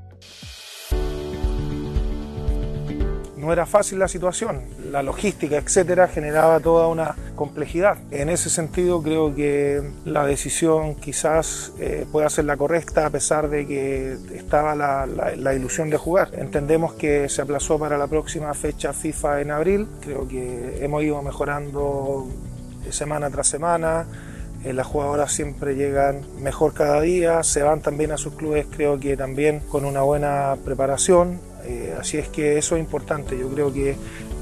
No 3.40 3.54
era 3.54 3.66
fácil 3.66 4.00
la 4.00 4.08
situación, 4.08 4.62
la 4.92 5.02
logística, 5.02 5.58
etcétera, 5.58 6.08
generaba 6.08 6.60
toda 6.60 6.88
una 6.88 7.16
complejidad. 7.36 7.98
En 8.12 8.30
ese 8.30 8.50
sentido, 8.50 9.02
creo 9.02 9.34
que 9.34 9.82
la 10.06 10.26
decisión 10.26 10.96
quizás 10.96 11.72
eh, 11.80 12.06
pueda 12.12 12.30
ser 12.30 12.46
la 12.46 12.58
correcta 12.58 13.06
a 13.06 13.10
pesar 13.10 13.50
de 13.50 13.66
que 13.66 14.18
estaba 14.36 14.76
la, 14.76 15.54
ilusión 15.54 15.90
de 15.90 15.98
jugar. 15.98 16.30
Entendemos 16.34 16.94
que 16.94 17.30
se 17.30 17.42
aplazó 17.42 17.80
para 17.80 17.98
la 17.98 18.08
próxima 18.08 18.54
fecha 18.54 18.94
FIFA 18.94 19.42
en 19.42 19.52
abril. 19.52 19.88
Creo 20.02 20.28
que 20.28 20.84
hemos 20.84 21.02
ido 21.04 21.22
mejorando 21.22 22.28
semana 22.92 23.30
tras 23.30 23.48
semana. 23.48 24.06
Eh, 24.66 24.74
las 24.74 24.88
jugadoras 24.88 25.32
siempre 25.32 25.76
llegan 25.76 26.22
mejor 26.42 26.74
cada 26.74 27.00
día, 27.00 27.44
se 27.44 27.64
van 27.64 27.82
también 27.82 28.12
a 28.12 28.18
sus 28.18 28.34
clubes, 28.34 28.68
creo 28.70 29.00
que 29.00 29.16
también 29.16 29.62
con 29.70 29.86
una 29.86 30.02
buena 30.02 30.58
preparación. 30.66 31.40
Eh, 31.66 31.96
así 32.00 32.18
es 32.18 32.30
que 32.30 32.58
eso 32.58 32.76
es 32.76 32.82
importante. 32.82 33.38
Yo 33.38 33.50
creo 33.50 33.74
que 33.74 33.96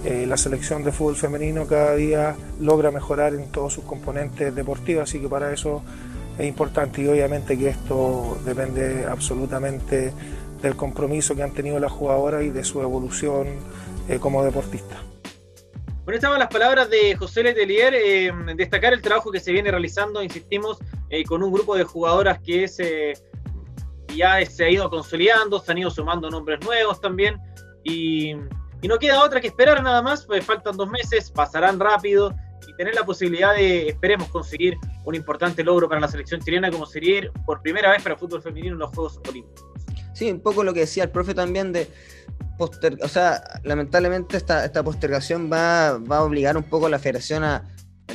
eh, 0.06 0.26
la 0.28 0.38
selección 0.38 0.84
de 0.84 0.92
fútbol 0.92 1.16
femenino 1.16 1.66
cada 1.68 1.96
día 1.96 2.36
logra 2.60 2.92
mejorar 2.92 3.34
en 3.34 3.52
todos 3.52 3.74
sus 3.74 3.84
componentes 3.84 4.54
deportivos, 4.54 5.04
así 5.04 5.20
que 5.20 5.28
para 5.28 5.52
eso 5.52 5.84
es 6.38 6.48
importante 6.48 7.02
y 7.02 7.08
obviamente 7.08 7.58
que 7.58 7.70
esto 7.70 8.38
depende 8.46 9.06
absolutamente 9.06 10.14
del 10.62 10.76
compromiso 10.76 11.36
que 11.36 11.44
han 11.44 11.54
tenido 11.54 11.80
las 11.80 11.92
jugadoras 11.92 12.44
y 12.44 12.50
de 12.50 12.64
su 12.64 12.82
evolución 12.82 13.48
eh, 14.08 14.20
como 14.20 14.44
deportista. 14.44 15.02
Bueno, 16.04 16.16
estaban 16.16 16.40
las 16.40 16.48
palabras 16.48 16.90
de 16.90 17.16
José 17.18 17.44
Letelier, 17.44 17.94
eh, 17.94 18.32
destacar 18.56 18.94
el 18.94 19.02
trabajo 19.02 19.30
que 19.30 19.42
se 19.42 19.52
viene 19.52 19.72
realizando, 19.72 20.24
insistimos, 20.24 20.78
eh, 21.10 21.26
con 21.26 21.44
un 21.44 21.52
grupo 21.52 21.76
de 21.76 21.84
jugadoras 21.84 22.40
que 22.40 22.64
ya 24.18 24.44
se 24.46 24.66
ha 24.66 24.70
ido 24.70 24.90
consolidando, 24.90 25.60
se 25.60 25.72
han 25.72 25.78
ido 25.78 25.90
sumando 25.90 26.30
nombres 26.30 26.60
nuevos 26.66 27.00
también, 27.00 27.40
y, 27.84 28.36
no 28.88 28.98
queda 29.00 29.24
otra 29.24 29.42
que 29.42 29.48
esperar 29.48 29.84
nada 29.84 30.02
más, 30.02 30.26
pues 30.26 30.46
faltan 30.46 30.78
dos 30.78 30.90
meses, 30.90 31.30
pasarán 31.30 31.80
rápido, 31.80 32.34
y 32.68 32.74
tener 32.76 32.96
la 32.96 33.06
posibilidad 33.06 33.54
de, 33.54 33.90
esperemos, 33.90 34.30
conseguir 34.30 34.78
un 35.04 35.16
importante 35.16 35.64
logro 35.64 35.90
para 35.90 36.00
la 36.02 36.08
selección 36.08 36.42
chilena, 36.42 36.72
como 36.72 36.86
sería 36.86 37.30
por 37.46 37.62
primera 37.62 37.92
vez 37.92 38.02
para 38.02 38.14
el 38.14 38.20
fútbol 38.20 38.42
femenino 38.42 38.74
en 38.74 38.80
los 38.80 38.90
Juegos 38.92 39.20
Olímpicos. 39.28 39.66
Sí, 40.14 40.32
un 40.32 40.40
poco 40.40 40.64
lo 40.64 40.74
que 40.74 40.82
decía 40.82 41.04
el 41.04 41.10
profe 41.10 41.34
también 41.34 41.72
de 41.74 41.90
poster, 42.58 42.98
o 43.04 43.08
sea, 43.08 43.44
lamentablemente 43.64 44.38
esta, 44.38 44.66
esta 44.66 44.84
postergación 44.84 45.52
va, 45.52 45.98
va 45.98 46.18
a 46.18 46.24
obligar 46.24 46.58
un 46.58 46.64
poco 46.64 46.88
a 46.88 46.90
la 46.90 46.98
federación 46.98 47.44
a 47.44 47.64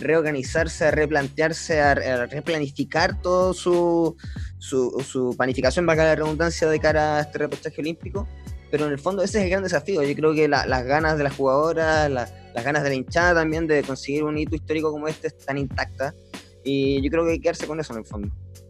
reorganizarse, 0.02 0.86
a 0.86 0.90
replantearse, 0.90 1.80
a, 1.80 1.94
replanificar 2.26 3.20
todo 3.20 3.54
su, 3.54 4.16
su, 4.58 5.04
su 5.06 5.34
planificación, 5.36 5.86
valga 5.86 6.04
la 6.04 6.14
redundancia, 6.14 6.68
de 6.68 6.78
cara 6.78 7.18
a 7.18 7.20
este 7.22 7.38
repechaje 7.38 7.80
olímpico. 7.80 8.28
Pero 8.70 8.86
en 8.86 8.92
el 8.92 8.98
fondo 8.98 9.22
ese 9.22 9.38
es 9.38 9.44
el 9.44 9.50
gran 9.50 9.62
desafío. 9.62 10.02
Yo 10.02 10.14
creo 10.14 10.34
que 10.34 10.48
las 10.48 10.84
ganas 10.84 11.18
de 11.18 11.24
las 11.24 11.36
jugadoras, 11.36 12.10
las 12.10 12.64
ganas 12.64 12.82
de 12.82 12.88
la 12.88 12.94
hinchada 12.94 13.34
también 13.34 13.66
de 13.66 13.82
conseguir 13.82 14.24
un 14.24 14.38
hito 14.38 14.54
histórico 14.54 14.90
como 14.90 15.08
este 15.08 15.26
están 15.26 15.58
intactas. 15.58 16.14
Y 16.64 17.02
yo 17.02 17.10
creo 17.10 17.24
que 17.24 17.32
hay 17.32 17.36
que 17.38 17.42
quedarse 17.42 17.66
con 17.66 17.80
eso 17.80 17.92
en 17.92 17.98
el 17.98 18.06
fondo. 18.06 18.28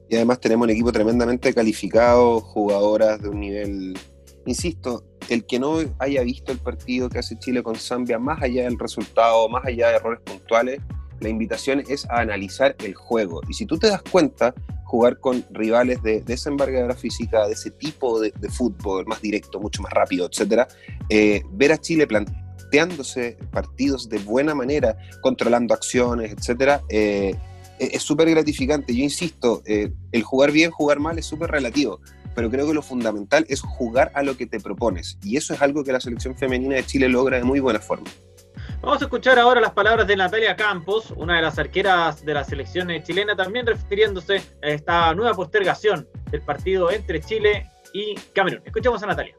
Y 0.08 0.16
además 0.16 0.40
tenemos 0.40 0.64
un 0.64 0.70
equipo 0.70 0.92
tremendamente 0.92 1.54
calificado, 1.54 2.40
jugadoras 2.40 3.22
de 3.22 3.28
un 3.28 3.40
nivel, 3.40 3.98
insisto, 4.44 5.04
el 5.28 5.46
que 5.46 5.58
no 5.58 5.78
haya 5.98 6.22
visto 6.22 6.52
el 6.52 6.58
partido 6.58 7.08
que 7.08 7.18
hace 7.18 7.38
Chile 7.38 7.62
con 7.62 7.76
Zambia, 7.76 8.18
más 8.18 8.42
allá 8.42 8.64
del 8.64 8.78
resultado, 8.78 9.48
más 9.48 9.64
allá 9.64 9.88
de 9.88 9.96
errores 9.96 10.20
puntuales, 10.24 10.80
la 11.22 11.28
invitación 11.28 11.82
es 11.88 12.04
a 12.10 12.20
analizar 12.20 12.76
el 12.84 12.94
juego. 12.94 13.40
Y 13.48 13.54
si 13.54 13.66
tú 13.66 13.78
te 13.78 13.88
das 13.88 14.02
cuenta, 14.02 14.54
jugar 14.84 15.18
con 15.18 15.44
rivales 15.50 16.02
de, 16.02 16.22
esa 16.28 16.50
envergadura 16.50 16.94
física, 16.94 17.46
de 17.46 17.54
ese 17.54 17.70
tipo 17.70 18.20
de, 18.20 18.32
fútbol 18.50 19.06
más 19.06 19.22
directo, 19.22 19.58
mucho 19.58 19.80
más 19.82 19.92
rápido, 19.92 20.28
etcétera, 20.30 20.68
eh, 21.08 21.42
ver 21.52 21.72
a 21.72 21.78
Chile 21.78 22.06
planteándose 22.06 23.38
partidos 23.50 24.08
de 24.08 24.18
buena 24.18 24.54
manera, 24.54 24.98
controlando 25.22 25.72
acciones, 25.72 26.32
etcétera, 26.32 26.82
eh, 26.90 27.34
es 27.78 28.02
súper 28.02 28.28
gratificante. 28.30 28.94
Yo 28.94 29.02
insisto, 29.02 29.62
eh, 29.64 29.92
el 30.12 30.22
jugar 30.22 30.52
bien, 30.52 30.70
jugar 30.70 31.00
mal 31.00 31.18
es 31.18 31.26
súper 31.26 31.50
relativo, 31.50 32.00
pero 32.34 32.50
creo 32.50 32.66
que 32.66 32.74
lo 32.74 32.82
fundamental 32.82 33.46
es 33.48 33.60
jugar 33.60 34.12
a 34.14 34.22
lo 34.22 34.36
que 34.36 34.46
te 34.46 34.60
propones. 34.60 35.18
Y 35.22 35.36
eso 35.36 35.54
es 35.54 35.62
algo 35.62 35.84
que 35.84 35.92
la 35.92 36.00
selección 36.00 36.36
femenina 36.36 36.76
de 36.76 36.84
Chile 36.84 37.08
logra 37.08 37.38
de 37.38 37.44
muy 37.44 37.60
buena 37.60 37.80
forma. 37.80 38.10
Vamos 38.80 39.00
a 39.00 39.04
escuchar 39.04 39.38
ahora 39.38 39.60
las 39.60 39.72
palabras 39.72 40.06
de 40.06 40.16
Natalia 40.16 40.56
Campos, 40.56 41.12
una 41.16 41.36
de 41.36 41.42
las 41.42 41.58
arqueras 41.58 42.24
de 42.24 42.34
la 42.34 42.42
selección 42.42 42.88
chilena, 43.02 43.36
también 43.36 43.66
refiriéndose 43.66 44.42
a 44.62 44.68
esta 44.68 45.14
nueva 45.14 45.34
postergación 45.34 46.08
del 46.30 46.42
partido 46.42 46.90
entre 46.90 47.20
Chile 47.20 47.70
y 47.92 48.14
Camerún. 48.34 48.62
Escuchemos 48.64 49.02
a 49.02 49.06
Natalia. 49.06 49.36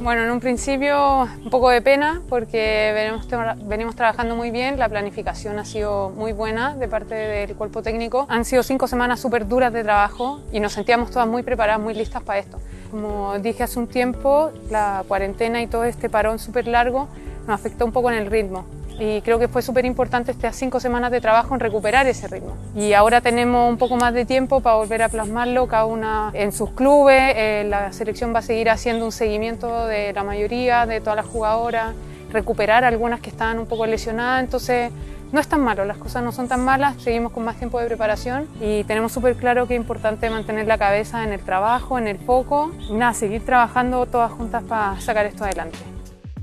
Bueno, 0.00 0.22
en 0.22 0.30
un 0.30 0.40
principio 0.40 1.22
un 1.22 1.50
poco 1.50 1.70
de 1.70 1.82
pena 1.82 2.22
porque 2.28 2.92
venimos, 2.94 3.28
venimos, 3.68 3.94
trabajando 3.94 4.36
muy 4.36 4.50
bien, 4.50 4.78
la 4.78 4.88
planificación 4.88 5.58
ha 5.58 5.64
sido 5.64 6.10
muy 6.10 6.32
buena 6.32 6.74
de 6.74 6.88
parte 6.88 7.14
del 7.14 7.54
cuerpo 7.56 7.82
técnico. 7.82 8.24
Han 8.30 8.44
sido 8.44 8.62
cinco 8.62 8.86
semanas 8.86 9.20
súper 9.20 9.46
duras 9.46 9.72
de 9.72 9.82
trabajo 9.82 10.40
y 10.50 10.60
nos 10.60 10.72
sentíamos 10.72 11.10
todas 11.10 11.28
muy 11.28 11.42
preparadas, 11.42 11.80
muy 11.80 11.94
listas 11.94 12.22
para 12.22 12.38
esto. 12.38 12.58
Como 12.90 13.38
dije 13.38 13.62
hace 13.62 13.78
un 13.78 13.86
tiempo, 13.86 14.50
la 14.70 15.04
cuarentena 15.06 15.62
y 15.62 15.66
todo 15.66 15.84
este 15.84 16.08
parón 16.08 16.38
súper 16.38 16.66
largo 16.66 17.08
nos 17.46 17.54
afectó 17.58 17.84
un 17.84 17.92
poco 17.92 18.10
en 18.10 18.18
el 18.18 18.26
ritmo. 18.26 18.64
Y 19.00 19.20
creo 19.22 19.38
que 19.38 19.46
fue 19.46 19.62
súper 19.62 19.84
importante 19.84 20.32
estas 20.32 20.56
cinco 20.56 20.80
semanas 20.80 21.12
de 21.12 21.20
trabajo 21.20 21.54
en 21.54 21.60
recuperar 21.60 22.06
ese 22.08 22.26
ritmo. 22.26 22.56
Y 22.74 22.94
ahora 22.94 23.20
tenemos 23.20 23.70
un 23.70 23.78
poco 23.78 23.96
más 23.96 24.12
de 24.12 24.24
tiempo 24.24 24.60
para 24.60 24.76
volver 24.76 25.02
a 25.02 25.08
plasmarlo 25.08 25.68
cada 25.68 25.84
una 25.84 26.30
en 26.34 26.50
sus 26.50 26.70
clubes, 26.70 27.32
eh, 27.36 27.64
la 27.68 27.92
selección 27.92 28.34
va 28.34 28.40
a 28.40 28.42
seguir 28.42 28.70
haciendo 28.70 29.04
un 29.04 29.12
seguimiento 29.12 29.86
de 29.86 30.12
la 30.12 30.24
mayoría, 30.24 30.84
de 30.84 31.00
todas 31.00 31.14
las 31.14 31.26
jugadoras, 31.26 31.94
recuperar 32.32 32.84
algunas 32.84 33.20
que 33.20 33.30
estaban 33.30 33.60
un 33.60 33.66
poco 33.66 33.86
lesionadas, 33.86 34.42
entonces 34.42 34.90
no 35.32 35.40
es 35.40 35.48
tan 35.48 35.60
malo, 35.62 35.84
las 35.84 35.98
cosas 35.98 36.22
no 36.22 36.32
son 36.32 36.48
tan 36.48 36.64
malas, 36.64 37.00
seguimos 37.02 37.32
con 37.32 37.44
más 37.44 37.56
tiempo 37.56 37.78
de 37.80 37.86
preparación 37.86 38.48
y 38.60 38.84
tenemos 38.84 39.12
súper 39.12 39.36
claro 39.36 39.68
que 39.68 39.74
es 39.74 39.80
importante 39.80 40.30
mantener 40.30 40.66
la 40.66 40.78
cabeza 40.78 41.24
en 41.24 41.32
el 41.32 41.40
trabajo, 41.40 41.98
en 41.98 42.08
el 42.08 42.18
foco 42.18 42.72
y 42.88 42.92
nada, 42.92 43.14
seguir 43.14 43.44
trabajando 43.44 44.06
todas 44.06 44.32
juntas 44.32 44.62
para 44.64 45.00
sacar 45.00 45.26
esto 45.26 45.44
adelante. 45.44 45.78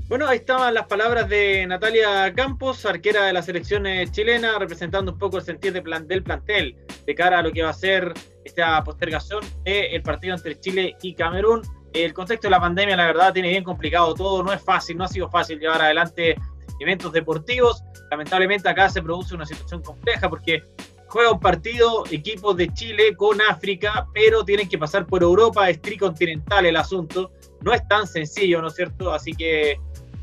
Bueno, 0.08 0.28
ahí 0.28 0.38
estaban 0.38 0.72
las 0.72 0.86
palabras 0.86 1.28
de 1.28 1.66
Natalia 1.66 2.32
Campos, 2.32 2.86
arquera 2.86 3.24
de 3.24 3.32
la 3.32 3.42
selección 3.42 3.84
chilena, 4.12 4.56
representando 4.56 5.10
un 5.10 5.18
poco 5.18 5.38
el 5.38 5.42
sentir 5.42 5.72
del 5.72 6.22
plantel 6.22 6.76
de 7.04 7.14
cara 7.16 7.40
a 7.40 7.42
lo 7.42 7.50
que 7.50 7.64
va 7.64 7.70
a 7.70 7.74
ser 7.74 8.14
esta 8.44 8.84
postergación 8.84 9.42
del 9.64 10.02
partido 10.02 10.36
entre 10.36 10.60
Chile 10.60 10.96
y 11.02 11.12
Camerún. 11.14 11.62
El 11.92 12.14
contexto 12.14 12.46
de 12.46 12.50
la 12.52 12.60
pandemia, 12.60 12.96
la 12.96 13.06
verdad, 13.06 13.32
tiene 13.32 13.48
bien 13.48 13.64
complicado 13.64 14.14
todo, 14.14 14.44
no 14.44 14.52
es 14.52 14.62
fácil, 14.62 14.96
no 14.96 15.04
ha 15.04 15.08
sido 15.08 15.28
fácil 15.28 15.58
llevar 15.58 15.82
adelante 15.82 16.36
eventos 16.78 17.12
deportivos. 17.12 17.82
Lamentablemente 18.10 18.68
acá 18.68 18.88
se 18.88 19.02
produce 19.02 19.34
una 19.34 19.46
situación 19.46 19.82
compleja 19.82 20.28
porque 20.28 20.64
juega 21.08 21.32
un 21.32 21.40
partido 21.40 22.04
equipos 22.10 22.56
de 22.56 22.72
Chile 22.74 23.16
con 23.16 23.40
África, 23.40 24.06
pero 24.12 24.44
tienen 24.44 24.68
que 24.68 24.78
pasar 24.78 25.06
por 25.06 25.22
Europa, 25.22 25.68
es 25.70 25.80
tricontinental 25.80 26.66
el 26.66 26.76
asunto. 26.76 27.32
No 27.62 27.72
es 27.72 27.86
tan 27.88 28.06
sencillo, 28.06 28.60
¿no 28.60 28.68
es 28.68 28.74
cierto? 28.74 29.12
Así 29.12 29.32
que 29.32 29.78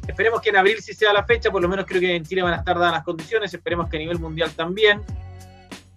Esperemos 0.08 0.41
que 0.41 0.50
en 0.50 0.58
abril 0.58 0.82
sí 0.82 0.93
sea 0.93 1.13
la 1.13 1.24
fecha, 1.24 1.50
por 1.50 1.62
lo 1.62 1.69
menos 1.69 1.86
creo 1.86 2.02
que 2.02 2.15
en 2.15 2.26
Chile 2.26 2.41
van 2.41 2.54
a 2.54 2.58
estar 2.58 2.78
dadas 2.78 2.93
las 2.93 3.04
condiciones, 3.04 3.54
esperemos 3.54 3.89
que 3.89 3.98
a 3.98 4.00
nivel 4.00 4.19
mundial 4.19 4.52
también. 4.52 5.02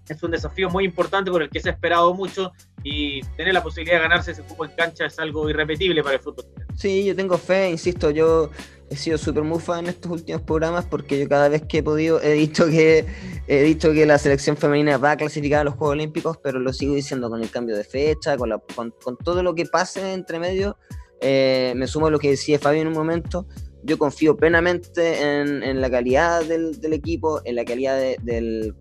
Es 0.08 0.22
un 0.22 0.30
desafío 0.30 0.70
muy 0.70 0.84
importante 0.84 1.30
por 1.30 1.42
el 1.42 1.50
que 1.50 1.60
se 1.60 1.68
ha 1.68 1.72
esperado 1.72 2.14
mucho 2.14 2.52
y 2.82 3.20
tener 3.36 3.54
la 3.54 3.62
posibilidad 3.62 3.96
de 3.96 4.02
ganarse 4.02 4.32
ese 4.32 4.42
cupo 4.42 4.64
en 4.64 4.70
cancha 4.72 5.06
es 5.06 5.18
algo 5.18 5.50
irrepetible 5.50 6.02
para 6.02 6.16
el 6.16 6.22
fútbol. 6.22 6.44
Sí, 6.76 7.04
yo 7.04 7.16
tengo 7.16 7.36
fe, 7.38 7.70
insisto, 7.70 8.10
yo 8.10 8.50
he 8.88 8.96
sido 8.96 9.18
súper 9.18 9.42
mufa 9.42 9.80
en 9.80 9.86
estos 9.86 10.12
últimos 10.12 10.42
programas 10.42 10.84
porque 10.84 11.18
yo 11.18 11.28
cada 11.28 11.48
vez 11.48 11.62
que 11.68 11.78
he 11.78 11.82
podido 11.82 12.22
he 12.22 12.34
dicho 12.34 12.66
que 12.66 13.04
he 13.48 13.62
dicho 13.62 13.92
que 13.92 14.06
la 14.06 14.16
selección 14.16 14.56
femenina 14.56 14.96
va 14.96 15.12
a 15.12 15.16
clasificar 15.16 15.62
a 15.62 15.64
los 15.64 15.74
Juegos 15.74 15.94
Olímpicos, 15.94 16.38
pero 16.42 16.60
lo 16.60 16.72
sigo 16.72 16.94
diciendo 16.94 17.28
con 17.28 17.42
el 17.42 17.50
cambio 17.50 17.76
de 17.76 17.82
fecha, 17.82 18.36
con, 18.36 18.50
con, 18.74 19.16
todo 19.16 19.42
lo 19.42 19.54
que 19.54 19.66
pase 19.66 20.12
entre 20.12 20.38
medio. 20.38 20.76
Eh, 21.20 21.72
me 21.76 21.86
sumo 21.86 22.08
a 22.08 22.10
lo 22.10 22.18
que 22.18 22.28
decía 22.28 22.58
Fabio 22.58 22.82
en 22.82 22.88
un 22.88 22.92
momento 22.92 23.46
yo 23.86 23.98
confío 23.98 24.36
plenamente 24.36 25.40
en, 25.40 25.80
la 25.80 25.88
calidad 25.88 26.44
del, 26.44 26.92
equipo, 26.92 27.40
en 27.44 27.54
la 27.54 27.64
calidad 27.64 27.98
del, 28.22 28.74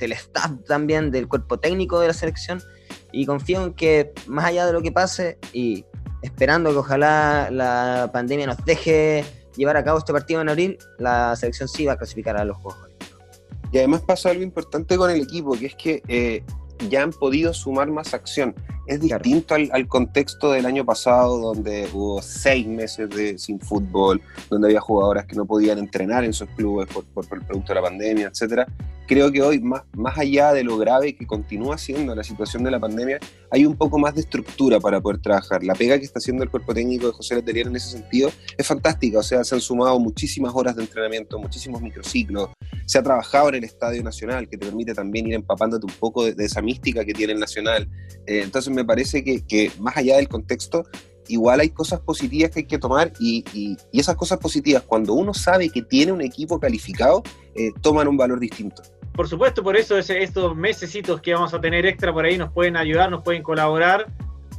staff 0.00 0.50
también, 0.66 1.10
del 1.10 1.28
cuerpo 1.28 1.58
técnico 1.58 2.00
de 2.00 2.08
la 2.08 2.14
selección, 2.14 2.62
y 3.12 3.26
confío 3.26 3.64
en 3.64 3.74
que 3.74 4.12
más 4.26 4.44
allá 4.44 4.66
de 4.66 4.72
lo 4.72 4.82
que 4.82 4.92
pase, 4.92 5.38
y 5.52 5.84
esperando 6.22 6.70
que 6.70 6.78
ojalá 6.78 7.50
la 7.50 8.10
pandemia 8.12 8.46
nos 8.46 8.64
deje 8.64 9.24
llevar 9.56 9.76
a 9.76 9.84
cabo 9.84 9.98
este 9.98 10.12
partido 10.12 10.40
en 10.40 10.48
abril, 10.48 10.78
la 10.98 11.36
selección 11.36 11.68
sí 11.68 11.86
va 11.86 11.92
a 11.92 11.96
clasificar 11.96 12.36
a 12.36 12.44
los 12.44 12.56
Juegos 12.56 12.88
Y 13.72 13.78
además 13.78 14.02
pasa 14.02 14.30
algo 14.30 14.42
importante 14.42 14.96
con 14.96 15.10
el 15.10 15.22
equipo, 15.22 15.52
que 15.52 15.66
es 15.66 15.74
que 15.76 16.02
eh, 16.08 16.42
ya 16.88 17.02
han 17.02 17.12
podido 17.12 17.52
sumar 17.54 17.90
más 17.90 18.14
acción. 18.14 18.54
Es 18.86 19.00
distinto 19.00 19.54
al, 19.54 19.88
contexto 19.88 20.52
del 20.52 20.66
año 20.66 20.84
pasado, 20.84 21.38
donde 21.38 21.88
hubo 21.92 22.20
seis 22.20 22.66
meses 22.66 23.08
de, 23.08 23.38
sin 23.38 23.58
fútbol, 23.58 24.20
donde 24.50 24.68
había 24.68 24.80
jugadoras 24.80 25.24
que 25.24 25.36
no 25.36 25.46
podían 25.46 25.78
entrenar 25.78 26.24
en 26.24 26.34
sus 26.34 26.48
clubes 26.50 26.86
por, 26.92 27.04
por, 27.04 27.24
el 27.24 27.46
producto 27.46 27.72
de 27.72 27.74
la 27.74 27.82
pandemia, 27.82 28.26
etcétera. 28.26 28.66
Creo 29.06 29.30
que 29.30 29.42
hoy, 29.42 29.60
más, 29.60 29.82
más 29.92 30.18
allá 30.18 30.52
de 30.52 30.64
lo 30.64 30.78
grave 30.78 31.14
que 31.14 31.26
continúa 31.26 31.76
siendo 31.76 32.14
la 32.14 32.24
situación 32.24 32.62
de 32.62 32.70
la 32.70 32.80
pandemia, 32.80 33.18
hay 33.50 33.66
un 33.66 33.76
poco 33.76 33.98
más 33.98 34.14
de 34.14 34.22
estructura 34.22 34.80
para 34.80 35.00
poder 35.00 35.20
trabajar. 35.20 35.62
La 35.62 35.74
pega 35.74 35.98
que 35.98 36.04
está 36.04 36.18
haciendo 36.18 36.42
el 36.42 36.50
cuerpo 36.50 36.74
técnico 36.74 37.06
de 37.06 37.12
José 37.12 37.36
Letelier 37.36 37.66
en 37.66 37.76
ese 37.76 37.90
sentido 37.90 38.30
es 38.56 38.66
fantástica. 38.66 39.18
O 39.18 39.22
sea, 39.22 39.44
se 39.44 39.54
han 39.54 39.60
sumado 39.60 40.00
muchísimas 40.00 40.52
horas 40.54 40.74
de 40.74 40.82
entrenamiento, 40.82 41.38
muchísimos 41.38 41.82
microciclos. 41.82 42.50
Se 42.86 42.98
ha 42.98 43.02
trabajado 43.02 43.50
en 43.50 43.56
el 43.56 43.64
Estadio 43.64 44.02
Nacional, 44.02 44.48
que 44.48 44.56
te 44.56 44.66
permite 44.66 44.94
también 44.94 45.26
ir 45.26 45.34
empapándote 45.34 45.86
un 45.86 45.92
poco 45.92 46.24
de, 46.24 46.44
esa 46.44 46.62
mística 46.62 47.04
que 47.04 47.12
tiene 47.12 47.34
el 47.34 47.38
Nacional. 47.38 47.88
Eh, 48.26 48.40
entonces, 48.42 48.73
me 48.74 48.84
parece 48.84 49.24
que, 49.24 49.72
más 49.78 49.96
allá 49.96 50.16
del 50.16 50.28
contexto, 50.28 50.84
igual 51.28 51.60
hay 51.60 51.70
cosas 51.70 52.00
positivas 52.00 52.50
que 52.50 52.60
hay 52.60 52.66
que 52.66 52.78
tomar 52.78 53.12
y, 53.18 53.76
esas 53.92 54.16
cosas 54.16 54.38
positivas, 54.38 54.82
cuando 54.82 55.14
uno 55.14 55.32
sabe 55.32 55.70
que 55.70 55.82
tiene 55.82 56.12
un 56.12 56.20
equipo 56.20 56.60
calificado, 56.60 57.22
eh, 57.54 57.70
toman 57.80 58.08
un 58.08 58.16
valor 58.16 58.40
distinto. 58.40 58.82
Por 59.14 59.28
supuesto, 59.28 59.62
por 59.62 59.76
eso 59.76 59.96
estos 59.96 60.56
mesecitos 60.56 61.20
que 61.20 61.32
vamos 61.32 61.54
a 61.54 61.60
tener 61.60 61.86
extra 61.86 62.12
por 62.12 62.24
ahí 62.24 62.36
nos 62.36 62.52
pueden 62.52 62.76
ayudar, 62.76 63.10
nos 63.10 63.22
pueden 63.22 63.42
colaborar 63.42 64.06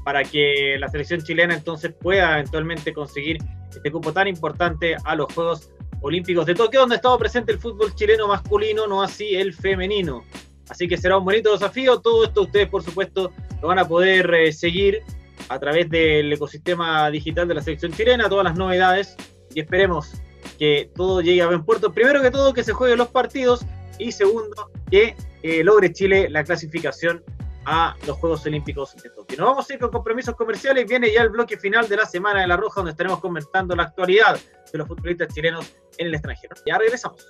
para 0.06 0.24
que 0.24 0.78
la 0.80 0.88
selección 0.88 1.22
chilena 1.22 1.56
entonces 1.56 1.94
pueda 2.00 2.40
eventualmente 2.40 2.94
conseguir 2.94 3.40
este 3.70 3.92
cupo 3.92 4.14
tan 4.14 4.28
importante 4.28 4.96
a 5.04 5.16
los 5.16 5.34
Juegos 5.34 5.72
Olímpicos 6.02 6.46
de 6.46 6.54
Tokio, 6.54 6.82
donde 6.82 6.96
ha 6.96 6.98
estado 6.98 7.18
presente 7.18 7.52
el 7.52 7.60
fútbol 7.60 7.94
chileno 7.96 8.28
masculino, 8.28 8.88
no 8.88 9.02
así 9.02 9.36
el 9.36 9.54
femenino. 9.54 10.24
Así 10.70 10.88
que 10.88 10.98
será 10.98 11.18
un 11.18 11.26
bonito 11.26 11.52
desafío. 11.52 12.00
Todo 12.00 12.26
esto 12.26 12.44
ustedes, 12.44 12.68
por 12.70 12.84
supuesto, 12.84 13.32
lo 13.62 13.68
van 13.68 13.80
a 13.80 13.88
poder 13.88 14.34
eh, 14.34 14.54
seguir 14.54 15.02
a 15.50 15.60
través 15.60 15.90
del 15.90 16.32
ecosistema 16.34 17.10
digital 17.12 17.48
de 17.48 17.54
la 17.54 17.62
selección 17.62 17.94
chilena, 17.94 18.30
todas 18.30 18.46
las 18.46 18.56
novedades 18.56 19.16
y 19.54 19.60
esperemos 19.60 20.14
que 20.58 20.90
todo 20.96 21.22
llegue 21.22 21.42
a 21.42 21.48
buen 21.48 21.64
puerto. 21.64 21.92
Primero 21.94 22.22
que 22.22 22.32
todo, 22.32 22.54
que 22.54 22.64
se 22.64 22.74
jueguen 22.74 22.98
los 22.98 23.10
partidos 23.10 23.66
y 24.00 24.12
segundo, 24.12 24.72
que 24.90 25.16
eh, 25.44 25.64
logre 25.64 25.94
Chile 25.94 26.30
la 26.30 26.44
clasificación 26.44 27.24
a 27.66 27.96
los 28.06 28.18
Juegos 28.18 28.46
Olímpicos 28.46 28.96
de 28.96 29.10
Tokio. 29.10 29.38
Nos 29.38 29.48
vamos 29.48 29.70
a 29.70 29.74
ir 29.74 29.80
con 29.80 29.90
compromisos 29.90 30.36
comerciales. 30.36 30.88
Viene 30.88 31.12
ya 31.12 31.22
el 31.22 31.30
bloque 31.30 31.58
final 31.58 31.88
de 31.88 31.98
la 31.98 32.06
Semana 32.06 32.42
de 32.42 32.48
la 32.48 32.58
Roja, 32.58 32.82
donde 32.82 32.92
estaremos 32.92 33.20
comentando 33.20 33.76
la 33.76 33.84
actualidad 33.84 34.40
de 34.72 34.78
los 34.78 34.88
futbolistas 34.88 35.34
chilenos 35.34 35.74
en 35.98 36.08
el 36.08 36.14
extranjero. 36.14 36.56
Ya 36.66 36.78
regresamos. 36.78 37.26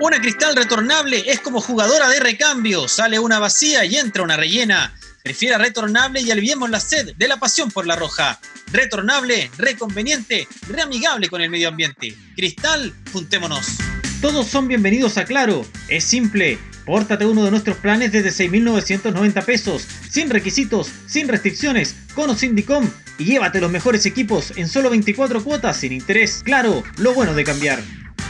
Una 0.00 0.18
cristal 0.18 0.56
retornable 0.56 1.24
es 1.26 1.40
como 1.40 1.60
jugadora 1.60 2.08
de 2.08 2.20
recambio. 2.20 2.88
Sale 2.88 3.18
una 3.18 3.38
vacía 3.38 3.84
y 3.84 3.96
entra 3.96 4.22
una 4.22 4.34
rellena. 4.34 4.94
Prefiera 5.22 5.58
retornable 5.58 6.22
y 6.22 6.30
aliviemos 6.30 6.70
la 6.70 6.80
sed 6.80 7.14
de 7.18 7.28
la 7.28 7.36
pasión 7.36 7.70
por 7.70 7.86
la 7.86 7.96
roja. 7.96 8.40
Retornable, 8.72 9.50
reconveniente, 9.58 10.48
reamigable 10.68 11.28
con 11.28 11.42
el 11.42 11.50
medio 11.50 11.68
ambiente. 11.68 12.16
Cristal, 12.34 12.94
juntémonos. 13.12 13.76
Todos 14.22 14.46
son 14.46 14.68
bienvenidos 14.68 15.18
a 15.18 15.26
Claro. 15.26 15.66
Es 15.88 16.04
simple. 16.04 16.58
Pórtate 16.86 17.26
uno 17.26 17.44
de 17.44 17.50
nuestros 17.50 17.76
planes 17.76 18.10
desde 18.10 18.48
6.990 18.48 19.44
pesos, 19.44 19.86
sin 20.08 20.30
requisitos, 20.30 20.90
sin 21.06 21.28
restricciones, 21.28 21.94
con 22.14 22.30
o 22.30 22.34
sin 22.34 22.56
DICOM 22.56 22.88
y 23.18 23.24
llévate 23.24 23.60
los 23.60 23.70
mejores 23.70 24.06
equipos 24.06 24.54
en 24.56 24.66
solo 24.66 24.88
24 24.88 25.44
cuotas 25.44 25.76
sin 25.76 25.92
interés. 25.92 26.40
Claro, 26.42 26.82
lo 26.96 27.12
bueno 27.12 27.34
de 27.34 27.44
cambiar. 27.44 27.82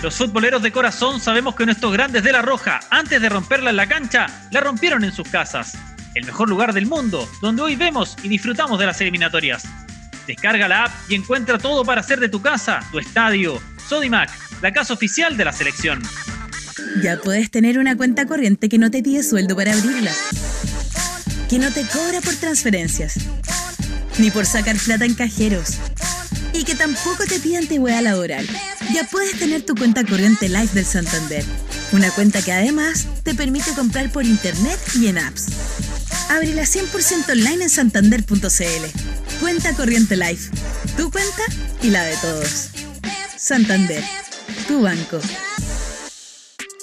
Los 0.02 0.14
futboleros 0.14 0.62
de 0.62 0.72
corazón 0.72 1.20
sabemos 1.20 1.54
que 1.54 1.66
nuestros 1.66 1.92
grandes 1.92 2.22
de 2.22 2.32
la 2.32 2.40
Roja, 2.40 2.80
antes 2.88 3.20
de 3.20 3.28
romperla 3.28 3.68
en 3.68 3.76
la 3.76 3.86
cancha, 3.86 4.28
la 4.50 4.60
rompieron 4.60 5.04
en 5.04 5.12
sus 5.12 5.28
casas. 5.28 5.76
El 6.14 6.24
mejor 6.24 6.48
lugar 6.48 6.72
del 6.72 6.86
mundo, 6.86 7.28
donde 7.42 7.60
hoy 7.60 7.76
vemos 7.76 8.16
y 8.22 8.28
disfrutamos 8.28 8.78
de 8.80 8.86
las 8.86 8.98
eliminatorias. 9.02 9.64
Descarga 10.26 10.68
la 10.68 10.84
app 10.84 10.92
y 11.10 11.16
encuentra 11.16 11.58
todo 11.58 11.84
para 11.84 12.00
hacer 12.00 12.18
de 12.18 12.30
tu 12.30 12.40
casa, 12.40 12.80
tu 12.90 12.98
estadio. 12.98 13.60
Sodimac, 13.88 14.30
la 14.62 14.72
casa 14.72 14.94
oficial 14.94 15.36
de 15.36 15.44
la 15.44 15.52
selección. 15.52 16.02
Ya 17.02 17.18
puedes 17.18 17.50
tener 17.50 17.78
una 17.78 17.94
cuenta 17.94 18.24
corriente 18.24 18.70
que 18.70 18.78
no 18.78 18.90
te 18.90 19.02
pide 19.02 19.22
sueldo 19.22 19.54
para 19.54 19.74
abrirla. 19.74 20.12
Que 21.50 21.58
no 21.58 21.70
te 21.72 21.84
cobra 21.84 22.22
por 22.22 22.34
transferencias. 22.36 23.18
Ni 24.18 24.30
por 24.30 24.46
sacar 24.46 24.76
plata 24.76 25.04
en 25.04 25.14
cajeros. 25.14 25.78
Y 26.52 26.64
que 26.64 26.74
tampoco 26.74 27.24
te 27.26 27.40
pide 27.40 27.58
antigüedad 27.58 28.02
laboral 28.02 28.46
ya 28.92 29.04
puedes 29.04 29.38
tener 29.38 29.62
tu 29.62 29.74
cuenta 29.74 30.04
corriente 30.04 30.48
Live 30.48 30.70
del 30.72 30.84
Santander. 30.84 31.44
Una 31.92 32.10
cuenta 32.10 32.42
que 32.42 32.52
además 32.52 33.06
te 33.22 33.34
permite 33.34 33.72
comprar 33.72 34.10
por 34.10 34.24
internet 34.24 34.78
y 34.94 35.06
en 35.08 35.18
apps. 35.18 35.46
Ábrela 36.28 36.62
100% 36.62 37.30
online 37.30 37.64
en 37.64 37.70
santander.cl. 37.70 39.40
Cuenta 39.40 39.74
corriente 39.74 40.16
Live. 40.16 40.40
Tu 40.96 41.10
cuenta 41.10 41.42
y 41.82 41.90
la 41.90 42.04
de 42.04 42.16
todos. 42.16 42.70
Santander. 43.36 44.02
Tu 44.66 44.82
banco. 44.82 45.20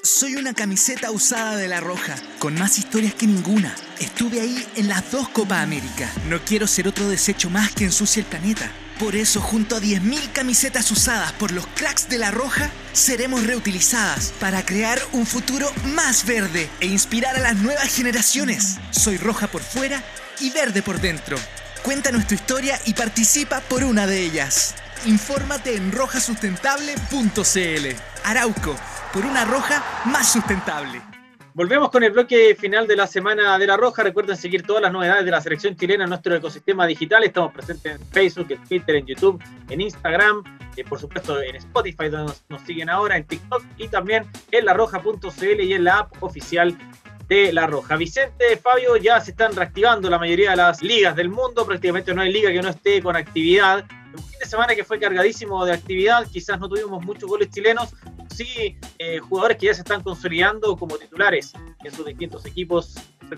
Soy 0.03 0.35
una 0.35 0.53
camiseta 0.53 1.11
usada 1.11 1.57
de 1.57 1.67
La 1.67 1.81
Roja, 1.81 2.15
con 2.39 2.55
más 2.55 2.77
historias 2.79 3.13
que 3.13 3.27
ninguna. 3.27 3.75
Estuve 3.99 4.39
ahí 4.39 4.65
en 4.75 4.87
las 4.87 5.11
dos 5.11 5.27
Copa 5.29 5.61
América. 5.61 6.09
No 6.29 6.39
quiero 6.43 6.67
ser 6.67 6.87
otro 6.87 7.09
desecho 7.09 7.49
más 7.49 7.71
que 7.71 7.83
ensucie 7.83 8.21
el 8.21 8.27
planeta. 8.27 8.71
Por 8.99 9.15
eso, 9.15 9.41
junto 9.41 9.75
a 9.75 9.79
10.000 9.79 10.31
camisetas 10.31 10.89
usadas 10.89 11.31
por 11.33 11.51
los 11.51 11.67
cracks 11.67 12.09
de 12.09 12.17
La 12.17 12.31
Roja, 12.31 12.71
seremos 12.93 13.45
reutilizadas 13.45 14.33
para 14.39 14.65
crear 14.65 14.99
un 15.11 15.27
futuro 15.27 15.71
más 15.93 16.25
verde 16.25 16.67
e 16.79 16.87
inspirar 16.87 17.35
a 17.35 17.41
las 17.41 17.57
nuevas 17.57 17.95
generaciones. 17.95 18.77
Soy 18.89 19.17
roja 19.17 19.45
por 19.47 19.61
fuera 19.61 20.01
y 20.39 20.49
verde 20.49 20.81
por 20.81 20.99
dentro. 20.99 21.37
Cuenta 21.83 22.11
nuestra 22.11 22.35
historia 22.35 22.79
y 22.85 22.95
participa 22.95 23.61
por 23.61 23.83
una 23.83 24.07
de 24.07 24.19
ellas. 24.19 24.73
Infórmate 25.05 25.75
en 25.75 25.91
rojasustentable.cl. 25.91 27.95
Arauco, 28.23 28.75
por 29.13 29.27
una 29.27 29.45
roja 29.45 30.01
más 30.05 30.31
sustentable. 30.31 31.16
Volvemos 31.57 31.89
con 31.89 32.03
el 32.03 32.11
bloque 32.11 32.53
final 32.53 32.85
de 32.85 32.95
la 32.95 33.07
Semana 33.07 33.57
de 33.57 33.65
la 33.65 33.77
Roja. 33.77 34.03
Recuerden 34.03 34.37
seguir 34.37 34.61
todas 34.61 34.79
las 34.79 34.91
novedades 34.91 35.25
de 35.25 35.31
la 35.31 35.41
selección 35.41 35.75
chilena 35.75 36.03
en 36.03 36.11
nuestro 36.11 36.35
ecosistema 36.35 36.85
digital. 36.85 37.23
Estamos 37.23 37.51
presentes 37.51 37.99
en 37.99 38.07
Facebook, 38.09 38.45
en 38.51 38.63
Twitter, 38.63 38.95
en 38.97 39.07
YouTube, 39.07 39.43
en 39.67 39.81
Instagram, 39.81 40.43
y 40.75 40.83
por 40.83 40.99
supuesto 40.99 41.41
en 41.41 41.55
Spotify, 41.55 42.09
donde 42.09 42.31
nos, 42.47 42.61
siguen 42.61 42.91
ahora, 42.91 43.17
en 43.17 43.25
TikTok 43.25 43.63
y 43.75 43.87
también 43.87 44.27
en 44.51 44.65
larroja.cl 44.65 45.61
y 45.63 45.73
en 45.73 45.83
la 45.83 45.97
app 45.97 46.21
oficial 46.21 46.77
de 47.27 47.51
La 47.51 47.65
Roja. 47.65 47.95
Vicente, 47.95 48.57
Fabio, 48.57 48.95
ya 48.97 49.19
se 49.19 49.31
están 49.31 49.55
reactivando 49.55 50.11
la 50.11 50.19
mayoría 50.19 50.51
de 50.51 50.57
las 50.57 50.83
ligas 50.83 51.15
del 51.15 51.29
mundo. 51.29 51.65
Prácticamente 51.65 52.13
no 52.13 52.21
hay 52.21 52.31
liga 52.31 52.51
que 52.51 52.61
no 52.61 52.69
esté 52.69 53.01
con 53.01 53.15
actividad. 53.15 53.83
Un 54.13 54.23
fin 54.23 54.39
de 54.39 54.45
semana 54.45 54.75
que 54.75 54.83
fue 54.83 54.99
cargadísimo 54.99 55.65
de 55.65 55.73
actividad. 55.73 56.27
Quizás 56.27 56.59
no 56.59 56.69
tuvimos 56.69 57.03
muchos 57.03 57.29
goles 57.29 57.49
chilenos, 57.49 57.93
sí 58.33 58.77
eh, 58.99 59.19
jugadores 59.19 59.57
que 59.57 59.67
ya 59.67 59.73
se 59.73 59.81
están 59.81 60.03
consolidando 60.03 60.75
como 60.77 60.97
titulares 60.97 61.53
en 61.83 61.91
sus 61.91 62.05
distintos 62.05 62.45
equipos, 62.45 62.95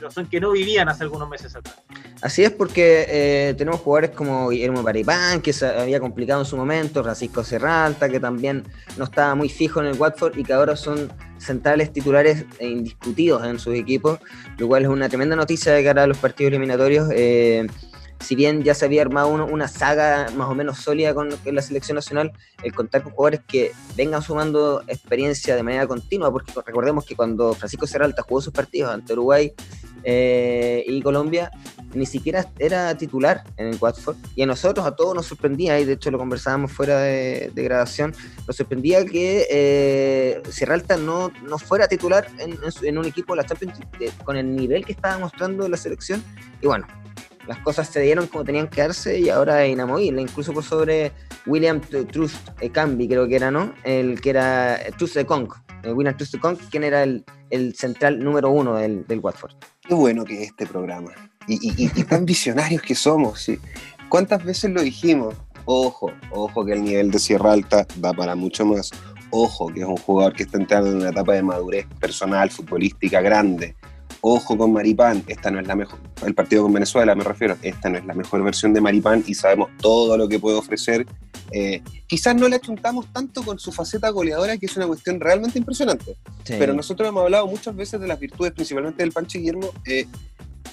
son 0.09 0.27
que 0.27 0.39
no 0.39 0.51
vivían 0.51 0.87
hace 0.89 1.03
algunos 1.03 1.29
meses 1.29 1.55
atrás. 1.55 1.81
Así 2.21 2.43
es 2.43 2.51
porque 2.51 3.05
eh, 3.07 3.55
tenemos 3.57 3.79
jugadores 3.81 4.11
como 4.11 4.49
Guillermo 4.49 4.83
Paripán, 4.83 5.41
que 5.41 5.53
se 5.53 5.65
había 5.65 5.99
complicado 5.99 6.41
en 6.41 6.45
su 6.45 6.57
momento, 6.57 7.01
Francisco 7.03 7.43
Serralta, 7.43 8.09
que 8.09 8.19
también 8.19 8.63
no 8.97 9.05
estaba 9.05 9.35
muy 9.35 9.49
fijo 9.49 9.79
en 9.79 9.87
el 9.87 9.97
Watford 9.97 10.37
y 10.37 10.43
que 10.43 10.53
ahora 10.53 10.75
son 10.75 11.11
centrales 11.37 11.91
titulares 11.93 12.45
e 12.59 12.67
indiscutidos 12.67 13.45
en 13.45 13.57
sus 13.57 13.75
equipos, 13.75 14.19
lo 14.57 14.67
cual 14.67 14.83
es 14.83 14.89
una 14.89 15.07
tremenda 15.07 15.35
noticia 15.35 15.73
de 15.73 15.83
cara 15.83 16.03
a 16.03 16.07
los 16.07 16.17
partidos 16.17 16.51
eliminatorios. 16.51 17.09
Eh, 17.13 17.67
si 18.19 18.35
bien 18.35 18.63
ya 18.63 18.73
se 18.73 18.85
había 18.85 19.01
armado 19.01 19.29
una 19.29 19.67
saga 19.67 20.27
más 20.35 20.49
o 20.49 20.55
menos 20.55 20.79
sólida 20.79 21.13
con 21.13 21.29
la 21.29 21.61
selección 21.61 21.95
nacional, 21.95 22.31
el 22.63 22.73
contar 22.73 23.03
con 23.03 23.13
jugadores 23.13 23.41
que 23.47 23.71
vengan 23.95 24.21
sumando 24.21 24.83
experiencia 24.87 25.55
de 25.55 25.63
manera 25.63 25.87
continua, 25.87 26.31
porque 26.31 26.51
recordemos 26.65 27.05
que 27.05 27.15
cuando 27.15 27.53
Francisco 27.53 27.87
Serralta 27.87 28.21
jugó 28.21 28.41
sus 28.41 28.53
partidos 28.53 28.93
ante 28.93 29.13
Uruguay 29.13 29.53
eh, 30.03 30.83
y 30.85 31.01
Colombia, 31.01 31.51
ni 31.93 32.05
siquiera 32.05 32.45
era 32.59 32.95
titular 32.97 33.43
en 33.57 33.67
el 33.67 33.77
Watford, 33.79 34.17
y 34.35 34.43
a 34.43 34.45
nosotros, 34.45 34.85
a 34.85 34.95
todos 34.95 35.15
nos 35.15 35.25
sorprendía, 35.25 35.79
y 35.79 35.85
de 35.85 35.93
hecho 35.93 36.11
lo 36.11 36.17
conversábamos 36.17 36.71
fuera 36.71 36.99
de, 36.99 37.51
grabación, 37.55 38.13
nos 38.47 38.55
sorprendía 38.55 39.05
que 39.05 39.47
eh, 39.49 40.41
Serralta 40.49 40.97
no, 40.97 41.31
no 41.47 41.57
fuera 41.57 41.87
titular 41.87 42.27
en, 42.37 42.97
un 42.97 43.05
equipo 43.05 43.33
de 43.33 43.41
la 43.41 43.47
Champions 43.47 43.79
con 44.23 44.35
el 44.35 44.55
nivel 44.55 44.85
que 44.85 44.91
estaba 44.91 45.17
mostrando 45.17 45.67
la 45.67 45.77
selección, 45.77 46.23
y 46.61 46.67
bueno, 46.67 46.85
las 47.49 47.57
cosas 47.61 47.87
se 47.87 47.99
dieron 48.01 48.27
como 48.27 48.43
tenían 48.43 48.67
que 48.67 48.81
darse 48.81 49.19
y 49.19 49.29
ahora 49.29 49.65
es 49.65 49.73
inamovible, 49.73 50.21
incluso 50.21 50.53
por 50.53 50.63
sobre 50.63 51.11
William 51.47 51.81
Trust 51.81 52.47
Cambi, 52.71 53.07
creo 53.07 53.27
que 53.27 53.37
era, 53.37 53.49
¿no? 53.49 53.73
El 53.83 54.21
que 54.21 54.29
era 54.29 54.79
Trust 54.99 55.15
de 55.15 55.25
Kong, 55.25 55.51
William 55.83 56.15
Trust 56.15 56.33
de 56.33 56.39
Kong, 56.39 56.57
quien 56.69 56.83
era 56.83 57.01
el, 57.01 57.25
central 57.75 58.19
número 58.19 58.51
uno 58.51 58.75
del, 58.75 59.03
del, 59.07 59.17
Watford. 59.17 59.53
Qué 59.81 59.95
bueno 59.95 60.25
que 60.25 60.43
es 60.43 60.49
este 60.49 60.67
programa. 60.67 61.11
Y, 61.47 61.87
tan 62.03 62.23
visionarios 62.23 62.83
que 62.83 62.93
somos, 62.93 63.41
sí. 63.41 63.57
¿Cuántas 64.09 64.45
veces 64.45 64.69
lo 64.69 64.83
dijimos? 64.83 65.33
Ojo, 65.65 66.11
ojo 66.29 66.63
que 66.63 66.73
el 66.73 66.83
nivel 66.83 67.09
de 67.09 67.17
Sierra 67.17 67.53
Alta 67.53 67.87
da 67.95 68.13
para 68.13 68.35
mucho 68.35 68.63
más. 68.63 68.91
Ojo 69.31 69.73
que 69.73 69.79
es 69.79 69.87
un 69.87 69.97
jugador 69.97 70.33
que 70.33 70.43
está 70.43 70.59
entrando 70.59 70.91
en 70.91 70.97
una 70.97 71.09
etapa 71.09 71.33
de 71.33 71.41
madurez 71.41 71.87
personal, 71.99 72.51
futbolística 72.51 73.21
grande 73.21 73.75
ojo 74.21 74.57
con 74.57 74.73
Maripán, 74.73 75.23
esta 75.27 75.51
no 75.51 75.59
es 75.59 75.67
la 75.67 75.75
mejor, 75.75 75.99
el 76.25 76.33
partido 76.33 76.63
con 76.63 76.73
Venezuela 76.73 77.15
me 77.15 77.23
refiero, 77.23 77.57
esta 77.61 77.89
no 77.89 77.97
es 77.97 78.05
la 78.05 78.13
mejor 78.13 78.43
versión 78.43 78.73
de 78.73 78.81
Maripán 78.81 79.23
y 79.25 79.33
sabemos 79.33 79.69
todo 79.81 80.17
lo 80.17 80.27
que 80.27 80.39
puede 80.39 80.57
ofrecer. 80.57 81.05
Eh, 81.51 81.81
quizás 82.05 82.35
no 82.35 82.47
le 82.47 82.57
achuntamos 82.57 83.11
tanto 83.11 83.41
con 83.43 83.57
su 83.57 83.71
faceta 83.71 84.09
goleadora, 84.09 84.57
que 84.57 84.67
es 84.67 84.77
una 84.77 84.87
cuestión 84.87 85.19
realmente 85.19 85.57
impresionante, 85.57 86.15
pero 86.45 86.73
nosotros 86.73 87.09
hemos 87.09 87.23
hablado 87.23 87.47
muchas 87.47 87.75
veces 87.75 87.99
de 87.99 88.07
las 88.07 88.19
virtudes, 88.19 88.51
principalmente 88.51 89.01
del 89.01 89.11
Panche 89.11 89.39
Guillermo, 89.39 89.71
eh, 89.85 90.05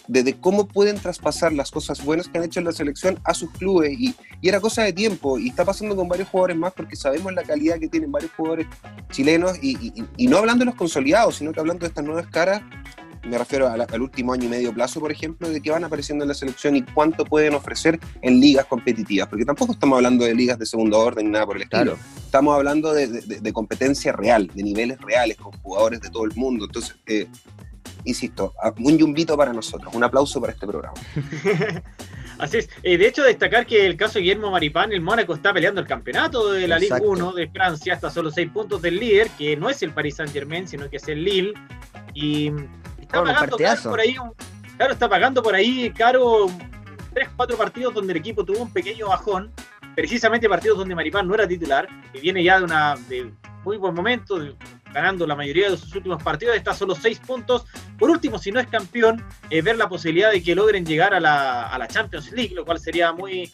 de, 0.08 0.34
cómo 0.38 0.66
pueden 0.66 0.98
traspasar 0.98 1.52
las 1.52 1.70
cosas 1.70 2.04
buenas 2.04 2.28
que 2.28 2.38
han 2.38 2.44
hecho 2.44 2.60
en 2.60 2.66
la 2.66 2.72
selección 2.72 3.18
a 3.24 3.34
sus 3.34 3.50
clubes 3.50 3.98
y, 3.98 4.14
era 4.42 4.60
cosa 4.60 4.82
de 4.82 4.92
tiempo 4.92 5.38
y 5.38 5.48
está 5.48 5.64
pasando 5.64 5.96
con 5.96 6.08
varios 6.08 6.28
jugadores 6.28 6.56
más 6.56 6.72
porque 6.72 6.94
sabemos 6.94 7.32
la 7.32 7.42
calidad 7.42 7.80
que 7.80 7.88
tienen 7.88 8.12
varios 8.12 8.30
jugadores 8.36 8.68
chilenos 9.10 9.58
y, 9.60 9.92
y 10.16 10.26
no 10.28 10.36
hablando 10.36 10.60
de 10.60 10.66
los 10.66 10.76
consolidados, 10.76 11.36
sino 11.36 11.52
que 11.52 11.58
hablando 11.58 11.80
de 11.80 11.88
estas 11.88 12.04
nuevas 12.04 12.28
caras 12.28 12.62
me 13.26 13.38
refiero 13.38 13.68
al, 13.68 14.00
último 14.00 14.32
año 14.32 14.44
y 14.44 14.48
medio 14.48 14.72
plazo, 14.72 15.00
por 15.00 15.10
ejemplo, 15.10 15.48
de 15.48 15.60
que 15.60 15.70
van 15.70 15.84
apareciendo 15.84 16.24
en 16.24 16.28
la 16.28 16.34
selección 16.34 16.76
y 16.76 16.82
cuánto 16.82 17.24
pueden 17.24 17.54
ofrecer 17.54 17.98
en 18.22 18.40
ligas 18.40 18.66
competitivas, 18.66 19.28
porque 19.28 19.44
tampoco 19.44 19.72
estamos 19.72 19.96
hablando 19.96 20.24
de 20.24 20.34
ligas 20.34 20.58
de 20.58 20.66
segundo 20.66 20.98
orden 20.98 21.26
ni 21.26 21.32
nada 21.32 21.46
por 21.46 21.56
el 21.56 21.62
estilo. 21.62 21.98
Estamos 22.24 22.54
hablando 22.54 22.92
de, 22.92 23.52
competencia 23.52 24.12
real, 24.12 24.50
de 24.54 24.62
niveles 24.62 25.00
reales, 25.00 25.36
con 25.36 25.52
jugadores 25.52 26.00
de 26.00 26.10
todo 26.10 26.24
el 26.24 26.34
mundo. 26.34 26.66
Entonces, 26.66 26.96
eh, 27.06 27.26
insisto, 28.04 28.54
un 28.78 28.98
yumbito 28.98 29.36
para 29.36 29.52
nosotros, 29.52 29.94
un 29.94 30.04
aplauso 30.04 30.40
para 30.40 30.52
este 30.52 30.66
programa. 30.66 30.94
Así 32.38 32.58
es. 32.58 32.68
Eh, 32.82 32.98
de 32.98 33.08
hecho, 33.08 33.22
destacar 33.22 33.66
que 33.66 33.86
el 33.86 33.96
caso 33.96 34.14
de 34.14 34.20
Guillermo 34.20 34.50
Maripán, 34.50 34.92
el 34.92 35.00
Mónaco 35.00 35.34
está 35.34 35.52
peleando 35.52 35.80
el 35.80 35.86
campeonato 35.86 36.52
de 36.52 36.68
la 36.68 36.78
Ligue 36.78 37.00
1 37.00 37.32
de 37.32 37.48
Francia, 37.48 37.94
hasta 37.94 38.10
solo 38.10 38.30
seis 38.30 38.50
puntos 38.50 38.82
del 38.82 38.98
líder, 38.98 39.30
que 39.38 39.56
no 39.56 39.70
es 39.70 39.82
el 39.82 39.92
Paris 39.92 40.16
Saint 40.16 40.32
Germain, 40.32 40.68
sino 40.68 40.90
que 40.90 40.98
es 40.98 41.08
el 41.08 41.24
Lille. 41.24 41.54
Y 42.14 42.52
está 43.06 43.22
pagando 43.22 43.56
caro 43.56 43.82
por 43.82 44.00
ahí, 44.00 44.16
claro, 44.76 44.92
está 44.92 45.08
pagando 45.08 45.42
por 45.42 45.54
ahí 45.54 45.90
caro 45.90 46.46
tres, 47.12 47.28
cuatro 47.36 47.56
partidos 47.56 47.94
donde 47.94 48.12
el 48.12 48.18
equipo 48.18 48.44
tuvo 48.44 48.62
un 48.62 48.72
pequeño 48.72 49.08
bajón, 49.08 49.52
precisamente 49.94 50.48
partidos 50.48 50.78
donde 50.78 50.94
Maripán 50.94 51.26
no 51.26 51.34
era 51.34 51.48
titular, 51.48 51.88
que 52.12 52.20
viene 52.20 52.42
ya 52.42 52.58
de 52.58 52.64
una 52.64 52.96
de 53.08 53.32
muy 53.64 53.78
buen 53.78 53.94
momento, 53.94 54.38
ganando 54.92 55.26
la 55.26 55.34
mayoría 55.34 55.70
de 55.70 55.76
sus 55.76 55.94
últimos 55.94 56.22
partidos, 56.22 56.56
está 56.56 56.72
solo 56.72 56.94
seis 56.94 57.18
puntos. 57.18 57.64
Por 57.98 58.10
último, 58.10 58.38
si 58.38 58.52
no 58.52 58.60
es 58.60 58.66
campeón, 58.68 59.24
eh, 59.50 59.60
ver 59.60 59.76
la 59.76 59.88
posibilidad 59.88 60.30
de 60.30 60.42
que 60.42 60.54
logren 60.54 60.86
llegar 60.86 61.14
a 61.14 61.20
la, 61.20 61.66
a 61.68 61.78
la 61.78 61.88
Champions 61.88 62.30
League, 62.32 62.54
lo 62.54 62.64
cual 62.64 62.78
sería 62.78 63.12
muy 63.12 63.52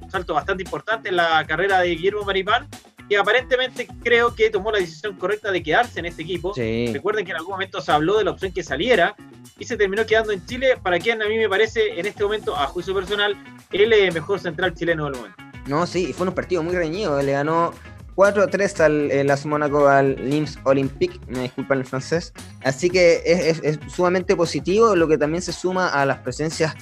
un 0.00 0.10
salto 0.10 0.34
bastante 0.34 0.62
importante 0.62 1.08
en 1.08 1.16
la 1.16 1.44
carrera 1.46 1.80
de 1.80 1.90
Guillermo 1.90 2.24
Maripán 2.24 2.68
que 3.08 3.16
aparentemente 3.16 3.88
creo 4.02 4.34
que 4.34 4.50
tomó 4.50 4.70
la 4.72 4.78
decisión 4.78 5.16
correcta 5.16 5.50
de 5.50 5.62
quedarse 5.62 6.00
en 6.00 6.06
este 6.06 6.22
equipo. 6.22 6.52
Recuerden 6.54 7.24
que 7.24 7.30
en 7.30 7.36
algún 7.36 7.52
momento 7.52 7.80
se 7.80 7.92
habló 7.92 8.18
de 8.18 8.24
la 8.24 8.32
opción 8.32 8.52
que 8.52 8.62
saliera 8.62 9.14
y 9.58 9.64
se 9.64 9.76
terminó 9.76 10.04
quedando 10.06 10.32
en 10.32 10.44
Chile, 10.46 10.76
para 10.82 10.98
quien 10.98 11.22
a 11.22 11.28
mí 11.28 11.36
me 11.36 11.48
parece 11.48 11.98
en 11.98 12.06
este 12.06 12.24
momento, 12.24 12.56
a 12.56 12.66
juicio 12.66 12.94
personal, 12.94 13.36
el 13.72 13.92
eh, 13.92 14.10
mejor 14.10 14.40
central 14.40 14.74
chileno 14.74 15.04
del 15.04 15.14
momento. 15.14 15.36
No, 15.66 15.86
sí, 15.86 16.12
fue 16.12 16.26
un 16.26 16.34
partido 16.34 16.62
muy 16.62 16.74
reñido, 16.74 17.20
le 17.22 17.32
ganó 17.32 17.72
4 18.14 18.42
a 18.42 18.46
3 18.46 18.80
al 18.80 19.10
el 19.10 19.30
AS 19.30 19.46
Mónaco 19.46 19.88
al 19.88 20.28
Nims 20.28 20.58
Olympique, 20.64 21.18
me 21.28 21.42
disculpan 21.42 21.78
el 21.78 21.84
francés. 21.84 22.32
Así 22.62 22.90
que 22.90 23.22
es, 23.24 23.78
sumamente 23.88 24.36
positivo, 24.36 24.96
lo 24.96 25.08
que 25.08 25.18
también 25.18 25.42
se 25.42 25.52
suma 25.52 25.88
a 25.88 26.04
las 26.04 26.18
presencias 26.18 26.74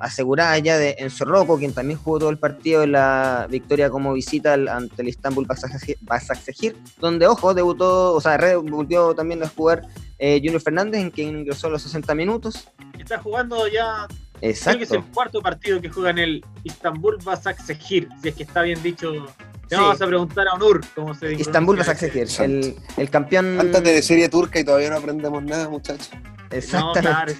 asegurada 0.00 0.58
ya 0.58 0.78
de 0.78 0.96
Enzo 0.98 1.24
Rocco, 1.24 1.58
quien 1.58 1.72
también 1.72 1.98
jugó 1.98 2.18
todo 2.18 2.30
el 2.30 2.38
partido 2.38 2.82
en 2.82 2.92
la 2.92 3.46
victoria 3.48 3.90
como 3.90 4.12
visita 4.12 4.54
ante 4.54 5.02
el 5.02 5.08
Istanbul 5.08 5.46
Basaksehir, 6.00 6.76
donde, 6.98 7.26
ojo, 7.26 7.54
debutó, 7.54 8.14
o 8.14 8.20
sea, 8.20 8.38
volvió 8.58 9.14
también 9.14 9.42
a 9.42 9.48
jugar 9.48 9.82
eh, 10.18 10.40
Junior 10.42 10.60
Fernández, 10.60 11.00
en 11.02 11.10
quien 11.10 11.38
ingresó 11.40 11.68
a 11.68 11.70
los 11.70 11.82
60 11.82 12.14
minutos. 12.14 12.68
Está 12.98 13.18
jugando 13.18 13.68
ya, 13.68 14.08
Exacto. 14.40 14.78
creo 14.78 14.88
que 14.88 14.96
es 14.96 15.04
el 15.04 15.12
cuarto 15.12 15.40
partido 15.40 15.80
que 15.80 15.90
juega 15.90 16.10
en 16.10 16.18
el 16.18 16.44
Istanbul 16.64 17.18
Basaksehir, 17.22 18.08
si 18.22 18.28
es 18.28 18.34
que 18.34 18.42
está 18.42 18.62
bien 18.62 18.82
dicho 18.82 19.12
le 19.70 19.76
vamos 19.76 20.02
a 20.02 20.06
preguntar 20.06 20.48
a 20.48 20.54
Onur 20.54 20.80
cómo 20.94 21.14
se 21.14 21.28
dice. 21.28 21.42
Istanbul 21.42 21.76
Basaksehir, 21.76 22.26
el, 22.40 22.74
el 22.96 23.10
campeón. 23.10 23.60
Antes 23.60 23.82
de 23.84 24.02
serie 24.02 24.28
turca 24.28 24.58
y 24.58 24.64
todavía 24.64 24.90
no 24.90 24.96
aprendemos 24.96 25.42
nada, 25.44 25.68
muchachos. 25.68 26.10
Exactamente. 26.50 27.36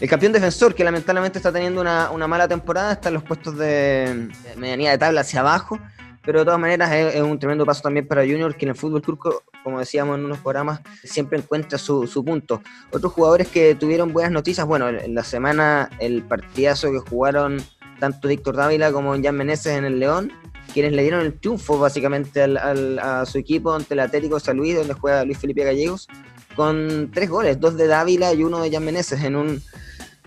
El 0.00 0.08
campeón 0.08 0.32
defensor, 0.32 0.74
que 0.74 0.84
lamentablemente 0.84 1.38
está 1.38 1.52
teniendo 1.52 1.80
una, 1.80 2.26
mala 2.26 2.46
temporada, 2.46 2.92
está 2.92 3.08
en 3.08 3.14
los 3.14 3.22
puestos 3.22 3.56
de 3.56 4.28
medianía 4.56 4.90
de 4.90 4.98
tabla 4.98 5.22
hacia 5.22 5.40
abajo, 5.40 5.78
pero 6.24 6.40
de 6.40 6.44
todas 6.44 6.60
maneras 6.60 6.92
es, 6.92 7.20
un 7.22 7.38
tremendo 7.38 7.64
paso 7.64 7.82
también 7.82 8.06
para 8.06 8.22
Junior, 8.22 8.54
que 8.56 8.66
en 8.66 8.70
el 8.70 8.76
fútbol 8.76 9.00
turco, 9.00 9.44
como 9.62 9.78
decíamos 9.78 10.18
en 10.18 10.24
unos 10.24 10.38
programas, 10.38 10.80
siempre 11.04 11.38
encuentra 11.38 11.78
su, 11.78 12.22
punto. 12.26 12.62
Otros 12.90 13.12
jugadores 13.12 13.48
que 13.48 13.74
tuvieron 13.74 14.12
buenas 14.12 14.32
noticias, 14.32 14.66
bueno, 14.66 14.88
en 14.88 15.14
la 15.14 15.24
semana 15.24 15.88
el 15.98 16.22
partidazo 16.22 16.90
que 16.90 16.98
jugaron 16.98 17.62
tanto 18.00 18.28
Víctor 18.28 18.56
Dávila 18.56 18.92
como 18.92 19.12
Jan 19.22 19.36
Meneses 19.36 19.78
en 19.78 19.84
el 19.84 19.98
León, 19.98 20.32
quienes 20.74 20.92
le 20.92 21.02
dieron 21.02 21.20
el 21.22 21.38
triunfo 21.38 21.78
básicamente 21.78 22.42
a 22.42 23.24
su 23.24 23.38
equipo 23.38 23.72
ante 23.72 23.94
el 23.94 24.00
Atlético 24.00 24.38
San 24.40 24.58
Luis, 24.58 24.76
donde 24.76 24.94
juega 24.94 25.24
Luis 25.24 25.38
Felipe 25.38 25.64
Gallegos, 25.64 26.08
con 26.56 27.10
tres 27.12 27.28
goles, 27.28 27.60
dos 27.60 27.76
de 27.76 27.86
Dávila 27.86 28.32
y 28.32 28.42
uno 28.42 28.60
de 28.62 28.70
Jan 28.70 28.84
Meneses 28.84 29.22
en 29.22 29.36
un 29.36 29.62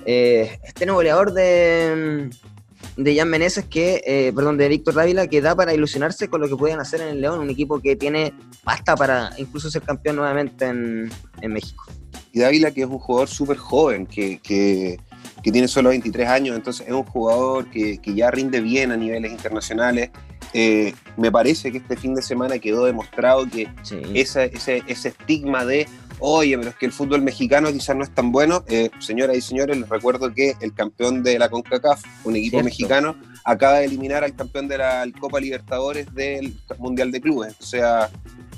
eh, 0.06 0.60
este 0.63 0.86
goleador 0.86 1.34
de, 1.34 2.30
de 2.96 3.15
Jan 3.15 3.30
Meneses 3.30 3.65
que, 3.65 4.02
eh, 4.06 4.32
perdón, 4.34 4.58
de 4.58 4.68
Víctor 4.68 4.94
Dávila 4.94 5.28
que 5.28 5.42
da 5.42 5.56
para 5.56 5.74
ilusionarse 5.74 6.30
con 6.30 6.42
lo 6.42 6.48
que 6.48 6.56
pueden 6.56 6.80
hacer 6.80 7.02
en 7.02 7.10
el 7.10 7.22
León, 7.22 7.39
un 7.39 7.50
equipo 7.50 7.80
que 7.80 7.96
tiene 7.96 8.34
pasta 8.63 8.96
para 8.96 9.32
incluso 9.38 9.70
ser 9.70 9.82
campeón 9.82 10.18
nuevamente 10.18 10.65
en, 10.65 11.12
México. 11.52 11.86
Y 12.32 12.39
Dávila 12.39 12.72
que 12.72 12.82
es 12.82 12.88
un 12.88 13.00
jugador 13.00 13.28
súper 13.28 13.58
joven, 13.58 14.06
que, 14.06 14.39
que, 14.39 15.00
tiene 15.42 15.68
solo 15.68 15.89
23 15.89 16.28
años, 16.28 16.56
entonces 16.56 16.86
es 16.88 16.94
un 16.94 17.04
jugador 17.04 17.70
que, 17.72 17.98
que 17.98 18.13
ya 18.13 18.30
rinde 18.30 18.62
bien 18.62 18.92
a 18.92 18.98
niveles 18.98 19.32
internacionales. 19.32 20.12
Eh, 20.54 20.94
me 21.18 21.32
parece 21.32 21.72
que 21.72 21.80
este 21.80 21.96
fin 21.96 22.13
de 22.13 22.22
semana 22.22 22.60
quedó 22.60 22.86
demostrado 22.86 23.48
que 23.48 23.68
ese, 24.13 24.52
ese 24.54 25.10
estigma 25.10 25.65
de 25.65 25.88
oye, 26.19 26.58
pero 26.58 26.69
es 26.69 26.75
que 26.75 26.86
el 26.86 26.91
fútbol 26.91 27.21
mexicano 27.21 27.71
quizás 27.71 27.95
no 27.95 28.03
es 28.03 28.13
tan 28.13 28.32
bueno. 28.32 28.63
Eh, 28.67 28.89
señoras 28.99 29.38
y 29.38 29.41
señores, 29.41 29.77
les 29.77 29.89
recuerdo 29.89 30.34
que 30.34 30.55
el 30.62 30.73
campeón 30.73 31.23
de 31.23 31.39
la 31.39 31.49
CONCACAF, 31.49 32.03
un 32.25 32.36
equipo 32.36 32.62
mexicano, 32.62 33.15
acaba 33.43 33.79
de 33.79 33.86
eliminar 33.86 34.23
al 34.23 34.36
campeón 34.36 34.67
de 34.67 34.77
la 34.77 35.05
Copa 35.19 35.39
Libertadores 35.39 36.13
del 36.13 36.55
Mundial 36.77 37.12
de 37.12 37.21
Clubes. 37.21 37.55
O 37.60 37.63
sea, 37.63 38.10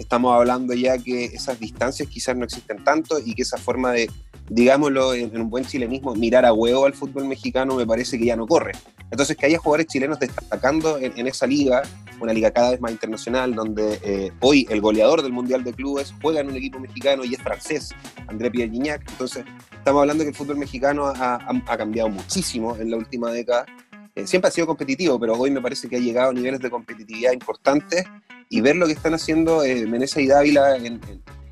estamos 0.01 0.35
hablando 0.35 0.73
ya 0.73 0.97
que 0.97 1.25
esas 1.25 1.59
distancias 1.59 2.09
quizás 2.09 2.35
no 2.35 2.45
existen 2.45 2.83
tanto 2.83 3.19
y 3.19 3.33
que 3.33 3.43
esa 3.43 3.57
forma 3.57 3.91
de 3.91 4.09
digámoslo 4.51 5.13
en, 5.13 5.39
un 5.39 5.49
buen 5.49 5.65
chilenismo, 5.65 6.13
mirar 6.13 6.45
a 6.45 6.51
huevo 6.51 6.85
al 6.85 6.93
fútbol 6.93 7.25
mexicano 7.25 7.75
me 7.75 7.87
parece 7.87 8.19
que 8.19 8.25
ya 8.25 8.35
no 8.35 8.45
corre. 8.45 8.73
Entonces, 9.09 9.37
que 9.37 9.45
haya 9.45 9.57
jugadores 9.57 9.87
chilenos 9.87 10.19
destacando 10.19 10.97
en, 10.97 11.25
esa 11.25 11.47
liga, 11.47 11.81
una 12.19 12.33
liga 12.33 12.51
cada 12.51 12.71
vez 12.71 12.81
más 12.81 12.91
internacional, 12.91 13.55
donde 13.55 13.99
eh, 14.03 14.31
hoy 14.41 14.67
el 14.69 14.81
goleador 14.81 15.21
del 15.21 15.31
Mundial 15.31 15.63
de 15.63 15.73
Clubes 15.73 16.13
juega 16.21 16.41
en 16.41 16.49
un 16.49 16.55
equipo 16.57 16.79
mexicano 16.79 17.23
y 17.23 17.33
es 17.33 17.41
francés, 17.41 17.89
André 18.27 18.51
Pierre 18.51 18.71
Gignac. 18.71 19.09
Entonces, 19.09 19.45
estamos 19.71 20.01
hablando 20.01 20.23
que 20.23 20.29
el 20.29 20.35
fútbol 20.35 20.57
mexicano 20.57 21.07
ha, 21.07 21.77
cambiado 21.77 22.09
muchísimo 22.09 22.75
en 22.75 22.91
la 22.91 22.97
última 22.97 23.31
década. 23.31 23.65
Eh, 24.15 24.27
siempre 24.27 24.49
ha 24.49 24.51
sido 24.51 24.67
competitivo, 24.67 25.19
pero 25.19 25.33
hoy 25.33 25.51
me 25.51 25.61
parece 25.61 25.87
que 25.87 25.95
ha 25.95 25.99
llegado 25.99 26.31
a 26.31 26.33
niveles 26.33 26.59
de 26.59 26.69
competitividad 26.69 27.31
importantes 27.31 28.05
y 28.49 28.61
ver 28.61 28.75
lo 28.75 28.85
que 28.85 28.93
están 28.93 29.13
haciendo 29.13 29.63
eh, 29.63 29.85
Menezes 29.85 30.23
y 30.23 30.27
Dávila 30.27 30.75
en 30.75 30.99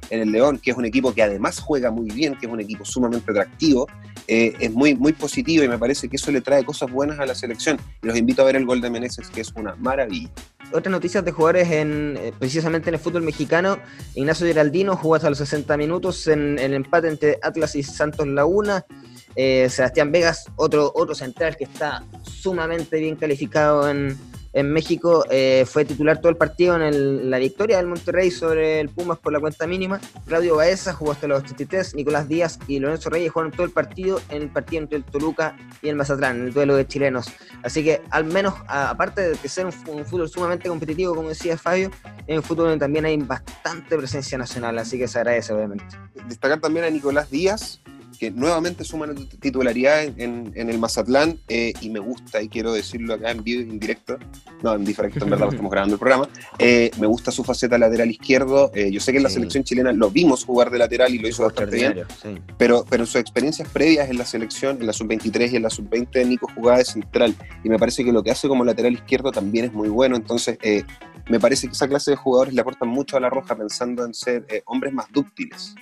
en 0.10 0.22
el 0.22 0.32
León, 0.32 0.60
que 0.60 0.72
es 0.72 0.78
un 0.78 0.86
equipo 0.86 1.14
que 1.14 1.24
además 1.24 1.60
juega 1.60 1.92
muy 1.92 2.10
bien, 2.10 2.36
que 2.36 2.46
es 2.46 2.52
un 2.52 2.60
equipo 2.60 2.86
sumamente 2.86 3.32
atractivo, 3.32 3.88
eh, 4.28 4.54
es 4.60 4.72
muy, 4.72 4.96
muy 4.96 5.14
positivo 5.14 5.64
y 5.64 5.68
me 5.68 5.78
parece 5.78 6.10
que 6.10 6.16
eso 6.16 6.32
le 6.32 6.42
trae 6.42 6.64
cosas 6.64 6.92
buenas 6.92 7.20
a 7.20 7.26
la 7.26 7.36
selección. 7.36 7.80
Y 8.04 8.08
los 8.08 8.18
invito 8.18 8.42
a 8.42 8.46
ver 8.46 8.56
el 8.56 8.66
gol 8.66 8.82
de 8.82 8.90
Meneses, 8.90 9.30
que 9.30 9.42
es 9.42 9.52
una 9.56 9.76
maravilla. 9.76 10.30
Otras 10.72 10.92
noticias 10.92 11.26
de 11.26 11.32
jugadores 11.32 11.72
en, 11.72 12.18
eh, 12.18 12.32
precisamente 12.38 12.90
en 12.90 12.96
el 12.96 13.00
fútbol 13.00 13.24
mexicano. 13.24 13.80
Ignacio 14.14 14.46
Geraldino 14.46 14.96
jugó 14.96 15.16
hasta 15.16 15.30
los 15.30 15.40
60 15.40 15.78
minutos 15.78 16.28
en, 16.28 16.60
el 16.60 16.74
empate 16.74 17.08
entre 17.08 17.40
Atlas 17.42 17.76
y 17.76 17.84
Santos 17.84 18.28
Laguna. 18.28 18.86
Eh, 19.36 19.68
Sebastián 19.70 20.12
Vegas, 20.12 20.46
otro, 20.56 20.92
otro 20.96 21.16
central 21.16 21.56
que 21.56 21.66
está 21.66 22.04
sumamente 22.24 23.00
bien 23.00 23.16
calificado 23.16 23.90
en, 23.90 24.18
en 24.54 24.72
México 24.72 25.26
eh, 25.30 25.66
fue 25.68 25.86
titular 25.86 26.20
todo 26.20 26.30
el 26.30 26.38
partido 26.38 26.76
en 26.82 27.30
la 27.30 27.38
victoria 27.38 27.78
del 27.78 27.88
Monterrey 27.88 28.32
sobre 28.32 28.80
el 28.80 28.90
Pumas 28.90 29.20
por 29.20 29.32
la 29.32 29.40
cuenta 29.40 29.68
mínima. 29.68 30.00
Claudio 30.26 30.56
Baeza 30.56 30.94
jugó 30.94 31.12
hasta 31.12 31.28
los 31.28 31.44
83, 31.44 31.96
Nicolás 31.96 32.28
Díaz 32.28 32.60
y 32.68 32.80
Lorenzo 32.80 33.10
Reyes 33.10 33.32
jugaron 33.32 33.52
todo 33.52 33.66
el 33.66 33.72
partido 33.72 34.20
en 34.30 34.44
el 34.44 34.50
partido 34.50 34.84
entre 34.84 34.98
el 34.98 35.04
Toluca 35.04 35.56
y 35.82 35.90
el 35.90 35.96
Mazatlán, 35.96 36.38
en 36.38 36.46
el 36.48 36.54
duelo 36.54 36.76
de 36.76 36.88
chilenos. 36.88 37.28
Así 37.64 37.84
que 37.84 38.02
al 38.10 38.26
menos, 38.26 38.56
aparte 38.68 39.22
de 39.30 39.36
ser 39.36 39.66
un, 39.66 39.72
fútbol 39.72 40.30
sumamente 40.30 40.68
competitivo, 40.68 41.14
como 41.14 41.30
decía 41.30 41.58
Fabio, 41.58 41.92
en 42.26 42.38
el 42.38 42.44
fútbol 42.44 42.78
también 42.80 43.06
hay 43.06 43.18
bastante 43.18 43.98
presencia 43.98 44.38
nacional, 44.38 44.78
así 44.80 44.98
que 44.98 45.08
se 45.08 45.20
agradece 45.20 45.54
obviamente. 45.54 45.86
Destacar 46.28 46.60
también 46.60 46.86
a 46.86 46.90
Nicolás 46.90 47.30
Díaz, 47.30 47.82
que 48.20 48.32
nuevamente 48.32 48.84
suma 48.84 49.08
titularidad 49.40 50.04
en, 50.04 50.52
el 50.54 50.78
Mazatlán 50.78 51.40
eh, 51.48 51.72
y 51.80 51.90
me 51.90 52.00
gusta, 52.00 52.42
y 52.42 52.50
quiero 52.50 52.74
decirlo 52.74 53.14
acá 53.14 53.32
en 53.32 53.44
vivo, 53.44 53.62
en 53.62 53.80
directo, 53.80 54.18
no, 54.62 54.76
en 54.76 54.84
diferente, 54.84 55.20
en 55.24 55.30
verdad, 55.30 55.48
estamos 55.50 55.72
grabando 55.72 55.96
el 55.96 56.00
programa, 56.00 56.28
eh, 56.60 56.92
me 57.00 57.08
gusta 57.08 57.32
su 57.32 57.46
faceta 57.46 57.78
lateral 57.78 58.12
izquierdo, 58.12 58.72
eh, 58.76 58.92
yo 58.92 59.00
sé 59.00 59.14
que 59.14 59.18
en 59.18 59.24
la 59.24 59.30
selección 59.30 59.64
chilena 59.64 59.94
lo 59.94 60.12
vimos 60.12 60.44
jugar 60.44 60.70
de 60.70 60.80
lateral 60.80 61.16
y 61.16 61.20
lo 61.20 61.30
hizo 61.30 61.44
bastante 61.44 61.78
bien, 61.78 62.06
pero, 62.58 62.86
pero 62.90 63.04
en 63.04 63.08
sus 63.08 63.22
experiencias 63.22 63.70
previas 63.70 64.10
en 64.10 64.18
la 64.18 64.26
selección, 64.26 64.78
en 64.82 64.88
la 64.88 64.94
sub-23 64.94 65.54
y 65.54 65.56
en 65.56 65.64
la 65.64 65.70
sub-20, 65.70 66.28
Nico 66.28 66.52
jugaba 66.54 66.80
de 66.80 66.86
central 66.86 67.34
y 67.64 67.70
me 67.70 67.80
parece 67.80 68.04
que 68.04 68.12
lo 68.12 68.22
que 68.22 68.32
hace 68.32 68.50
como 68.50 68.66
lateral 68.66 68.94
izquierdo 68.94 69.32
también 69.32 69.66
es 69.66 69.74
muy 69.74 69.88
bueno, 69.88 70.18
entonces 70.18 70.58
me 71.30 71.40
parece 71.40 71.68
que 71.68 71.74
esa 71.74 71.88
clase 71.88 72.12
de 72.12 72.18
jugadores 72.18 72.54
le 72.54 72.60
aportan 72.60 72.90
mucho 72.90 73.16
a 73.16 73.22
la 73.22 73.30
Roja 73.30 73.56
pensando 73.56 74.04
en 74.04 74.14
ser 74.14 74.46
hombres 74.66 74.92
más 74.92 75.10
dúctiles. 75.10 75.74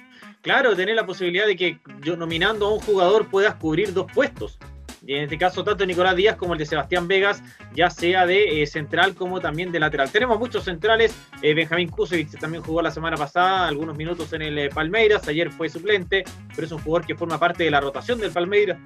Claro, 0.48 0.78
tener 0.78 0.96
la 0.96 1.06
posibilidad 1.06 1.46
de 1.46 1.58
que 1.58 1.78
yo 2.02 2.16
nominando 2.16 2.68
a 2.68 2.74
un 2.74 2.80
jugador 2.80 3.28
puedas 3.28 3.56
cubrir 3.56 3.94
dos 3.94 4.10
puestos. 4.10 4.58
Y 5.06 5.14
en 5.16 5.24
este 5.24 5.38
caso, 5.38 5.62
tanto 5.62 5.86
Nicolás 5.86 6.16
Díaz 6.16 6.38
como 6.38 6.54
el 6.54 6.60
de 6.60 6.66
Sebastián 6.66 7.06
Vegas, 7.06 7.44
ya 7.76 7.90
sea 7.90 8.26
de 8.26 8.62
eh, 8.62 8.66
central 8.66 9.14
como 9.14 9.42
también 9.42 9.74
de 9.74 9.82
lateral. 9.82 10.10
Tenemos 10.10 10.40
muchos 10.40 10.64
centrales. 10.64 11.14
Eh, 11.42 11.54
Benjamín 11.54 11.90
Kusevich 11.90 12.40
también 12.40 12.64
jugó 12.64 12.82
la 12.82 12.92
semana 12.92 13.18
pasada 13.18 13.68
algunos 13.68 13.98
minutos 13.98 14.32
en 14.32 14.42
el 14.42 14.58
eh, 14.58 14.70
Palmeiras. 14.70 15.28
Ayer 15.28 15.52
fue 15.52 15.68
suplente, 15.68 16.24
pero 16.56 16.66
es 16.66 16.72
un 16.72 16.80
jugador 16.80 17.06
que 17.06 17.16
forma 17.16 17.38
parte 17.38 17.66
de 17.66 17.72
la 17.72 17.82
rotación 17.82 18.18
del 18.18 18.32
Palmeiras. 18.32 18.78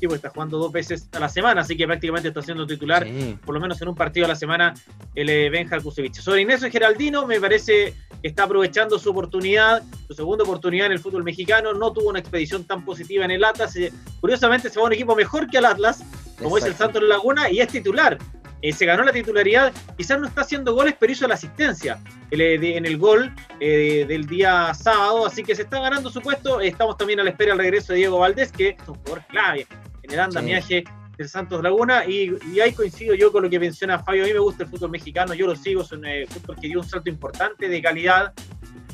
Y 0.00 0.06
pues 0.06 0.16
está 0.16 0.30
jugando 0.30 0.56
dos 0.56 0.72
veces 0.72 1.06
a 1.12 1.20
la 1.20 1.28
semana, 1.28 1.60
así 1.60 1.76
que 1.76 1.86
prácticamente 1.86 2.28
está 2.28 2.40
siendo 2.40 2.66
titular, 2.66 3.06
por 3.44 3.54
lo 3.54 3.60
menos 3.60 3.82
en 3.82 3.88
un 3.88 3.94
partido 3.94 4.24
a 4.24 4.28
la 4.30 4.36
semana, 4.36 4.72
el 5.14 5.50
Benjamín 5.50 5.84
Kusevich. 5.84 6.14
Sobre 6.14 6.40
Inés 6.40 6.62
Geraldino, 6.62 7.26
me 7.26 7.38
parece 7.38 7.94
que 8.22 8.28
está 8.28 8.44
aprovechando 8.44 8.98
su 8.98 9.10
oportunidad, 9.10 9.82
su 10.06 10.14
segunda 10.14 10.44
oportunidad 10.44 10.86
en 10.86 10.92
el 10.92 10.98
fútbol 10.98 11.24
mexicano. 11.24 11.72
No 11.72 11.92
tuvo 11.92 12.10
una 12.10 12.18
expedición 12.18 12.64
tan 12.64 12.84
positiva 12.84 13.24
en 13.24 13.30
el 13.30 13.44
Atlas. 13.44 13.74
Curiosamente, 14.20 14.70
se 14.70 14.78
va 14.78 14.84
a 14.84 14.86
un 14.86 14.92
equipo 14.92 15.14
mejor 15.14 15.48
que 15.48 15.58
el 15.58 15.64
Atlas, 15.64 16.02
como 16.38 16.58
es 16.58 16.64
el 16.64 16.74
Santos 16.74 17.02
Laguna, 17.02 17.50
y 17.50 17.60
es 17.60 17.68
titular. 17.68 18.18
Eh, 18.62 18.72
se 18.72 18.84
ganó 18.84 19.02
la 19.04 19.12
titularidad, 19.12 19.72
quizás 19.96 20.20
no 20.20 20.26
está 20.26 20.42
haciendo 20.42 20.74
goles, 20.74 20.94
pero 20.98 21.10
hizo 21.10 21.26
la 21.26 21.34
asistencia 21.34 21.98
eh, 22.30 22.58
en 22.76 22.84
el 22.84 22.98
gol 22.98 23.34
eh, 23.58 24.04
del 24.06 24.26
día 24.26 24.74
sábado, 24.74 25.24
así 25.24 25.42
que 25.42 25.54
se 25.54 25.62
está 25.62 25.80
ganando 25.80 26.10
su 26.10 26.20
puesto. 26.20 26.60
Estamos 26.60 26.98
también 26.98 27.20
a 27.20 27.24
la 27.24 27.30
espera 27.30 27.52
del 27.52 27.60
regreso 27.60 27.92
de 27.92 28.00
Diego 28.00 28.18
Valdés, 28.18 28.52
que 28.52 28.76
es 28.80 28.88
un 28.88 28.96
jugador 28.96 29.24
clave 29.28 29.66
en 30.02 30.12
el 30.12 30.20
andamiaje 30.20 30.84
del 31.20 31.28
Santos 31.28 31.62
Laguna, 31.62 32.06
y, 32.06 32.34
ahí 32.60 32.72
coincido 32.72 33.14
yo 33.14 33.30
con 33.30 33.42
lo 33.42 33.50
que 33.50 33.60
menciona 33.60 33.98
Fabio. 33.98 34.24
A 34.24 34.26
mí 34.26 34.32
me 34.32 34.38
gusta 34.38 34.62
el 34.62 34.70
fútbol 34.70 34.90
mexicano, 34.90 35.34
yo 35.34 35.46
lo 35.46 35.54
sigo, 35.54 35.82
es 35.82 35.92
un 35.92 36.02
fútbol 36.30 36.56
que 36.56 36.68
dio 36.68 36.80
un 36.80 36.88
salto 36.88 37.10
importante 37.10 37.68
de 37.68 37.82
calidad 37.82 38.32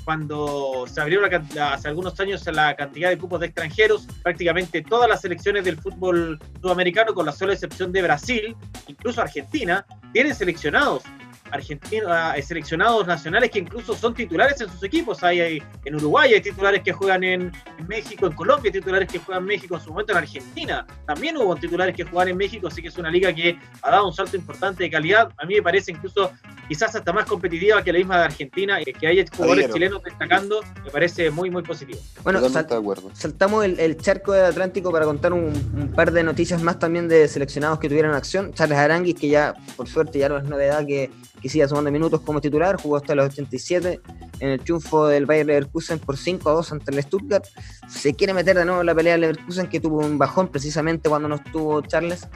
cuando 0.04 0.86
se 0.88 1.00
abrió 1.00 1.20
hace 1.24 1.88
algunos 1.88 2.18
años 2.18 2.44
la 2.46 2.74
cantidad 2.74 3.10
de 3.10 3.18
cupos 3.18 3.38
de 3.38 3.46
extranjeros, 3.46 4.08
prácticamente 4.24 4.82
todas 4.82 5.08
las 5.08 5.20
selecciones 5.20 5.64
del 5.64 5.78
fútbol 5.78 6.40
sudamericano, 6.60 7.14
con 7.14 7.26
la 7.26 7.32
sola 7.32 7.52
excepción 7.52 7.92
de 7.92 8.02
Brasil, 8.02 8.56
incluso 8.88 9.20
Argentina, 9.20 9.86
tienen 10.12 10.34
seleccionados 10.34 11.04
argentinos, 11.50 12.10
ah, 12.10 12.34
seleccionados 12.42 13.06
nacionales 13.06 13.50
que 13.50 13.60
incluso 13.60 13.94
son 13.94 14.14
titulares 14.14 14.60
en 14.60 14.70
sus 14.70 14.82
equipos. 14.82 15.22
Hay, 15.22 15.62
en 15.84 15.94
Uruguay 15.94 16.34
hay 16.34 16.40
titulares 16.40 16.82
que 16.82 16.92
juegan 16.92 17.24
en, 17.24 17.52
México, 17.86 18.26
en 18.26 18.32
Colombia 18.32 18.70
hay 18.72 18.80
titulares 18.80 19.08
que 19.10 19.18
juegan 19.18 19.44
en 19.44 19.48
México, 19.48 19.74
en 19.76 19.80
su 19.80 19.90
momento 19.90 20.12
en 20.12 20.18
Argentina. 20.18 20.86
También 21.06 21.36
hubo 21.36 21.54
titulares 21.56 21.94
que 21.94 22.04
juegan 22.04 22.28
en 22.28 22.36
México, 22.36 22.68
así 22.68 22.82
que 22.82 22.88
es 22.88 22.98
una 22.98 23.10
liga 23.10 23.32
que 23.32 23.58
ha 23.82 23.90
dado 23.90 24.06
un 24.06 24.12
salto 24.12 24.36
importante 24.36 24.84
de 24.84 24.90
calidad. 24.90 25.32
A 25.38 25.46
mí 25.46 25.54
me 25.54 25.62
parece 25.62 25.92
incluso 25.92 26.32
quizás 26.68 26.94
hasta 26.94 27.12
más 27.12 27.26
competitiva 27.26 27.82
que 27.82 27.92
la 27.92 27.98
misma 27.98 28.18
de 28.18 28.24
Argentina, 28.24 28.80
y 28.80 28.84
que 28.84 29.06
haya 29.06 29.24
jugadores 29.34 29.72
chilenos 29.72 30.02
destacando, 30.02 30.60
me 30.84 30.90
parece 30.90 31.30
muy, 31.30 31.50
muy 31.50 31.62
positivo. 31.62 31.98
Bueno, 32.22 32.40
saltamos 33.12 33.64
el, 33.64 33.96
charco 33.98 34.32
del 34.32 34.46
Atlántico 34.46 34.90
para 34.90 35.04
contar 35.04 35.32
un, 35.32 35.92
par 35.94 36.12
de 36.12 36.22
noticias 36.22 36.62
más 36.62 36.78
también 36.78 37.08
de 37.08 37.28
seleccionados 37.28 37.78
que 37.78 37.88
tuvieron 37.88 38.14
acción. 38.14 38.52
Charles 38.52 38.78
Aranguis, 38.78 39.14
que 39.14 39.28
ya, 39.28 39.54
por 39.76 39.88
suerte, 39.88 40.18
ya 40.18 40.28
no 40.28 40.38
es 40.38 40.44
novedad 40.44 40.86
que 40.86 41.10
que 41.46 41.52
sigue 41.52 41.68
sumando 41.68 41.92
minutos 41.92 42.20
como 42.22 42.40
titular, 42.40 42.76
jugó 42.76 42.96
hasta 42.96 43.14
los 43.14 43.26
87 43.26 44.00
en 44.40 44.48
el 44.48 44.60
triunfo 44.60 45.06
del 45.06 45.26
Bayer 45.26 45.46
Leverkusen 45.46 46.00
por 46.00 46.16
5 46.16 46.50
a 46.50 46.52
2 46.54 46.72
ante 46.72 46.90
el 46.90 47.00
Stuttgart. 47.02 47.44
Se 47.88 48.14
quiere 48.14 48.34
meter 48.34 48.56
de 48.56 48.64
nuevo 48.64 48.80
en 48.80 48.86
la 48.86 48.94
pelea 48.96 49.12
del 49.12 49.20
Leverkusen, 49.20 49.68
que 49.68 49.78
tuvo 49.78 49.98
un 49.98 50.18
bajón 50.18 50.48
precisamente 50.48 51.08
cuando 51.08 51.28
no 51.28 51.36
estuvo 51.36 51.80
Charles, 51.82 52.26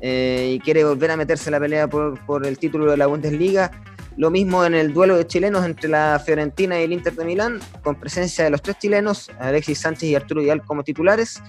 eh, 0.00 0.52
y 0.54 0.60
quiere 0.60 0.84
volver 0.84 1.10
a 1.10 1.16
meterse 1.16 1.48
en 1.48 1.52
la 1.52 1.60
pelea 1.60 1.88
por, 1.88 2.24
por 2.26 2.46
el 2.46 2.58
título 2.58 2.88
de 2.92 2.96
la 2.96 3.06
Bundesliga. 3.06 3.72
Lo 4.16 4.30
mismo 4.30 4.64
en 4.64 4.74
el 4.74 4.92
duelo 4.92 5.16
de 5.16 5.26
chilenos 5.26 5.64
entre 5.64 5.88
la 5.88 6.22
Fiorentina 6.24 6.78
y 6.80 6.84
el 6.84 6.92
Inter 6.92 7.14
de 7.14 7.24
Milán, 7.24 7.58
con 7.82 7.96
presencia 7.96 8.44
de 8.44 8.50
los 8.50 8.62
tres 8.62 8.78
chilenos, 8.78 9.30
Alexis 9.40 9.80
Sánchez 9.80 10.10
y 10.10 10.14
Arturo 10.14 10.42
Vidal 10.42 10.62
como 10.64 10.84
titulares 10.84 11.42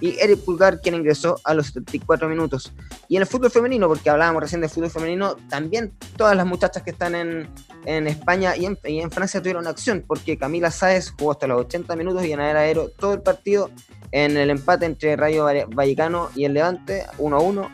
y 0.00 0.18
Eric 0.18 0.40
Pulgar, 0.44 0.80
quien 0.80 0.94
ingresó 0.94 1.40
a 1.44 1.54
los 1.54 1.66
74 1.68 2.28
minutos. 2.28 2.72
Y 3.08 3.16
en 3.16 3.22
el 3.22 3.28
fútbol 3.28 3.50
femenino, 3.50 3.88
porque 3.88 4.10
hablábamos 4.10 4.42
recién 4.42 4.60
de 4.60 4.68
fútbol 4.68 4.90
femenino, 4.90 5.36
también 5.48 5.92
todas 6.16 6.36
las 6.36 6.46
muchachas 6.46 6.82
que 6.82 6.90
están 6.90 7.14
en, 7.14 7.48
en 7.84 8.06
España 8.06 8.56
y 8.56 8.66
en, 8.66 8.78
y 8.84 9.00
en, 9.00 9.10
Francia 9.10 9.40
tuvieron 9.40 9.66
acción, 9.66 10.04
porque 10.06 10.36
Camila 10.36 10.70
Sáez 10.70 11.12
jugó 11.18 11.32
hasta 11.32 11.46
los 11.46 11.60
80 11.62 11.96
minutos 11.96 12.24
y 12.24 12.32
Anaera 12.32 12.60
Aero 12.60 12.90
todo 12.90 13.14
el 13.14 13.22
partido 13.22 13.70
en 14.12 14.36
el 14.36 14.50
empate 14.50 14.86
entre 14.86 15.16
Rayo 15.16 15.46
Vallecano 15.74 16.30
y 16.34 16.44
el 16.44 16.54
Levante, 16.54 17.04
1 17.18 17.36
a 17.36 17.40
1. 17.40 17.70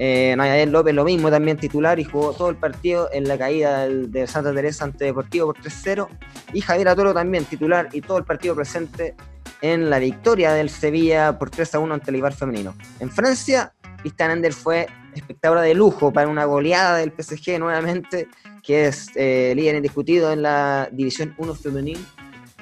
Eh, 0.00 0.66
López 0.68 0.94
lo 0.94 1.04
mismo, 1.04 1.28
también 1.28 1.56
titular 1.56 1.98
y 1.98 2.04
jugó 2.04 2.32
todo 2.32 2.50
el 2.50 2.56
partido 2.56 3.08
en 3.12 3.26
la 3.26 3.36
caída 3.36 3.80
del, 3.80 4.12
de 4.12 4.28
Santa 4.28 4.54
Teresa 4.54 4.84
ante 4.84 5.06
Deportivo 5.06 5.46
por 5.52 5.62
3-0. 5.62 6.08
Y 6.52 6.60
Javier 6.60 6.88
Atoro 6.88 7.12
también 7.12 7.44
titular 7.44 7.88
y 7.92 8.00
todo 8.00 8.18
el 8.18 8.24
partido 8.24 8.54
presente 8.54 9.16
en 9.60 9.90
la 9.90 9.98
victoria 9.98 10.52
del 10.52 10.70
Sevilla 10.70 11.38
por 11.38 11.50
3 11.50 11.74
a 11.74 11.78
1 11.78 11.94
ante 11.94 12.10
el 12.10 12.16
Ibar 12.16 12.32
femenino. 12.32 12.74
En 13.00 13.10
Francia, 13.10 13.72
Cristian 13.98 14.30
Ender 14.30 14.52
fue 14.52 14.86
espectadora 15.14 15.62
de 15.62 15.74
lujo 15.74 16.12
para 16.12 16.28
una 16.28 16.44
goleada 16.44 16.96
del 16.96 17.12
PSG 17.12 17.58
nuevamente, 17.58 18.28
que 18.62 18.86
es 18.86 19.10
eh, 19.14 19.52
líder 19.56 19.76
indiscutido 19.76 20.32
en 20.32 20.42
la 20.42 20.88
División 20.92 21.34
1 21.38 21.54
femenil, 21.54 22.04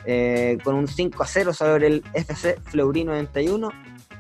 eh, 0.05 0.59
con 0.65 0.75
un 0.75 0.89
5 0.89 1.23
a 1.23 1.27
0 1.27 1.53
sobre 1.53 1.87
el 1.89 2.05
FC 2.15 2.59
Fleury 2.65 3.05
91. 3.05 3.71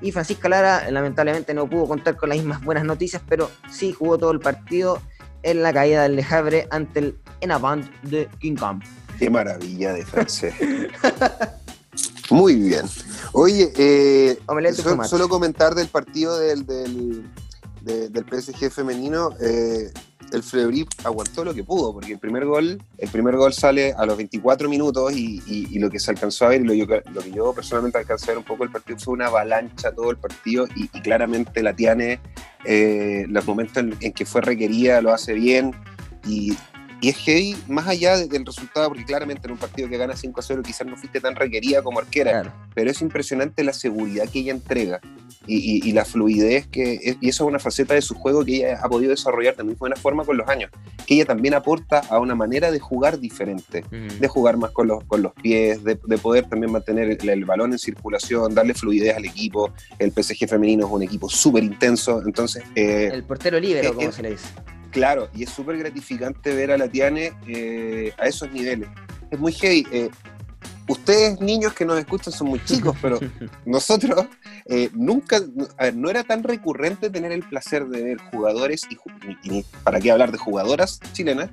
Y 0.02 0.12
Francisca 0.12 0.48
Lara 0.48 0.90
lamentablemente 0.90 1.54
no 1.54 1.68
pudo 1.68 1.86
contar 1.86 2.16
con 2.16 2.28
las 2.28 2.36
mismas 2.36 2.62
buenas 2.62 2.84
noticias, 2.84 3.22
pero 3.26 3.50
sí 3.70 3.92
jugó 3.92 4.18
todo 4.18 4.30
el 4.30 4.40
partido 4.40 5.00
en 5.42 5.62
la 5.62 5.72
caída 5.72 6.02
del 6.02 6.16
Le 6.16 6.26
Havre 6.28 6.66
ante 6.70 6.98
el 6.98 7.18
Enavant 7.40 7.86
de 8.02 8.28
King 8.40 8.56
Camp. 8.56 8.84
Qué 9.18 9.30
maravilla 9.30 9.94
de 9.94 10.04
francés. 10.04 10.54
Muy 12.30 12.54
bien. 12.54 12.86
Oye, 13.32 13.72
eh, 13.76 14.38
solo 15.08 15.28
comentar 15.28 15.74
del 15.74 15.88
partido 15.88 16.38
del, 16.38 16.66
del, 16.66 17.24
del 17.82 18.24
PSG 18.24 18.70
femenino. 18.70 19.30
Eh, 19.40 19.92
el 20.32 20.42
Fleury 20.42 20.86
aguantó 21.04 21.44
lo 21.44 21.54
que 21.54 21.64
pudo, 21.64 21.92
porque 21.92 22.12
el 22.12 22.18
primer 22.18 22.44
gol, 22.44 22.82
el 22.98 23.08
primer 23.10 23.36
gol 23.36 23.52
sale 23.52 23.92
a 23.92 24.06
los 24.06 24.16
24 24.16 24.68
minutos 24.68 25.12
y, 25.12 25.78
lo 25.78 25.90
que 25.90 26.00
se 26.00 26.10
alcanzó 26.10 26.46
a 26.46 26.48
ver, 26.48 26.62
y 26.62 26.64
lo, 26.64 26.74
lo, 27.12 27.22
que 27.22 27.30
yo 27.30 27.52
personalmente 27.52 27.98
alcancé 27.98 28.26
a 28.26 28.28
ver 28.30 28.38
un 28.38 28.44
poco 28.44 28.64
el 28.64 28.70
partido 28.70 28.98
fue 28.98 29.14
una 29.14 29.26
avalancha 29.26 29.92
todo 29.92 30.10
el 30.10 30.16
partido 30.16 30.66
y, 30.74 30.88
claramente 31.00 31.62
la 31.62 31.74
Tiane, 31.74 32.20
eh, 32.64 33.26
los 33.28 33.46
momentos 33.46 33.76
en, 33.76 34.12
que 34.12 34.26
fue 34.26 34.40
requerida 34.40 35.00
lo 35.00 35.12
hace 35.12 35.34
bien 35.34 35.72
y, 36.26 36.56
y 37.00 37.10
es 37.10 37.16
heavy, 37.16 37.56
más 37.68 37.86
allá 37.86 38.16
del 38.16 38.46
resultado, 38.46 38.88
porque 38.88 39.04
claramente 39.04 39.46
en 39.46 39.52
un 39.52 39.58
partido 39.58 39.88
que 39.88 39.98
gana 39.98 40.16
5 40.16 40.40
a 40.40 40.42
0 40.42 40.62
quizás 40.64 40.86
no 40.86 40.96
fuiste 40.96 41.20
tan 41.20 41.36
requerida 41.36 41.82
como 41.82 41.98
arquera, 41.98 42.54
pero 42.74 42.90
es 42.90 43.02
impresionante 43.02 43.62
la 43.64 43.72
seguridad 43.72 44.28
que 44.28 44.40
ella 44.40 44.52
entrega 44.52 45.00
y, 45.46 45.92
la 45.92 46.04
fluidez 46.04 46.66
que 46.66 47.16
y 47.20 47.28
eso 47.28 47.44
es 47.44 47.48
una 47.48 47.58
faceta 47.58 47.94
de 47.94 48.02
su 48.02 48.14
juego 48.14 48.44
que 48.44 48.56
ella 48.56 48.80
ha 48.82 48.88
podido 48.88 49.10
desarrollar 49.10 49.56
de 49.56 49.62
buena 49.62 49.96
forma 49.96 50.24
con 50.24 50.36
los 50.36 50.48
años, 50.48 50.70
que 51.06 51.14
ella 51.14 51.24
también 51.24 51.54
aporta 51.54 52.00
a 52.08 52.18
una 52.18 52.34
manera 52.34 52.70
de 52.70 52.80
jugar 52.80 53.18
diferente, 53.18 53.84
de 53.90 54.28
jugar 54.28 54.56
más 54.56 54.70
con 54.70 54.88
los, 54.88 55.04
con 55.04 55.22
los 55.22 55.32
pies, 55.34 55.84
de, 55.84 55.96
poder 55.96 56.48
también 56.48 56.72
mantener 56.72 57.16
el, 57.20 57.44
balón 57.44 57.72
en 57.72 57.78
circulación, 57.78 58.54
darle 58.54 58.74
fluidez 58.74 59.16
al 59.16 59.24
equipo. 59.24 59.72
El 59.98 60.12
PSG 60.12 60.48
femenino 60.48 60.86
es 60.86 60.92
un 60.92 61.02
equipo 61.02 61.28
súper 61.28 61.62
intenso, 61.62 62.22
entonces... 62.24 62.64
Eh, 62.74 63.10
el 63.12 63.22
portero 63.22 63.60
libre, 63.60 63.92
como 63.92 64.10
se 64.10 64.22
le 64.22 64.30
dice. 64.30 64.48
Claro, 64.96 65.28
y 65.34 65.42
es 65.42 65.50
súper 65.50 65.76
gratificante 65.76 66.54
ver 66.54 66.72
a 66.72 66.78
la 66.78 66.88
Tiane 66.88 67.34
eh, 67.46 68.14
a 68.16 68.28
esos 68.28 68.50
niveles. 68.50 68.88
Es 69.30 69.38
muy 69.38 69.52
heavy. 69.52 69.86
Eh, 69.92 70.08
ustedes, 70.88 71.38
niños 71.38 71.74
que 71.74 71.84
nos 71.84 71.98
escuchan, 71.98 72.32
son 72.32 72.48
muy 72.48 72.64
chicos, 72.64 72.96
pero 73.02 73.20
nosotros 73.66 74.24
eh, 74.64 74.88
nunca, 74.94 75.36
a 75.76 75.82
ver, 75.84 75.96
no 75.96 76.08
era 76.08 76.24
tan 76.24 76.42
recurrente 76.42 77.10
tener 77.10 77.30
el 77.32 77.42
placer 77.42 77.84
de 77.88 78.04
ver 78.04 78.18
jugadores, 78.30 78.88
y, 79.44 79.64
para 79.84 80.00
qué 80.00 80.10
hablar 80.10 80.32
de 80.32 80.38
jugadoras 80.38 80.98
chilenas, 81.12 81.50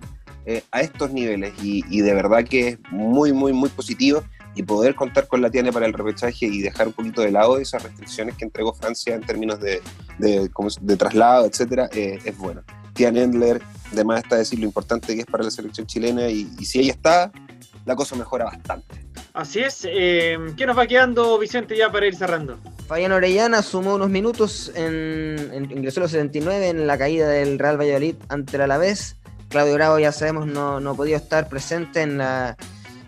a 0.71 0.79
estos 0.79 1.11
niveles. 1.11 1.53
Y, 1.61 1.99
de 1.99 2.13
verdad 2.13 2.45
que 2.45 2.67
es 2.69 2.77
muy, 2.91 3.33
muy, 3.33 3.51
muy 3.51 3.67
positivo. 3.67 4.23
Y 4.55 4.63
poder 4.63 4.95
contar 4.95 5.27
con 5.27 5.41
la 5.41 5.49
Tiane 5.49 5.73
para 5.73 5.87
el 5.87 5.93
repechaje 5.93 6.45
y 6.45 6.61
dejar 6.61 6.87
un 6.87 6.93
poquito 6.93 7.21
de 7.21 7.31
lado 7.31 7.57
esas 7.57 7.83
restricciones 7.83 8.37
que 8.37 8.45
entregó 8.45 8.73
Francia 8.73 9.15
en 9.15 9.21
términos 9.21 9.59
de, 9.59 9.81
de, 10.19 10.49
de 10.81 10.95
traslado, 10.95 11.45
etcétera, 11.47 11.89
es 11.91 12.37
bueno. 12.37 12.63
Tian 12.93 13.17
Endler, 13.17 13.61
además 13.91 14.23
está 14.23 14.37
decir 14.37 14.59
lo 14.59 14.65
importante 14.65 15.15
que 15.15 15.21
es 15.21 15.25
para 15.25 15.43
la 15.43 15.51
selección 15.51 15.87
chilena 15.87 16.29
y, 16.29 16.45
si 16.65 16.79
ella 16.79 16.93
está, 16.93 17.31
la 17.85 17.95
cosa 17.95 18.15
mejora 18.15 18.45
bastante. 18.45 19.05
Así 19.33 19.59
es. 19.59 19.87
Eh, 19.89 20.37
¿Qué 20.55 20.65
nos 20.65 20.77
va 20.77 20.85
quedando, 20.85 21.37
Vicente, 21.39 21.75
ya 21.75 21.91
para 21.91 22.05
ir 22.05 22.15
cerrando? 22.15 22.59
Fabián 22.87 23.11
Orellana 23.11 23.61
sumó 23.61 23.95
unos 23.95 24.09
minutos, 24.09 24.71
en, 24.75 25.67
ingresó 25.71 26.01
los 26.01 26.11
79 26.11 26.69
en 26.69 26.85
la 26.85 26.97
caída 26.97 27.27
del 27.27 27.57
Real 27.57 27.79
Valladolid 27.79 28.15
ante 28.29 28.57
el 28.57 28.61
Alavés. 28.61 29.15
Claudio 29.49 29.73
Bravo, 29.73 29.99
ya 29.99 30.11
sabemos, 30.11 30.47
no, 30.47 30.79
no 30.79 30.95
podía 30.95 31.17
estar 31.17 31.47
presente 31.47 32.01
en 32.01 32.17
la, 32.17 32.57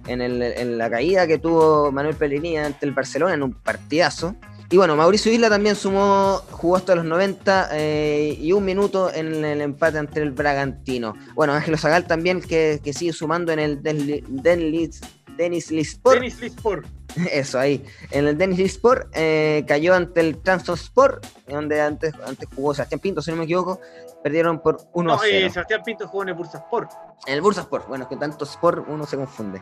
en, 0.07 0.21
en 0.21 0.77
la 0.77 0.89
caída 0.89 1.27
que 1.27 1.37
tuvo 1.37 1.91
Manuel 1.91 2.15
Pellegrini 2.15 2.57
ante 2.57 2.85
el 2.85 2.93
Barcelona 2.93 3.33
en 3.33 3.43
un 3.43 3.53
partidazo. 3.53 4.35
Y 4.69 4.77
bueno, 4.77 4.95
Mauricio 4.95 5.31
Isla 5.31 5.49
también 5.49 5.75
sumó, 5.75 6.41
jugó 6.51 6.75
hasta 6.77 6.95
los 6.95 7.05
90 7.05 7.69
eh, 7.73 8.37
y 8.39 8.51
un 8.51 8.65
minuto 8.65 9.13
en 9.13 9.45
el 9.45 9.61
empate 9.61 9.99
ante 9.99 10.21
el 10.21 10.31
Bragantino. 10.31 11.13
Bueno, 11.35 11.53
Ángelo 11.53 11.77
Zagal 11.77 12.07
también 12.07 12.41
que, 12.41 12.79
sigue 12.93 13.13
sumando 13.13 13.51
en 13.51 13.59
el 13.59 13.83
Denis 13.83 15.71
Lisport. 15.71 16.15
Denis 16.15 16.41
Lisport. 16.41 16.87
Eso, 17.31 17.59
ahí. 17.59 17.85
En 18.09 18.27
el 18.27 18.37
Denis 18.37 18.57
Lisport 18.57 19.07
eh, 19.13 19.63
cayó 19.67 19.93
ante 19.93 20.21
el 20.21 20.37
Transport, 20.41 21.25
donde 21.47 21.79
antes, 21.79 22.13
antes 22.25 22.49
jugó 22.55 22.73
Sebastián 22.73 22.99
Pinto, 22.99 23.21
si 23.21 23.31
no 23.31 23.37
me 23.37 23.43
equivoco. 23.43 23.79
Perdieron 24.23 24.59
por 24.59 24.79
1 24.93 25.11
no, 25.11 25.19
0. 25.21 25.47
Eh, 25.47 25.49
Sebastián 25.51 25.81
Pinto 25.85 26.07
jugó 26.07 26.23
en 26.23 26.29
el 26.29 26.35
Bursasport. 26.35 26.91
En 27.27 27.35
el 27.35 27.41
Bursasport, 27.41 27.87
bueno, 27.87 28.05
es 28.05 28.09
que 28.09 28.17
tanto 28.17 28.45
Sport 28.45 28.85
uno 28.87 29.05
se 29.05 29.15
confunde. 29.15 29.61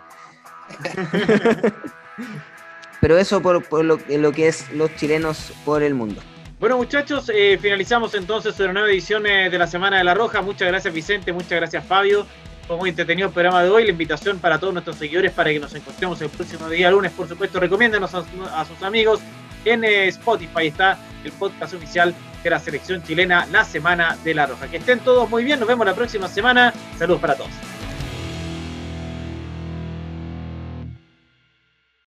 pero 3.03 3.17
eso 3.17 3.41
por, 3.41 3.83
lo, 3.83 4.31
que 4.31 4.47
es 4.47 4.71
los 4.71 4.95
chilenos 4.95 5.51
por 5.65 5.83
el 5.83 5.93
mundo. 5.93 6.21
Bueno 6.57 6.77
muchachos, 6.77 7.29
eh, 7.35 7.59
finalizamos 7.61 8.13
entonces 8.13 8.57
una 8.61 8.71
nueva 8.71 8.87
edición 8.87 9.27
eh, 9.27 9.49
de 9.49 9.57
la 9.57 9.67
Semana 9.67 9.97
de 9.97 10.05
la 10.05 10.13
Roja. 10.13 10.41
Muchas 10.41 10.69
gracias 10.69 10.93
Vicente, 10.93 11.33
muchas 11.33 11.51
gracias 11.51 11.83
Fabio. 11.85 12.25
Fue 12.65 12.77
muy 12.77 12.91
entretenido 12.91 13.27
el 13.27 13.33
programa 13.33 13.61
de 13.61 13.69
hoy. 13.69 13.83
La 13.83 13.89
invitación 13.89 14.39
para 14.39 14.57
todos 14.57 14.71
nuestros 14.71 14.95
seguidores 14.95 15.33
para 15.33 15.49
que 15.49 15.59
nos 15.59 15.75
encontremos 15.75 16.21
el 16.21 16.29
próximo 16.29 16.69
día 16.69 16.89
lunes, 16.91 17.11
por 17.11 17.27
supuesto, 17.27 17.59
recomiéndenos 17.59 18.15
a, 18.15 18.23
sus 18.65 18.81
amigos. 18.81 19.19
En 19.65 19.83
eh, 19.83 20.07
Spotify 20.07 20.67
está 20.67 20.97
el 21.25 21.33
podcast 21.33 21.73
oficial 21.73 22.15
de 22.41 22.49
la 22.49 22.59
selección 22.59 23.03
chilena, 23.03 23.45
la 23.51 23.65
Semana 23.65 24.17
de 24.23 24.33
la 24.33 24.45
Roja. 24.45 24.69
Que 24.69 24.77
estén 24.77 24.99
todos 24.99 25.29
muy 25.29 25.43
bien, 25.43 25.59
nos 25.59 25.67
vemos 25.67 25.85
la 25.85 25.93
próxima 25.93 26.29
semana. 26.29 26.73
Saludos 26.97 27.19
para 27.19 27.35
todos. 27.35 27.51